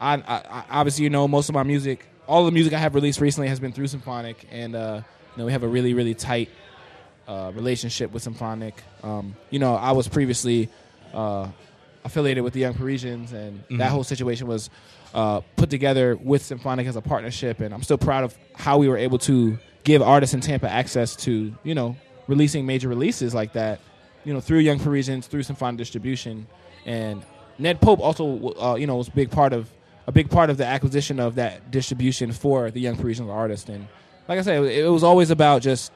I, 0.00 0.14
I, 0.16 0.42
I 0.50 0.64
obviously 0.70 1.04
you 1.04 1.10
know 1.10 1.26
most 1.26 1.48
of 1.48 1.54
my 1.54 1.62
music, 1.62 2.06
all 2.26 2.44
the 2.44 2.52
music 2.52 2.72
I 2.72 2.78
have 2.78 2.94
released 2.94 3.20
recently 3.20 3.48
has 3.48 3.60
been 3.60 3.72
through 3.72 3.88
Symphonic, 3.88 4.46
and 4.50 4.74
uh, 4.74 5.02
you 5.34 5.38
know 5.38 5.46
we 5.46 5.52
have 5.52 5.62
a 5.62 5.68
really 5.68 5.94
really 5.94 6.14
tight 6.14 6.50
uh, 7.28 7.52
relationship 7.54 8.12
with 8.12 8.22
Symphonic. 8.22 8.82
Um, 9.02 9.36
you 9.50 9.58
know, 9.58 9.74
I 9.74 9.92
was 9.92 10.08
previously 10.08 10.68
uh, 11.12 11.48
affiliated 12.04 12.44
with 12.44 12.52
the 12.52 12.60
Young 12.60 12.74
Parisians, 12.74 13.32
and 13.32 13.62
that 13.78 13.90
whole 13.90 14.04
situation 14.04 14.46
was 14.46 14.70
uh, 15.14 15.40
put 15.56 15.70
together 15.70 16.16
with 16.16 16.42
Symphonic 16.42 16.86
as 16.86 16.96
a 16.96 17.00
partnership. 17.00 17.60
And 17.60 17.72
I'm 17.72 17.82
still 17.82 17.98
proud 17.98 18.24
of 18.24 18.36
how 18.54 18.78
we 18.78 18.88
were 18.88 18.98
able 18.98 19.18
to 19.20 19.58
give 19.84 20.02
artists 20.02 20.34
in 20.34 20.40
Tampa 20.40 20.68
access 20.68 21.16
to, 21.16 21.54
you 21.62 21.74
know, 21.74 21.96
releasing 22.26 22.66
major 22.66 22.88
releases 22.88 23.34
like 23.34 23.52
that, 23.54 23.80
you 24.24 24.32
know, 24.32 24.40
through 24.40 24.58
Young 24.58 24.78
Parisians, 24.78 25.26
through 25.26 25.42
Symphonic 25.42 25.78
distribution, 25.78 26.46
and 26.84 27.24
Ned 27.58 27.80
Pope 27.80 28.00
also, 28.00 28.54
uh, 28.60 28.74
you 28.74 28.86
know, 28.86 28.96
was 28.96 29.08
a 29.08 29.12
big 29.12 29.30
part 29.30 29.52
of 29.52 29.70
a 30.06 30.12
big 30.12 30.30
part 30.30 30.50
of 30.50 30.56
the 30.56 30.66
acquisition 30.66 31.18
of 31.20 31.36
that 31.36 31.70
distribution 31.70 32.32
for 32.32 32.70
the 32.70 32.80
Young 32.80 32.96
Parisian 32.96 33.28
artist. 33.30 33.68
And 33.68 33.86
like 34.28 34.38
I 34.38 34.42
said, 34.42 34.62
it, 34.64 34.84
it 34.84 34.88
was 34.88 35.02
always 35.04 35.30
about 35.30 35.62
just 35.62 35.92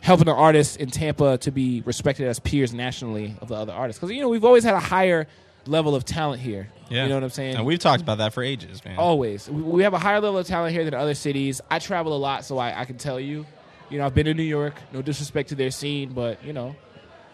helping 0.00 0.24
the 0.26 0.34
artists 0.34 0.76
in 0.76 0.90
Tampa 0.90 1.36
to 1.38 1.50
be 1.50 1.82
respected 1.82 2.26
as 2.26 2.38
peers 2.38 2.72
nationally 2.72 3.36
of 3.42 3.48
the 3.48 3.54
other 3.54 3.72
artists. 3.72 4.00
Because 4.00 4.14
you 4.14 4.22
know 4.22 4.28
we've 4.28 4.44
always 4.44 4.64
had 4.64 4.74
a 4.74 4.80
higher 4.80 5.26
level 5.66 5.94
of 5.94 6.04
talent 6.06 6.40
here. 6.40 6.68
Yeah. 6.88 7.02
You 7.02 7.10
know 7.10 7.16
what 7.16 7.24
I'm 7.24 7.30
saying? 7.30 7.56
And 7.56 7.66
we've 7.66 7.78
talked 7.78 8.00
about 8.02 8.18
that 8.18 8.32
for 8.32 8.42
ages, 8.42 8.82
man. 8.84 8.96
Always. 8.98 9.48
We- 9.48 9.62
We 9.62 9.82
have 9.82 9.92
a 9.94 9.98
higher 9.98 10.20
level 10.20 10.38
of 10.38 10.46
talent 10.46 10.72
here 10.74 10.84
than 10.84 10.94
other 10.94 11.14
cities. 11.14 11.60
I 11.70 11.78
travel 11.78 12.14
a 12.14 12.18
lot, 12.18 12.44
so 12.46 12.56
I, 12.58 12.80
I 12.80 12.84
can 12.86 12.96
tell 12.96 13.20
you. 13.20 13.44
You 13.90 13.98
know, 13.98 14.06
I've 14.06 14.14
been 14.14 14.26
to 14.26 14.34
New 14.34 14.42
York. 14.44 14.74
No 14.92 15.02
disrespect 15.02 15.50
to 15.50 15.54
their 15.54 15.70
scene, 15.70 16.12
but 16.14 16.42
you 16.44 16.52
know, 16.54 16.74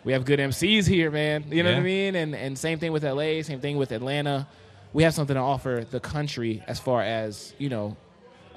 we 0.04 0.12
have 0.12 0.24
good 0.24 0.40
MCs 0.40 0.86
here, 0.88 1.10
man. 1.10 1.44
You 1.50 1.62
know 1.62 1.70
what 1.70 1.78
I 1.78 1.82
mean? 1.82 2.16
And 2.16 2.34
and 2.34 2.58
same 2.58 2.78
thing 2.80 2.92
with 2.92 3.04
LA. 3.04 3.42
Same 3.42 3.60
thing 3.60 3.76
with 3.76 3.92
Atlanta. 3.92 4.48
We 4.96 5.02
have 5.02 5.12
something 5.12 5.34
to 5.34 5.40
offer 5.40 5.84
the 5.90 6.00
country 6.00 6.62
as 6.66 6.80
far 6.80 7.02
as 7.02 7.52
you 7.58 7.68
know, 7.68 7.98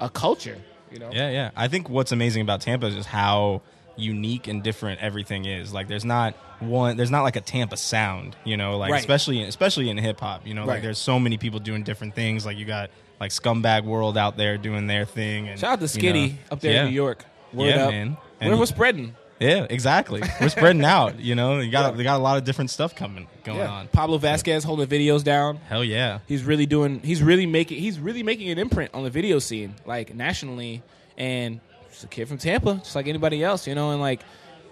a 0.00 0.08
culture. 0.08 0.56
You 0.90 0.98
know. 0.98 1.10
Yeah, 1.12 1.28
yeah. 1.30 1.50
I 1.54 1.68
think 1.68 1.90
what's 1.90 2.12
amazing 2.12 2.40
about 2.40 2.62
Tampa 2.62 2.86
is 2.86 2.94
just 2.94 3.08
how 3.10 3.60
unique 3.96 4.48
and 4.48 4.62
different 4.62 5.02
everything 5.02 5.44
is. 5.44 5.74
Like 5.74 5.86
there's 5.86 6.06
not 6.06 6.34
one 6.60 6.96
there's 6.96 7.10
not 7.10 7.24
like 7.24 7.36
a 7.36 7.42
Tampa 7.42 7.76
sound, 7.76 8.36
you 8.44 8.56
know, 8.56 8.78
like 8.78 8.90
Right. 8.90 9.00
especially 9.00 9.42
especially 9.42 9.90
in 9.90 9.98
hip 9.98 10.18
hop, 10.18 10.46
you 10.46 10.54
know, 10.54 10.62
Right. 10.62 10.76
like 10.76 10.82
there's 10.82 10.98
so 10.98 11.20
many 11.20 11.36
people 11.36 11.60
doing 11.60 11.82
different 11.82 12.14
things. 12.14 12.46
Like 12.46 12.56
you 12.56 12.64
got 12.64 12.88
like 13.20 13.32
Scumbag 13.32 13.84
World 13.84 14.16
out 14.16 14.38
there 14.38 14.56
doing 14.56 14.86
their 14.86 15.04
thing 15.04 15.46
and 15.46 15.60
Shout 15.60 15.72
out 15.82 15.86
to 15.86 16.00
you 16.00 16.10
know, 16.10 16.18
Skitty 16.18 16.34
up 16.50 16.60
there 16.60 16.72
yeah. 16.72 16.80
in 16.84 16.88
New 16.88 16.94
York. 16.94 17.22
Word 17.52 17.66
Yeah, 17.66 17.84
up. 17.84 17.90
man. 17.90 18.16
And- 18.40 18.58
we're 18.58 18.64
spreading. 18.64 19.14
Yeah, 19.40 19.66
exactly. 19.70 20.22
We're 20.40 20.50
spreading 20.50 20.84
out, 20.84 21.18
you 21.18 21.34
know. 21.34 21.58
You 21.60 21.70
got 21.70 21.96
they 21.96 22.02
got 22.04 22.18
a 22.18 22.22
lot 22.22 22.36
of 22.36 22.44
different 22.44 22.70
stuff 22.70 22.94
coming 22.94 23.26
going 23.42 23.58
Yeah. 23.58 23.70
on. 23.70 23.88
Pablo 23.88 24.18
Vasquez 24.18 24.62
holding 24.64 24.86
videos 24.86 25.24
down. 25.24 25.56
Hell 25.68 25.82
yeah. 25.82 26.18
He's 26.28 26.44
really 26.44 26.66
doing. 26.66 27.00
He's 27.02 27.22
really 27.22 27.46
making. 27.46 27.78
He's 27.78 27.98
really 27.98 28.22
making 28.22 28.50
an 28.50 28.58
imprint 28.58 28.92
on 28.94 29.02
the 29.02 29.10
video 29.10 29.38
scene, 29.38 29.74
like 29.86 30.14
nationally. 30.14 30.82
And 31.16 31.60
just 31.90 32.04
a 32.04 32.06
kid 32.06 32.28
from 32.28 32.38
Tampa, 32.38 32.74
just 32.76 32.94
like 32.94 33.08
anybody 33.08 33.42
else, 33.42 33.66
you 33.66 33.74
know. 33.74 33.90
And 33.90 34.00
like 34.00 34.20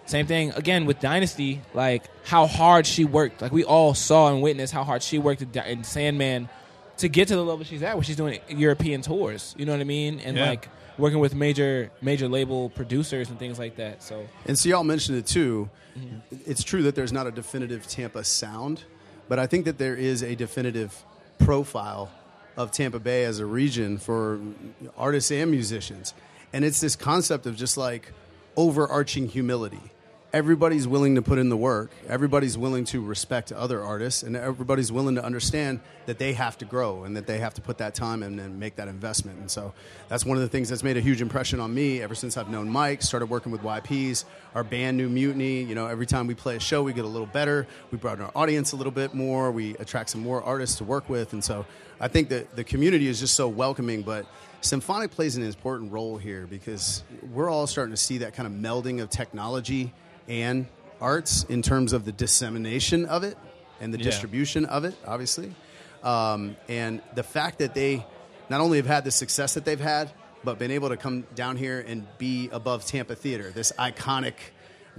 same 0.07 0.27
thing 0.27 0.53
again 0.53 0.85
with 0.87 1.01
Dynasty, 1.01 1.61
like 1.75 2.05
how 2.25 2.47
hard 2.47 2.87
she 2.87 3.05
worked. 3.05 3.41
Like 3.43 3.53
we 3.53 3.65
all 3.65 3.95
saw 3.95 4.33
and 4.33 4.43
witnessed 4.43 4.73
how 4.73 4.85
hard 4.85 5.03
she 5.03 5.19
worked 5.19 5.43
in 5.43 5.51
in 5.67 5.83
Sandman 5.85 6.49
to 6.99 7.09
get 7.09 7.29
to 7.29 7.37
the 7.37 7.45
level 7.45 7.65
she's 7.65 7.83
at, 7.83 7.95
where 7.97 8.05
she's 8.05 8.17
doing 8.17 8.39
European 8.49 9.01
tours. 9.03 9.55
You 9.59 9.65
know 9.67 9.73
what 9.73 9.81
I 9.81 9.85
mean? 9.85 10.21
And 10.21 10.37
Yeah. 10.37 10.51
like 10.51 10.69
working 10.99 11.21
with 11.21 11.35
major 11.35 11.91
major 12.03 12.29
label 12.29 12.69
producers 12.71 13.31
and 13.31 13.39
things 13.39 13.59
like 13.59 13.77
that. 13.77 14.03
So 14.03 14.27
And 14.47 14.59
so 14.59 14.69
y'all 14.69 14.85
mentioned 14.85 15.19
it 15.19 15.27
too. 15.27 15.71
Mm-hmm. 15.99 16.37
It's 16.47 16.63
true 16.63 16.83
that 16.83 16.95
there's 16.95 17.13
not 17.13 17.27
a 17.27 17.31
definitive 17.31 17.87
Tampa 17.87 18.25
sound, 18.25 18.85
but 19.29 19.39
I 19.39 19.47
think 19.47 19.65
that 19.65 19.79
there 19.79 19.95
is 19.95 20.23
a 20.23 20.35
definitive 20.35 21.05
profile 21.39 22.11
of 22.57 22.73
Tampa 22.73 22.99
Bay 22.99 23.25
as 23.25 23.39
a 23.39 23.47
region 23.47 23.99
for 23.99 24.41
artists 24.97 25.31
and 25.31 25.51
musicians. 25.51 26.13
And 26.53 26.65
it's 26.65 26.81
this 26.81 26.97
concept 26.97 27.47
of 27.47 27.57
just 27.57 27.77
like 27.77 28.13
overarching 28.57 29.29
humility. 29.29 29.81
Everybody's 30.31 30.87
willing 30.87 31.15
to 31.15 31.23
put 31.23 31.39
in 31.39 31.49
the 31.49 31.57
work. 31.57 31.91
Everybody's 32.07 32.59
willing 32.59 32.85
to 32.87 33.01
respect 33.01 33.51
other 33.51 33.83
artists, 33.83 34.23
and 34.23 34.37
everybody's 34.37 34.93
willing 34.93 35.15
to 35.15 35.25
understand 35.25 35.81
that 36.05 36.19
they 36.19 36.35
have 36.35 36.59
to 36.59 36.67
grow 36.67 37.05
and 37.05 37.17
that 37.17 37.27
they 37.27 37.39
have 37.39 37.55
to 37.55 37.63
put 37.63 37.79
that 37.79 37.95
time 37.95 38.23
in 38.23 38.39
and 38.39 38.61
make 38.61 38.77
that 38.77 38.89
investment. 38.89 39.39
And 39.39 39.51
so 39.51 39.73
that's 40.09 40.27
one 40.27 40.37
of 40.37 40.43
the 40.43 40.49
things 40.51 40.69
that's 40.69 40.83
made 40.83 40.99
a 40.99 41.01
huge 41.01 41.23
impression 41.23 41.61
on 41.61 41.73
me 41.73 42.03
ever 42.03 42.15
since 42.15 42.37
I've 42.37 42.51
known 42.51 42.69
Mike. 42.69 43.01
Started 43.01 43.31
working 43.31 43.53
with 43.53 43.63
YPs, 43.63 44.25
our 44.55 44.63
band 44.63 44.99
New 44.99 45.09
Mutiny. 45.09 45.63
You 45.63 45.75
know, 45.75 45.87
every 45.87 46.05
time 46.05 46.27
we 46.27 46.35
play 46.35 46.57
a 46.57 46.61
show, 46.61 46.83
we 46.83 46.93
get 46.93 47.07
a 47.07 47.09
little 47.09 47.27
better. 47.27 47.67
We 47.91 47.97
broaden 47.97 48.27
our 48.27 48.33
audience 48.35 48.73
a 48.73 48.77
little 48.77 48.93
bit 48.93 49.15
more. 49.15 49.51
We 49.51 49.77
attract 49.79 50.11
some 50.11 50.21
more 50.21 50.43
artists 50.43 50.77
to 50.77 50.85
work 50.85 51.09
with, 51.09 51.33
and 51.33 51.43
so 51.43 51.65
I 52.01 52.09
think 52.09 52.29
that 52.29 52.55
the 52.55 52.65
community 52.65 53.09
is 53.09 53.21
just 53.21 53.35
so 53.35 53.49
welcoming. 53.49 54.03
But 54.03 54.27
Symphonic 54.61 55.11
plays 55.11 55.39
an 55.39 55.43
important 55.43 55.91
role 55.91 56.19
here 56.19 56.47
because 56.47 57.03
we're 57.33 57.49
all 57.49 57.67
starting 57.67 57.95
to 57.95 58.01
see 58.01 58.19
that 58.19 58.35
kind 58.35 58.47
of 58.47 58.53
melding 58.53 59.01
of 59.01 59.09
technology 59.09 59.95
and 60.29 60.67
arts 61.01 61.45
in 61.49 61.63
terms 61.63 61.93
of 61.93 62.05
the 62.05 62.13
dissemination 62.13 63.05
of 63.07 63.23
it 63.25 63.37
and 63.81 63.93
the 63.95 63.99
Yeah. 63.99 64.05
distribution 64.05 64.65
of 64.67 64.85
it, 64.85 64.95
obviously. 65.07 65.55
Um, 66.03 66.57
and 66.69 67.01
the 67.15 67.23
fact 67.23 67.59
that 67.59 67.75
they 67.75 68.05
not 68.49 68.61
only 68.61 68.77
have 68.79 68.87
had 68.87 69.05
the 69.05 69.11
success 69.11 69.55
that 69.55 69.65
they've 69.65 69.81
had, 69.81 70.11
but 70.45 70.59
been 70.59 70.71
able 70.71 70.89
to 70.91 70.97
come 70.97 71.25
down 71.35 71.57
here 71.57 71.85
and 71.87 72.07
be 72.19 72.49
above 72.53 72.85
Tampa 72.87 73.15
Theater, 73.15 73.51
this 73.51 73.73
iconic, 73.79 74.35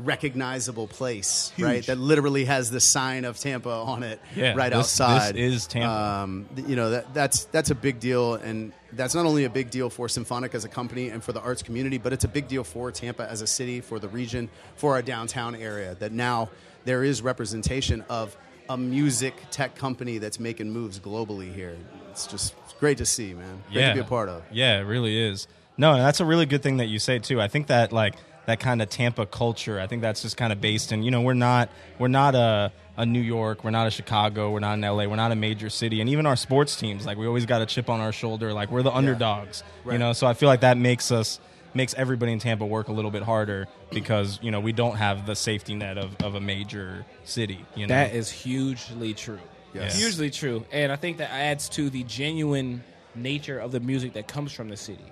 recognizable 0.04 0.88
place, 0.88 1.52
right? 1.60 1.86
That 1.86 1.98
literally 1.98 2.46
has 2.46 2.72
the 2.72 2.80
sign 2.80 3.26
of 3.26 3.38
Tampa 3.40 3.70
on 3.70 4.04
it 4.04 4.20
Yeah, 4.36 4.54
right 4.56 4.70
this- 4.70 4.78
outside. 5.00 5.36
this 5.36 5.54
is 5.56 5.68
Tampa. 5.68 5.90
Um, 5.90 6.48
you 6.68 6.76
know 6.76 6.92
that 6.92 7.14
that's 7.14 7.46
that's 7.46 7.70
a 7.72 7.76
big 7.76 8.00
deal, 8.00 8.36
and 8.36 8.72
that's 8.94 9.16
not 9.16 9.26
only 9.26 9.44
a 9.46 9.50
big 9.50 9.70
deal 9.70 9.90
for 9.90 10.08
Symphonic 10.10 10.56
as 10.56 10.66
a 10.66 10.70
company 10.70 11.10
and 11.10 11.24
for 11.24 11.32
the 11.34 11.42
arts 11.42 11.62
community, 11.64 11.98
but 11.98 12.14
it's 12.14 12.24
a 12.24 12.28
big 12.30 12.48
deal 12.48 12.64
for 12.64 12.92
Tampa 12.92 13.30
as 13.30 13.42
a 13.42 13.48
city, 13.48 13.82
for 13.82 14.00
the 14.00 14.08
region, 14.10 14.50
for 14.76 14.94
our 14.94 15.02
downtown 15.02 15.56
area. 15.56 15.96
That 15.96 16.12
now 16.12 16.50
there 16.86 17.04
is 17.04 17.22
representation 17.22 18.04
of 18.10 18.36
a 18.70 18.78
music 18.78 19.34
tech 19.52 19.76
company 19.76 20.18
that's 20.20 20.40
making 20.40 20.70
moves 20.72 21.00
globally 21.00 21.54
here. 21.54 21.76
It's 22.12 22.28
just 22.28 22.54
it's 22.66 22.74
great 22.74 22.98
to 23.00 23.06
see, 23.06 23.34
man. 23.34 23.64
Great 23.72 23.88
to 23.90 23.94
be 23.96 24.00
a 24.00 24.04
part 24.04 24.30
of. 24.30 24.44
Yeah, 24.52 24.80
it 24.80 24.84
really 24.84 25.18
is. 25.18 25.48
No, 25.78 25.94
and 25.94 26.02
that's 26.02 26.20
a 26.20 26.26
really 26.26 26.46
good 26.46 26.62
thing 26.62 26.78
that 26.78 26.88
you 26.88 27.00
say 27.00 27.20
too. 27.20 27.40
I 27.42 27.48
think 27.48 27.68
that 27.68 27.92
like 27.94 28.16
that 28.50 28.60
kind 28.60 28.82
of 28.82 28.90
Tampa 28.90 29.26
culture. 29.26 29.80
I 29.80 29.88
think 29.88 30.02
that's 30.02 30.22
just 30.22 30.38
kind 30.38 30.52
of 30.52 30.60
based 30.60 30.92
in 30.92 31.04
you 31.04 31.12
know 31.12 31.22
we're 31.22 31.34
not 31.34 31.70
we're 31.98 32.08
not 32.08 32.36
a 32.36 32.72
a 32.98 33.06
New 33.06 33.22
York, 33.22 33.64
we're 33.64 33.70
not 33.70 33.88
a 33.88 33.92
Chicago, 33.92 34.52
we're 34.52 34.60
not 34.60 34.74
an 34.74 34.82
LA, 34.82 35.06
we're 35.06 35.16
not 35.16 35.32
a 35.32 35.36
major 35.36 35.70
city, 35.70 36.02
and 36.02 36.10
even 36.10 36.26
our 36.26 36.36
sports 36.36 36.76
teams 36.76 37.06
like 37.06 37.18
we 37.18 37.28
always 37.28 37.46
got 37.46 37.62
a 37.62 37.66
chip 37.66 37.90
on 37.90 38.02
our 38.02 38.12
shoulder, 38.12 38.52
like 38.54 38.72
we're 38.72 38.84
the 38.84 38.92
underdogs, 38.92 39.64
you 39.90 39.98
know. 39.98 40.14
So 40.14 40.28
I 40.28 40.34
feel 40.34 40.48
like 40.48 40.62
that 40.62 40.78
makes 40.78 41.12
us 41.12 41.40
makes 41.74 41.94
everybody 41.94 42.32
in 42.32 42.40
Tampa 42.40 42.66
work 42.66 42.88
a 42.88 42.92
little 42.92 43.12
bit 43.12 43.24
harder 43.24 43.68
because 43.92 44.40
you 44.42 44.52
know 44.52 44.60
we 44.60 44.72
don't 44.72 44.96
have 44.96 45.26
the 45.26 45.36
safety 45.36 45.76
net 45.76 45.98
of, 45.98 46.16
of 46.22 46.36
a 46.36 46.42
major 46.42 47.06
city. 47.24 47.66
You 47.76 47.88
know 47.88 47.94
That 47.94 48.14
is 48.14 48.30
hugely 48.30 49.14
true. 49.14 49.40
Yes. 49.74 49.98
Hugely 49.98 50.32
true. 50.32 50.66
And 50.72 50.92
I 50.92 50.96
think 50.96 51.18
that 51.18 51.30
adds 51.32 51.70
to 51.70 51.90
the 51.90 52.04
genuine 52.04 52.84
nature 53.16 53.60
of 53.60 53.72
the 53.72 53.80
music 53.80 54.14
that 54.14 54.28
comes 54.28 54.52
from 54.52 54.70
the 54.70 54.78
city. 54.78 55.06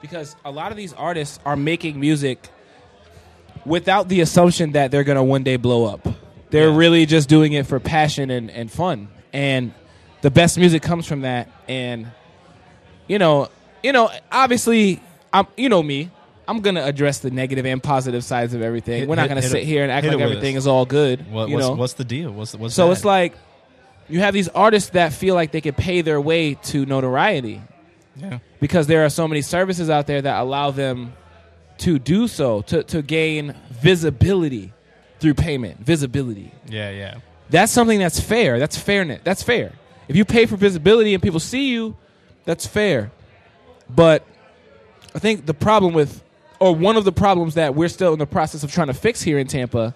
Because 0.00 0.36
a 0.44 0.50
lot 0.50 0.70
of 0.70 0.76
these 0.76 0.92
artists 0.92 1.40
are 1.44 1.56
making 1.56 1.98
music 1.98 2.48
without 3.66 4.08
the 4.08 4.20
assumption 4.20 4.72
that 4.72 4.90
they're 4.90 5.04
going 5.04 5.16
to 5.16 5.22
one 5.22 5.42
day 5.42 5.56
blow 5.56 5.84
up. 5.86 6.06
They're 6.50 6.70
Yeah. 6.70 6.76
really 6.76 7.06
just 7.06 7.28
doing 7.28 7.52
it 7.52 7.66
for 7.66 7.80
passion 7.80 8.30
and, 8.30 8.50
and 8.50 8.70
fun. 8.70 9.08
And 9.32 9.72
the 10.22 10.30
best 10.30 10.56
music 10.58 10.82
comes 10.82 11.06
from 11.06 11.22
that. 11.22 11.48
And, 11.68 12.08
you 13.08 13.18
know, 13.18 13.48
you 13.82 13.92
know, 13.92 14.10
obviously, 14.30 15.00
I'm, 15.32 15.46
you 15.56 15.68
know 15.68 15.82
me. 15.82 16.10
I'm 16.46 16.60
gonna 16.60 16.82
address 16.84 17.18
the 17.20 17.30
negative 17.30 17.64
and 17.64 17.82
positive 17.82 18.22
sides 18.22 18.52
of 18.52 18.60
everything. 18.60 19.00
Hit- 19.00 19.08
We're 19.08 19.14
not 19.16 19.28
gonna 19.28 19.40
hit 19.40 19.50
sit 19.50 19.62
it- 19.62 19.66
here 19.66 19.82
and 19.82 19.90
act 19.90 20.06
like 20.06 20.20
everything 20.20 20.56
us. 20.56 20.64
is 20.64 20.66
all 20.66 20.84
good. 20.84 21.30
what, 21.32 21.48
you 21.48 21.54
what's, 21.54 21.66
know, 21.66 21.72
what's 21.74 21.92
the 21.94 22.04
deal? 22.04 22.30
What's 22.32 22.54
what's 22.54 22.74
so 22.74 22.86
bad? 22.88 22.92
it's 22.92 23.04
like 23.04 23.34
you 24.10 24.20
have 24.20 24.34
these 24.34 24.48
artists 24.48 24.90
that 24.90 25.14
feel 25.14 25.34
like 25.34 25.52
they 25.52 25.62
could 25.62 25.76
pay 25.76 26.02
their 26.02 26.20
way 26.20 26.52
to 26.54 26.84
notoriety 26.84 27.62
yeah. 28.16 28.40
because 28.60 28.86
there 28.86 29.06
are 29.06 29.08
so 29.08 29.26
many 29.26 29.40
services 29.40 29.88
out 29.88 30.06
there 30.06 30.20
that 30.20 30.38
allow 30.38 30.70
them 30.70 31.14
to 31.84 31.98
do 31.98 32.26
so 32.28 32.62
to, 32.62 32.82
to 32.84 33.02
gain 33.02 33.54
visibility 33.70 34.72
through 35.20 35.34
payment 35.34 35.78
visibility. 35.80 36.52
Yeah, 36.66 36.90
yeah, 36.90 37.18
that's 37.50 37.72
something 37.72 37.98
that's 37.98 38.20
fair. 38.20 38.58
That's 38.58 38.78
fairness. 38.78 39.20
That's 39.24 39.42
fair. 39.42 39.72
If 40.08 40.16
you 40.16 40.24
pay 40.24 40.46
for 40.46 40.56
visibility 40.56 41.14
and 41.14 41.22
people 41.22 41.40
see 41.40 41.70
you 41.70 41.96
that's 42.44 42.66
fair. 42.66 43.10
But 43.88 44.24
i 45.14 45.18
think 45.18 45.46
the 45.46 45.54
problem 45.54 45.94
with 45.94 46.22
or 46.58 46.74
one 46.74 46.96
of 46.96 47.04
the 47.04 47.12
problems 47.12 47.54
that 47.54 47.74
we're 47.74 47.88
still 47.88 48.12
in 48.14 48.18
the 48.18 48.26
process 48.26 48.64
of 48.64 48.72
trying 48.72 48.88
to 48.88 48.94
fix 48.94 49.22
here 49.22 49.38
in 49.38 49.46
tampa 49.46 49.94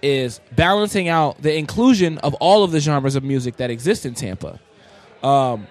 is 0.00 0.40
balancing 0.54 1.08
out 1.08 1.42
the 1.42 1.54
inclusion 1.54 2.16
of 2.18 2.32
all 2.34 2.64
of 2.64 2.70
the 2.70 2.80
genres 2.80 3.16
of 3.16 3.24
music 3.24 3.56
that 3.56 3.70
exist 3.70 4.06
in 4.06 4.14
tampa. 4.14 4.60
Um, 5.22 5.66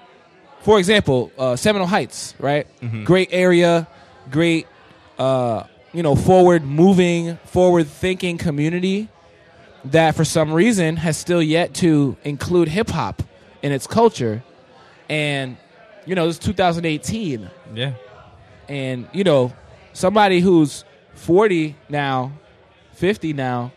for 0.61 0.77
example 0.77 1.31
uh, 1.37 1.55
seminole 1.55 1.87
heights 1.87 2.35
right? 2.39 2.67
Great 3.05 3.29
area 3.31 3.87
great 4.29 4.67
uh, 5.17 5.63
you 5.93 6.03
know 6.03 6.15
forward 6.15 6.63
moving 6.63 7.37
forward 7.45 7.87
thinking 7.87 8.37
community 8.37 9.09
that 9.91 10.15
for 10.15 10.25
some 10.25 10.51
reason 10.53 10.97
has 10.97 11.17
still 11.17 11.41
yet 11.41 11.73
to 11.75 12.17
include 12.23 12.67
hip 12.67 12.89
hop 12.89 13.21
in 13.61 13.71
its 13.71 13.87
culture. 13.87 14.43
And, 15.09 15.57
you 16.05 16.15
know, 16.15 16.27
this 16.27 16.37
is 16.37 16.39
2018. 16.39 17.49
yeah. 17.73 17.93
And, 18.67 19.07
you 19.13 19.23
know, 19.23 19.53
somebody 19.93 20.39
who's 20.39 20.83
40 21.13 21.75
now, 21.87 22.31
50 22.93 23.33
now, 23.33 23.71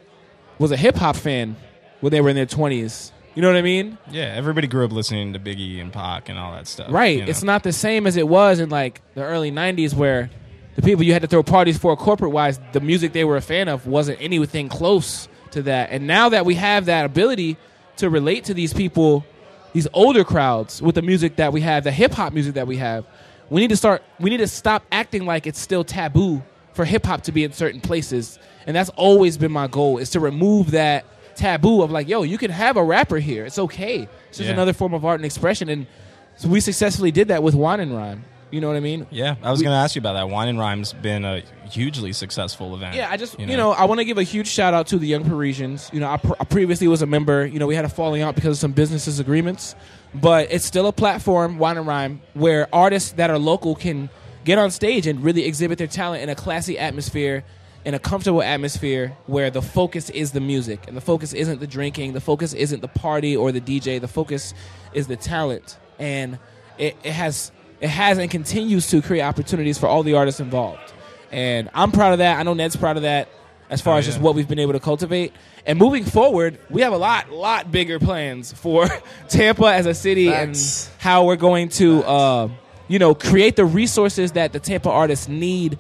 was 0.59 0.73
a 0.73 0.77
hip 0.77 0.97
hop 0.97 1.17
fan 1.17 1.57
when 2.01 2.11
they 2.11 2.21
were 2.21 2.31
in 2.31 2.37
their 2.37 2.47
20s. 2.47 3.13
You 3.35 3.43
know 3.43 3.49
what 3.49 3.57
I 3.57 3.63
mean? 3.63 3.99
Yeah, 4.11 4.23
everybody 4.35 4.67
grew 4.67 4.85
up 4.85 4.93
listening 4.93 5.35
to 5.35 5.39
Biggie 5.39 5.81
and 5.81 5.93
Pac 5.93 6.29
and 6.29 6.39
all 6.39 6.53
that 6.53 6.67
stuff. 6.67 6.91
Right. 6.91 7.19
you 7.19 7.25
know? 7.25 7.29
It's 7.29 7.43
not 7.43 7.63
the 7.63 7.73
same 7.73 8.07
as 8.07 8.17
it 8.17 8.27
was 8.27 8.61
in 8.61 8.71
like 8.71 9.03
the 9.15 9.23
early 9.23 9.53
90s 9.53 9.95
where 9.95 10.31
the 10.79 10.83
people 10.83 11.03
you 11.03 11.13
had 11.13 11.23
to 11.23 11.29
throw 11.29 11.43
parties 11.43 11.77
for 11.77 11.97
corporate 11.97 12.31
wise, 12.31 12.61
the 12.71 12.79
music 12.79 13.13
they 13.13 13.25
were 13.25 13.37
a 13.37 13.41
fan 13.41 13.67
of 13.67 13.89
wasn't 13.89 14.17
anything 14.23 14.69
close 14.69 15.29
to 15.51 15.63
that. 15.63 15.91
And 15.91 16.07
now 16.07 16.29
that 16.29 16.47
we 16.47 16.55
have 16.55 16.85
that 16.85 17.05
ability 17.05 17.57
to 17.97 18.09
relate 18.09 18.45
to 18.45 18.55
these 18.55 18.73
people, 18.73 19.27
these 19.73 19.89
older 19.93 20.23
crowds 20.23 20.81
with 20.81 20.95
the 20.95 21.03
music 21.03 21.35
that 21.35 21.53
we 21.53 21.63
have, 21.63 21.83
the 21.83 21.91
hip 21.91 22.13
hop 22.13 22.33
music 22.33 22.55
that 22.55 22.69
we 22.69 22.77
have, 22.77 23.05
we 23.51 23.61
need 23.61 23.71
to 23.71 23.77
start 23.77 24.05
we 24.21 24.31
need 24.31 24.37
to 24.37 24.47
stop 24.47 24.85
acting 24.93 25.27
like 25.27 25.49
it's 25.49 25.59
still 25.59 25.83
taboo 25.83 26.45
for 26.75 26.85
hip 26.85 27.05
hop 27.07 27.23
to 27.23 27.33
be 27.33 27.43
in 27.43 27.53
certain 27.53 27.81
places. 27.81 28.39
And 28.65 28.77
that's 28.77 28.91
always 28.91 29.37
been 29.37 29.51
my 29.51 29.67
goal 29.67 29.99
is 29.99 30.11
to 30.11 30.21
remove 30.21 30.71
that 30.71 31.07
taboo 31.35 31.83
of 31.83 31.91
like, 31.91 32.07
yo, 32.09 32.23
you 32.23 32.39
can 32.39 32.53
have 32.53 32.77
a 32.77 32.85
rapper 32.85 33.19
here. 33.19 33.45
It's 33.45 33.59
okay. 33.59 34.07
It's 34.29 34.39
just 34.39 34.47
Yeah. 34.47 34.53
another 34.53 34.73
form 34.75 34.95
of 34.95 35.05
art 35.05 35.19
and 35.19 35.27
expression. 35.27 35.69
And 35.69 35.89
so 36.37 36.47
we 36.49 36.61
successfully 36.61 37.11
did 37.11 37.27
that 37.29 37.43
with 37.43 37.57
Wine 37.57 37.81
and 37.81 37.97
Rhyme. 37.97 38.25
You 38.51 38.61
know 38.61 38.69
what 38.69 38.77
I 38.77 38.81
mean? 38.81 39.07
Yeah, 39.11 39.37
I 39.43 39.51
was 39.51 39.61
going 39.61 39.73
to 39.73 39.79
ask 39.79 39.95
you 39.95 40.01
about 40.01 40.15
that. 40.15 40.29
Wine 40.31 40.49
and 40.49 40.59
Rhyme's 40.59 40.93
been 40.93 41.25
a 41.25 41.43
hugely 41.71 42.13
successful 42.13 42.75
event. 42.75 42.95
Yeah, 42.95 43.11
I 43.11 43.17
just 43.17 43.39
you 43.39 43.57
know, 43.57 43.73
I 43.73 43.85
want 43.85 44.01
to 44.01 44.05
give 44.05 44.19
a 44.19 44.23
huge 44.23 44.47
shout 44.47 44.75
out 44.75 44.87
to 44.89 44.99
the 44.99 45.07
Young 45.07 45.25
Parisians. 45.25 45.91
You 45.93 46.01
know, 46.01 46.11
I, 46.11 46.17
pr- 46.17 46.35
I 46.41 46.45
previously 46.45 46.89
was 46.89 47.03
a 47.03 47.07
member. 47.07 47.45
You 47.47 47.59
know, 47.59 47.67
we 47.67 47.75
had 47.75 47.85
a 47.85 47.89
falling 47.91 48.23
out 48.23 48.35
because 48.35 48.57
of 48.57 48.59
some 48.59 48.73
business 48.73 49.05
disagreements, 49.05 49.75
but 50.15 50.51
it's 50.51 50.65
still 50.65 50.87
a 50.87 50.93
platform, 50.93 51.59
Wine 51.59 51.77
and 51.77 51.87
Rhyme, 51.87 52.23
where 52.35 52.69
artists 52.75 53.13
that 53.13 53.29
are 53.31 53.39
local 53.39 53.75
can 53.75 54.09
get 54.45 54.59
on 54.59 54.71
stage 54.71 55.07
and 55.07 55.23
really 55.23 55.45
exhibit 55.45 55.79
their 55.79 55.87
talent 55.87 56.23
in 56.23 56.29
a 56.31 56.35
classy 56.35 56.79
atmosphere 56.79 57.45
in 57.85 57.95
a 57.95 57.99
comfortable 57.99 58.43
atmosphere 58.43 59.17
where 59.27 59.51
the 59.51 59.63
focus 59.63 60.11
is 60.11 60.33
the 60.33 60.41
music 60.41 60.85
and 60.89 60.97
the 60.97 61.01
focus 61.01 61.33
isn't 61.33 61.61
the 61.61 61.67
drinking, 61.67 62.13
the 62.13 62.21
focus 62.21 62.53
isn't 62.53 62.81
the 62.81 62.89
party 62.89 63.37
or 63.37 63.53
the 63.53 63.61
DJ, 63.61 64.01
the 64.01 64.09
focus 64.09 64.53
is 64.93 65.07
the 65.07 65.17
talent. 65.17 65.79
And 65.99 66.39
it, 66.77 66.97
it 67.03 67.13
has 67.13 67.53
it 67.81 67.89
has 67.89 68.19
and 68.19 68.31
continues 68.31 68.89
to 68.89 69.03
create 69.03 69.23
opportunities 69.23 69.79
for 69.79 69.87
all 69.87 70.03
the 70.03 70.15
artists 70.15 70.41
involved. 70.41 70.93
And 71.31 71.69
I'm 71.75 71.93
proud 71.93 72.13
of 72.13 72.19
that. 72.19 72.39
I 72.39 72.43
know 72.43 72.55
Ned's 72.55 72.77
proud 72.77 72.97
of 72.97 73.03
that 73.03 73.29
as 73.71 73.81
far 73.81 73.95
Oh, 73.95 73.99
as 73.99 74.07
just 74.07 74.19
what 74.21 74.35
we've 74.35 74.49
been 74.49 74.59
able 74.59 74.73
to 74.73 74.81
cultivate. 74.81 75.33
And 75.67 75.79
moving 75.79 76.05
forward, 76.05 76.59
we 76.71 76.81
have 76.81 76.93
a 76.95 76.97
lot, 76.97 77.31
lot 77.31 77.71
bigger 77.71 77.99
plans 77.99 78.53
for 78.53 78.89
Tampa 79.29 79.67
as 79.67 79.85
a 79.87 79.93
city 79.95 80.31
Facts. 80.31 80.87
and 80.87 81.03
how 81.03 81.25
we're 81.25 81.37
going 81.37 81.69
to, 81.71 82.03
uh, 82.05 82.49
you 82.89 82.99
know, 82.99 83.15
create 83.15 83.57
the 83.57 83.67
resources 83.67 84.33
that 84.33 84.53
the 84.55 84.61
Tampa 84.61 84.89
artists 84.91 85.29
need 85.29 85.79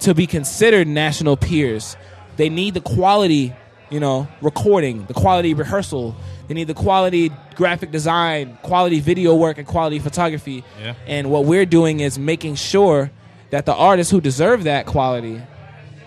to 0.00 0.14
be 0.14 0.26
considered 0.26 0.88
national 0.88 1.36
peers. 1.36 1.96
They 2.38 2.48
need 2.48 2.72
the 2.74 2.80
quality, 2.80 3.54
you 3.90 4.00
know, 4.00 4.28
recording, 4.40 5.06
the 5.06 5.14
quality 5.14 5.54
rehearsal. 5.54 6.16
They 6.48 6.54
need 6.54 6.68
the 6.68 6.74
quality 6.74 7.30
graphic 7.54 7.90
design, 7.90 8.58
quality 8.62 9.00
video 9.00 9.34
work, 9.34 9.58
and 9.58 9.66
quality 9.66 9.98
photography. 9.98 10.64
Yeah. 10.80 10.94
And 11.06 11.30
what 11.30 11.44
we're 11.44 11.66
doing 11.66 12.00
is 12.00 12.18
making 12.18 12.56
sure 12.56 13.10
that 13.50 13.66
the 13.66 13.74
artists 13.74 14.10
who 14.10 14.20
deserve 14.20 14.64
that 14.64 14.86
quality 14.86 15.42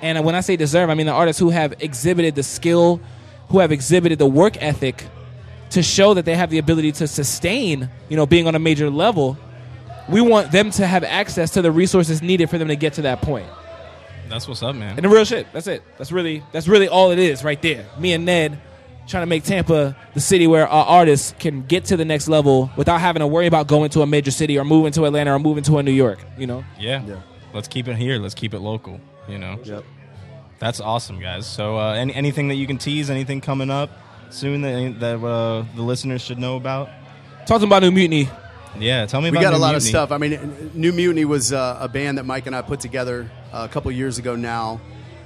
and 0.01 0.23
when 0.23 0.35
I 0.35 0.41
say 0.41 0.55
deserve, 0.55 0.89
I 0.89 0.93
mean 0.93 1.07
the 1.07 1.13
artists 1.13 1.39
who 1.39 1.49
have 1.49 1.73
exhibited 1.79 2.35
the 2.35 2.43
skill, 2.43 3.01
who 3.49 3.59
have 3.59 3.71
exhibited 3.71 4.19
the 4.19 4.27
work 4.27 4.61
ethic 4.61 5.05
to 5.71 5.83
show 5.83 6.13
that 6.13 6.25
they 6.25 6.35
have 6.35 6.49
the 6.49 6.57
ability 6.57 6.93
to 6.93 7.07
sustain, 7.07 7.89
you 8.07 8.15
know, 8.15 8.25
being 8.25 8.47
on 8.47 8.55
a 8.55 8.59
major 8.59 8.89
level. 8.89 9.37
We 10.07 10.21
want 10.21 10.51
them 10.51 10.71
to 10.71 10.87
have 10.87 11.03
access 11.03 11.51
to 11.51 11.61
the 11.61 11.71
resources 11.71 12.21
needed 12.21 12.49
for 12.49 12.57
them 12.57 12.69
to 12.69 12.75
get 12.75 12.93
to 12.93 13.03
that 13.03 13.21
point. 13.21 13.47
That's 14.29 14.47
what's 14.47 14.63
up, 14.63 14.75
man. 14.75 14.95
And 14.95 15.03
the 15.03 15.09
real 15.09 15.25
shit. 15.25 15.47
That's 15.51 15.67
it. 15.67 15.83
That's 15.97 16.11
really 16.11 16.43
that's 16.51 16.67
really 16.67 16.87
all 16.87 17.11
it 17.11 17.19
is 17.19 17.43
right 17.43 17.61
there. 17.61 17.85
Me 17.97 18.13
and 18.13 18.25
Ned 18.25 18.59
trying 19.07 19.23
to 19.23 19.27
make 19.27 19.43
Tampa 19.43 19.97
the 20.13 20.21
city 20.21 20.45
where 20.45 20.67
our 20.67 20.85
artists 20.85 21.33
can 21.39 21.63
get 21.63 21.85
to 21.85 21.97
the 21.97 22.05
next 22.05 22.27
level 22.27 22.69
without 22.77 22.99
having 22.99 23.21
to 23.21 23.27
worry 23.27 23.47
about 23.47 23.67
going 23.67 23.89
to 23.89 24.01
a 24.01 24.05
major 24.05 24.29
city 24.29 24.57
or 24.57 24.63
moving 24.63 24.91
to 24.93 25.05
Atlanta 25.05 25.33
or 25.33 25.39
moving 25.39 25.63
to 25.63 25.79
a 25.79 25.83
New 25.83 25.91
York, 25.91 26.19
you 26.37 26.45
know? 26.45 26.63
Yeah. 26.77 27.03
Yeah. 27.05 27.21
Let's 27.51 27.67
keep 27.67 27.87
it 27.87 27.95
here. 27.95 28.19
Let's 28.19 28.35
keep 28.35 28.53
it 28.53 28.59
local. 28.59 29.01
You 29.27 29.39
know. 29.39 29.59
Yep. 29.63 29.83
That's 30.59 30.79
awesome, 30.79 31.19
guys. 31.19 31.47
So, 31.47 31.77
uh, 31.77 31.93
any, 31.93 32.13
anything 32.13 32.49
that 32.49 32.55
you 32.55 32.67
can 32.67 32.77
tease? 32.77 33.09
Anything 33.09 33.41
coming 33.41 33.69
up 33.69 33.89
soon 34.29 34.61
that 34.61 34.99
that 34.99 35.25
uh, 35.25 35.65
the 35.75 35.81
listeners 35.81 36.21
should 36.21 36.37
know 36.37 36.57
about? 36.57 36.89
Talking 37.45 37.67
about 37.67 37.81
New 37.81 37.91
Mutiny. 37.91 38.29
Yeah, 38.77 39.05
tell 39.05 39.21
me 39.21 39.31
we 39.31 39.39
got 39.39 39.53
a 39.53 39.57
New 39.57 39.61
lot 39.61 39.75
of 39.75 39.81
stuff. 39.81 40.11
I 40.11 40.17
mean, 40.17 40.71
New 40.73 40.93
Mutiny 40.93 41.25
was 41.25 41.51
uh, 41.51 41.77
a 41.79 41.87
band 41.87 42.17
that 42.17 42.25
Mike 42.25 42.45
and 42.45 42.55
I 42.55 42.61
put 42.61 42.79
together 42.79 43.29
a 43.51 43.67
couple 43.67 43.91
years 43.91 44.17
ago. 44.17 44.35
Now, 44.35 44.79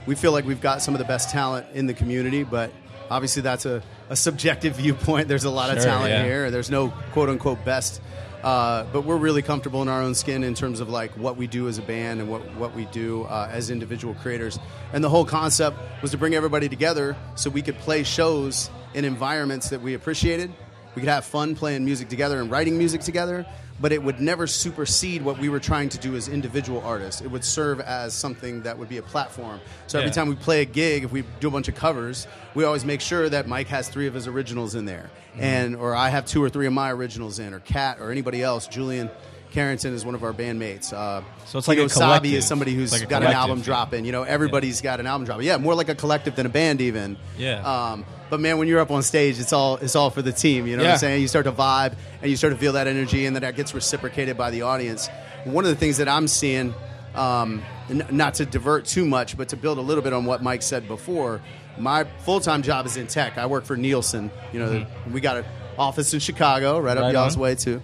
we 0.06 0.16
feel 0.16 0.32
like 0.32 0.46
we've 0.46 0.62
got 0.62 0.82
some 0.82 0.94
of 0.94 1.00
the 1.00 1.06
best 1.06 1.30
talent 1.30 1.68
in 1.74 1.86
the 1.86 1.94
community, 1.94 2.44
but 2.44 2.72
obviously 3.10 3.42
that's 3.42 3.66
a, 3.66 3.82
a 4.10 4.16
subjective 4.16 4.76
viewpoint. 4.78 5.28
There's 5.28 5.44
a 5.44 5.50
lot 5.50 5.76
of 5.76 5.84
talent 5.84 6.10
yeah. 6.10 6.24
here. 6.24 6.52
There's 6.52 6.70
no 6.70 6.90
quote 7.12 7.30
unquote 7.30 7.64
best, 7.64 8.02
uh, 8.44 8.86
but 8.92 9.06
we're 9.06 9.18
really 9.18 9.42
comfortable 9.42 9.82
in 9.82 9.88
our 9.88 10.02
own 10.02 10.16
skin 10.16 10.44
in 10.44 10.54
terms 10.54 10.80
of 10.80 10.90
like 10.90 11.12
what 11.12 11.38
we 11.38 11.48
do 11.48 11.68
as 11.68 11.78
a 11.78 11.82
band 11.82 12.20
and 12.20 12.30
what 12.30 12.42
what 12.56 12.76
we 12.76 12.86
do 12.86 13.24
uh, 13.24 13.50
as 13.52 13.70
individual 13.70 14.14
creators. 14.16 14.60
And 14.92 15.04
the 15.04 15.10
whole 15.10 15.26
concept 15.26 15.78
was 16.02 16.12
to 16.12 16.18
bring 16.18 16.36
everybody 16.36 16.70
together 16.70 17.16
so 17.36 17.50
we 17.50 17.62
could 17.62 17.78
play 17.80 18.04
shows 18.04 18.70
in 18.94 19.06
environments 19.06 19.70
that 19.70 19.82
we 19.82 19.94
appreciated. 19.94 20.52
We 20.96 21.02
could 21.02 21.10
have 21.10 21.26
fun 21.26 21.56
playing 21.56 21.86
music 21.86 22.10
together 22.10 22.40
and 22.40 22.50
writing 22.52 22.78
music 22.78 23.02
together, 23.02 23.46
but 23.82 23.92
it 23.92 24.04
would 24.04 24.20
never 24.22 24.46
supersede 24.48 25.24
what 25.24 25.40
we 25.40 25.50
were 25.50 25.60
trying 25.60 25.90
to 25.90 25.98
do 25.98 26.16
as 26.16 26.28
individual 26.28 26.82
artists. 26.86 27.22
It 27.22 27.30
would 27.32 27.44
serve 27.44 27.80
as 27.82 28.14
something 28.14 28.62
that 28.62 28.78
would 28.78 28.90
be 28.90 28.98
a 28.98 29.02
platform. 29.02 29.60
So 29.88 29.98
every 30.00 30.10
Yeah. 30.10 30.14
time 30.16 30.30
we 30.30 30.36
play 30.36 30.62
a 30.62 30.66
gig, 30.66 31.04
if 31.04 31.12
we 31.12 31.24
do 31.40 31.48
a 31.48 31.52
bunch 31.52 31.68
of 31.68 31.76
covers, 31.76 32.28
we 32.54 32.64
always 32.64 32.86
make 32.86 33.02
sure 33.02 33.28
that 33.30 33.48
Mike 33.48 33.68
has 33.70 33.90
three 33.90 34.06
of 34.08 34.14
his 34.14 34.28
originals 34.28 34.76
in 34.76 34.86
there, 34.86 35.10
Mm-hmm. 35.34 35.42
and 35.44 35.76
or 35.76 35.96
I 35.96 36.10
have 36.10 36.26
two 36.26 36.44
or 36.44 36.50
three 36.50 36.68
of 36.68 36.74
my 36.74 36.92
originals 36.92 37.40
in, 37.40 37.54
or 37.54 37.60
Kat 37.60 37.98
or 38.00 38.12
anybody 38.12 38.44
else. 38.44 38.68
Julian 38.68 39.10
Carrington 39.52 39.94
is 39.94 40.04
one 40.04 40.16
of 40.16 40.24
our 40.24 40.34
bandmates. 40.34 40.92
Uh, 40.94 41.22
So 41.46 41.60
it's 41.60 41.68
like 41.68 41.78
Tito 41.78 41.86
a 41.86 41.90
Sabi 41.90 42.06
collective. 42.08 42.34
is 42.34 42.46
somebody 42.48 42.74
who's 42.74 42.92
like 42.92 43.08
got 43.08 43.22
an 43.22 43.32
album 43.34 43.62
dropping. 43.62 44.04
You 44.06 44.12
know, 44.12 44.24
everybody's 44.24 44.82
got 44.82 45.00
an 45.00 45.06
album 45.06 45.26
dropping. 45.26 45.46
Yeah, 45.46 45.58
more 45.58 45.76
like 45.76 45.90
a 45.90 45.96
collective 45.96 46.36
than 46.36 46.46
a 46.48 46.50
band, 46.50 46.82
even. 46.82 47.18
Yeah. 47.38 47.62
Um, 47.62 48.06
but 48.34 48.40
man, 48.40 48.58
when 48.58 48.68
you're 48.68 48.80
up 48.80 48.90
on 48.90 49.04
stage, 49.04 49.40
it's 49.40 49.54
all 49.54 49.76
it's 49.78 49.96
all 49.96 50.10
for 50.10 50.24
the 50.24 50.32
team. 50.32 50.66
You 50.66 50.76
know 50.76 50.82
what 50.82 50.88
I'm 50.94 50.98
saying? 50.98 51.22
You 51.22 51.28
start 51.28 51.46
to 51.46 51.52
vibe 51.52 51.94
and 52.20 52.32
you 52.32 52.36
start 52.36 52.52
to 52.52 52.60
feel 52.60 52.74
that 52.74 52.88
energy, 52.88 53.28
and 53.28 53.36
then 53.36 53.44
that 53.44 53.56
gets 53.56 53.76
reciprocated 53.76 54.36
by 54.38 54.50
the 54.50 54.64
audience. 54.64 55.08
One 55.44 55.66
of 55.66 55.70
the 55.70 55.76
things 55.76 55.98
that 55.98 56.10
I'm 56.10 56.28
seeing, 56.28 56.74
um, 57.14 57.62
n- 57.92 58.08
not 58.10 58.34
to 58.36 58.48
divert 58.48 58.86
too 58.86 59.06
much, 59.06 59.38
but 59.38 59.50
to 59.50 59.56
build 59.56 59.78
a 59.78 59.82
little 59.82 60.02
bit 60.04 60.14
on 60.14 60.26
what 60.26 60.42
Mike 60.42 60.64
said 60.64 60.88
before, 60.88 61.42
my 61.78 62.06
full 62.26 62.40
time 62.40 62.64
job 62.64 62.88
is 62.88 62.98
in 62.98 63.06
tech. 63.06 63.38
I 63.38 63.46
work 63.46 63.66
for 63.66 63.78
Nielsen. 63.78 64.32
You 64.52 64.60
know, 64.60 64.88
we 65.12 65.22
got 65.22 65.38
an 65.38 65.46
office 65.78 66.12
in 66.16 66.20
Chicago, 66.20 66.80
right, 66.80 66.98
up 66.98 67.14
y'all's 67.14 67.38
way 67.38 67.54
too, 67.54 67.84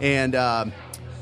and 0.00 0.36
um, 0.36 0.72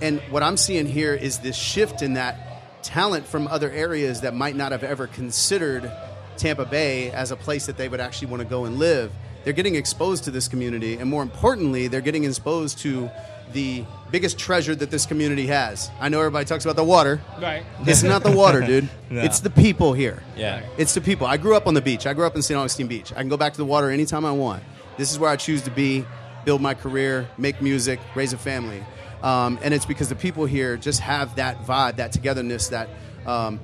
and 0.03 0.21
what 0.29 0.43
I'm 0.43 0.59
seeing 0.59 0.85
here 0.85 1.15
is 1.15 1.39
this 1.39 1.57
shift 1.57 2.03
in 2.03 2.13
that 2.15 2.83
talent 2.83 3.27
from 3.27 3.49
other 3.49 3.71
areas 3.71 4.21
that 4.21 4.35
might 4.35 4.55
not 4.55 4.73
have 4.73 4.85
ever 4.85 5.07
considered 5.07 5.91
Tampa 6.37 6.65
Bay 6.65 7.11
as 7.11 7.31
a 7.31 7.37
place 7.37 7.67
that 7.67 7.77
they 7.77 7.89
would 7.89 8.01
actually 8.01 8.29
want 8.29 8.43
to 8.43 8.49
go 8.49 8.65
and 8.65 8.79
live. 8.79 9.13
They're 9.45 9.53
getting 9.53 9.77
exposed 9.77 10.25
to 10.25 10.31
this 10.31 10.49
community, 10.49 10.95
and 10.95 11.09
more 11.09 11.23
importantly, 11.23 11.87
they're 11.89 12.01
getting 12.01 12.25
exposed 12.25 12.79
to 12.79 13.09
the 13.53 13.85
biggest 14.11 14.39
treasure 14.39 14.75
that 14.75 14.91
this 14.91 15.07
community 15.07 15.47
has. 15.47 15.91
I 16.01 16.09
know 16.09 16.19
everybody 16.19 16.45
talks 16.45 16.65
about 16.65 16.75
the 16.77 16.85
water. 16.85 17.21
Right. 17.41 17.65
It's 17.83 18.03
not 18.03 18.25
the 18.25 18.33
water, 18.33 18.61
dude. 18.61 18.89
No. 19.09 19.23
It's 19.23 19.39
the 19.39 19.51
people 19.51 19.93
here. 19.93 20.21
Yeah. 20.37 20.67
It's 20.79 20.93
the 20.95 21.01
people. 21.01 21.29
I 21.29 21.37
grew 21.37 21.55
up 21.55 21.69
on 21.69 21.75
the 21.75 21.81
beach. 21.81 22.09
I 22.09 22.13
grew 22.13 22.27
up 22.27 22.35
in 22.35 22.43
St. 22.43 22.59
Augustine 22.59 22.89
Beach. 22.89 23.13
I 23.13 23.21
can 23.21 23.29
go 23.29 23.37
back 23.37 23.53
to 23.53 23.57
the 23.57 23.65
water 23.65 23.89
anytime 23.89 24.25
I 24.25 24.33
want. 24.33 24.65
This 24.97 25.13
is 25.13 25.19
where 25.21 25.31
I 25.31 25.37
choose 25.37 25.63
to 25.63 25.71
be, 25.71 26.05
build 26.45 26.61
my 26.61 26.75
career, 26.75 27.29
make 27.39 27.63
music, 27.63 28.01
raise 28.17 28.33
a 28.33 28.37
family. 28.37 28.83
Um, 29.23 29.61
and 29.63 29.73
it's 29.73 29.87
because 29.87 30.09
the 30.09 30.17
people 30.17 30.45
here 30.45 30.77
just 30.77 30.99
have 31.01 31.37
that 31.37 31.63
vibe, 31.63 31.97
that 31.97 32.11
togetherness, 32.11 32.69
that 32.71 32.89
um, 33.27 33.61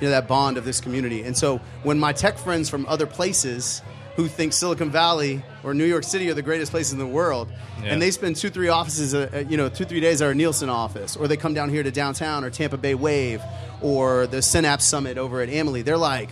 you 0.00 0.06
know, 0.06 0.10
that 0.10 0.26
bond 0.28 0.56
of 0.56 0.64
this 0.64 0.80
community. 0.80 1.22
And 1.22 1.36
so 1.36 1.58
when 1.82 1.98
my 1.98 2.12
tech 2.12 2.38
friends 2.38 2.68
from 2.68 2.86
other 2.86 3.06
places 3.06 3.82
who 4.16 4.26
think 4.28 4.52
Silicon 4.52 4.90
Valley 4.90 5.42
or 5.62 5.72
New 5.72 5.84
York 5.84 6.04
City 6.04 6.28
are 6.30 6.34
the 6.34 6.42
greatest 6.42 6.72
places 6.72 6.92
in 6.92 6.98
the 6.98 7.06
world, 7.06 7.48
Yeah. 7.82 7.92
and 7.92 8.02
they 8.02 8.10
spend 8.10 8.36
two, 8.36 8.50
three 8.50 8.68
offices, 8.68 9.14
uh, 9.14 9.30
uh, 9.32 9.38
you 9.48 9.56
know, 9.56 9.68
two, 9.68 9.84
three 9.84 10.00
days 10.00 10.20
at 10.20 10.26
our 10.26 10.34
Nielsen 10.34 10.68
office, 10.68 11.16
or 11.16 11.28
they 11.28 11.36
come 11.36 11.54
down 11.54 11.68
here 11.70 11.82
to 11.82 11.90
downtown 11.90 12.44
or 12.44 12.50
Tampa 12.50 12.76
Bay 12.76 12.94
Wave 12.94 13.40
or 13.80 14.26
the 14.26 14.42
Synapse 14.42 14.84
Summit 14.84 15.16
over 15.16 15.40
at 15.40 15.48
Amalie, 15.48 15.82
they're 15.82 15.96
like, 15.96 16.28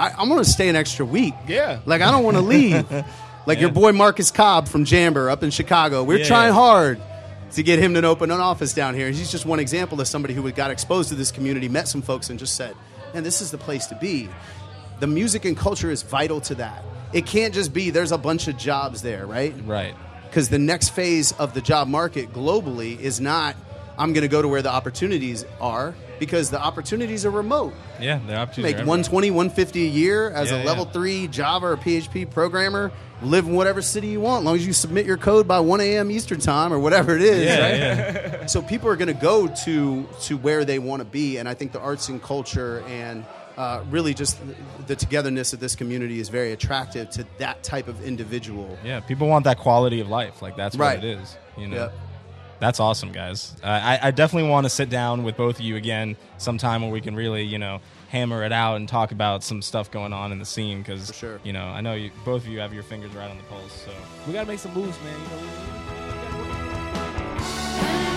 I, 0.00 0.10
I'm 0.10 0.28
going 0.28 0.42
to 0.42 0.48
stay 0.48 0.68
an 0.68 0.76
extra 0.76 1.04
week. 1.04 1.34
Yeah. 1.46 1.80
Like, 1.84 2.00
I 2.02 2.10
don't 2.10 2.24
want 2.24 2.36
to 2.36 2.42
leave. 2.42 2.86
like 3.46 3.60
your 3.60 3.70
boy 3.72 3.92
Marcus 3.92 4.30
Cobb 4.30 4.68
from 4.68 4.84
Jamber 4.84 5.30
up 5.30 5.42
in 5.42 5.50
Chicago. 5.50 6.04
We're 6.04 6.18
Yeah, 6.18 6.24
trying 6.24 6.48
yeah. 6.48 6.54
hard 6.54 7.00
to 7.52 7.62
get 7.62 7.78
him 7.78 7.94
to 7.94 8.06
open 8.06 8.30
an 8.30 8.40
office 8.40 8.72
down 8.74 8.94
here. 8.94 9.10
He's 9.10 9.30
just 9.30 9.44
one 9.46 9.60
example 9.60 10.00
of 10.00 10.08
somebody 10.08 10.34
who 10.34 10.50
got 10.52 10.70
exposed 10.70 11.08
to 11.10 11.14
this 11.14 11.30
community, 11.30 11.68
met 11.68 11.88
some 11.88 12.02
folks, 12.02 12.30
and 12.30 12.38
just 12.38 12.54
said, 12.56 12.74
man, 13.14 13.22
this 13.24 13.40
is 13.40 13.50
the 13.50 13.58
place 13.58 13.86
to 13.86 13.94
be. 13.96 14.28
The 15.00 15.06
music 15.06 15.44
and 15.44 15.56
culture 15.56 15.90
is 15.90 16.02
vital 16.02 16.40
to 16.42 16.54
that. 16.56 16.84
It 17.12 17.26
can't 17.26 17.52
just 17.52 17.72
be 17.72 17.90
there's 17.90 18.12
a 18.12 18.18
bunch 18.18 18.48
of 18.48 18.56
jobs 18.56 19.02
there, 19.02 19.26
right? 19.26 19.54
Right. 19.66 19.94
because 20.24 20.48
the 20.48 20.58
next 20.58 20.90
phase 20.90 21.32
of 21.32 21.52
the 21.52 21.60
job 21.60 21.88
market 21.88 22.32
globally 22.32 22.98
is 22.98 23.20
not 23.20 23.54
I'm 23.98 24.14
going 24.14 24.22
to 24.22 24.28
go 24.28 24.40
to 24.40 24.48
where 24.48 24.62
the 24.62 24.70
opportunities 24.72 25.44
are 25.60 25.94
because 26.18 26.50
the 26.50 26.60
opportunities 26.60 27.24
are 27.26 27.30
remote. 27.30 27.72
Yeah, 28.00 28.20
they're 28.26 28.38
up 28.38 28.52
to 28.54 28.60
Make 28.62 28.76
120, 28.76 29.30
150 29.30 29.84
a 29.84 29.88
year 29.88 30.30
as 30.30 30.50
Yeah, 30.50 30.62
a 30.62 30.64
level 30.64 30.84
yeah. 30.86 30.92
3 30.92 31.28
Java 31.28 31.66
or 31.66 31.76
PHP 31.76 32.30
programmer, 32.30 32.92
live 33.22 33.46
in 33.46 33.54
whatever 33.54 33.82
city 33.82 34.08
you 34.08 34.20
want 34.20 34.42
as 34.42 34.46
long 34.46 34.56
as 34.56 34.66
you 34.66 34.72
submit 34.72 35.06
your 35.06 35.16
code 35.16 35.46
by 35.48 35.60
1 35.60 35.80
a.m. 35.80 36.10
Eastern 36.10 36.40
time 36.40 36.72
or 36.72 36.78
whatever 36.78 37.14
it 37.16 37.22
is, 37.22 37.44
Yeah, 37.44 37.60
right? 37.60 37.76
yeah. 38.40 38.46
so 38.46 38.62
people 38.62 38.88
are 38.88 38.96
going 38.96 39.08
to 39.14 39.20
go 39.20 39.46
to 39.64 40.08
to 40.22 40.36
where 40.36 40.64
they 40.64 40.78
want 40.78 41.00
to 41.00 41.04
be 41.04 41.36
and 41.38 41.48
i 41.48 41.54
think 41.54 41.70
the 41.72 41.78
arts 41.80 42.08
and 42.08 42.20
culture 42.22 42.82
and 42.88 43.24
uh, 43.56 43.82
really 43.90 44.12
just 44.14 44.38
the 44.86 44.96
togetherness 44.96 45.52
of 45.52 45.60
this 45.60 45.76
community 45.76 46.18
is 46.20 46.28
very 46.30 46.52
attractive 46.52 47.10
to 47.10 47.24
that 47.38 47.62
type 47.62 47.86
of 47.86 48.02
individual 48.02 48.76
Yeah, 48.84 49.00
people 49.00 49.28
want 49.28 49.44
that 49.44 49.58
quality 49.58 50.00
of 50.00 50.08
life. 50.08 50.40
Like 50.42 50.56
that's 50.56 50.74
Right. 50.74 50.96
what 50.98 51.04
it 51.04 51.18
is. 51.20 51.36
You 51.58 51.68
know. 51.68 51.76
Yep. 51.76 51.92
That's 52.62 52.78
awesome, 52.78 53.10
guys. 53.10 53.56
Uh, 53.60 53.66
I, 53.66 53.98
I 54.00 54.10
definitely 54.12 54.48
want 54.48 54.66
to 54.66 54.70
sit 54.70 54.88
down 54.88 55.24
with 55.24 55.36
both 55.36 55.56
of 55.56 55.62
you 55.62 55.74
again 55.74 56.16
sometime 56.38 56.82
where 56.82 56.92
we 56.92 57.00
can 57.00 57.16
really, 57.16 57.42
you 57.42 57.58
know, 57.58 57.80
hammer 58.08 58.44
it 58.44 58.52
out 58.52 58.76
and 58.76 58.88
talk 58.88 59.10
about 59.10 59.42
some 59.42 59.60
stuff 59.60 59.90
going 59.90 60.12
on 60.12 60.30
in 60.30 60.38
the 60.38 60.44
scene 60.44 60.78
because, 60.78 61.12
sure. 61.12 61.40
you 61.42 61.52
know, 61.52 61.64
I 61.64 61.80
know 61.80 61.94
you, 61.94 62.12
both 62.24 62.42
of 62.42 62.48
you 62.48 62.60
have 62.60 62.72
your 62.72 62.84
fingers 62.84 63.12
right 63.16 63.28
on 63.28 63.36
the 63.36 63.42
pulse. 63.42 63.72
So 63.84 63.90
we 64.28 64.32
got 64.32 64.42
to 64.42 64.46
make 64.46 64.60
some 64.60 64.72
moves, 64.74 64.96
man. 65.02 65.20
You 65.20 65.26
know, 65.26 65.36
we, 65.38 65.42
we, 65.42 66.46
we, 68.06 68.11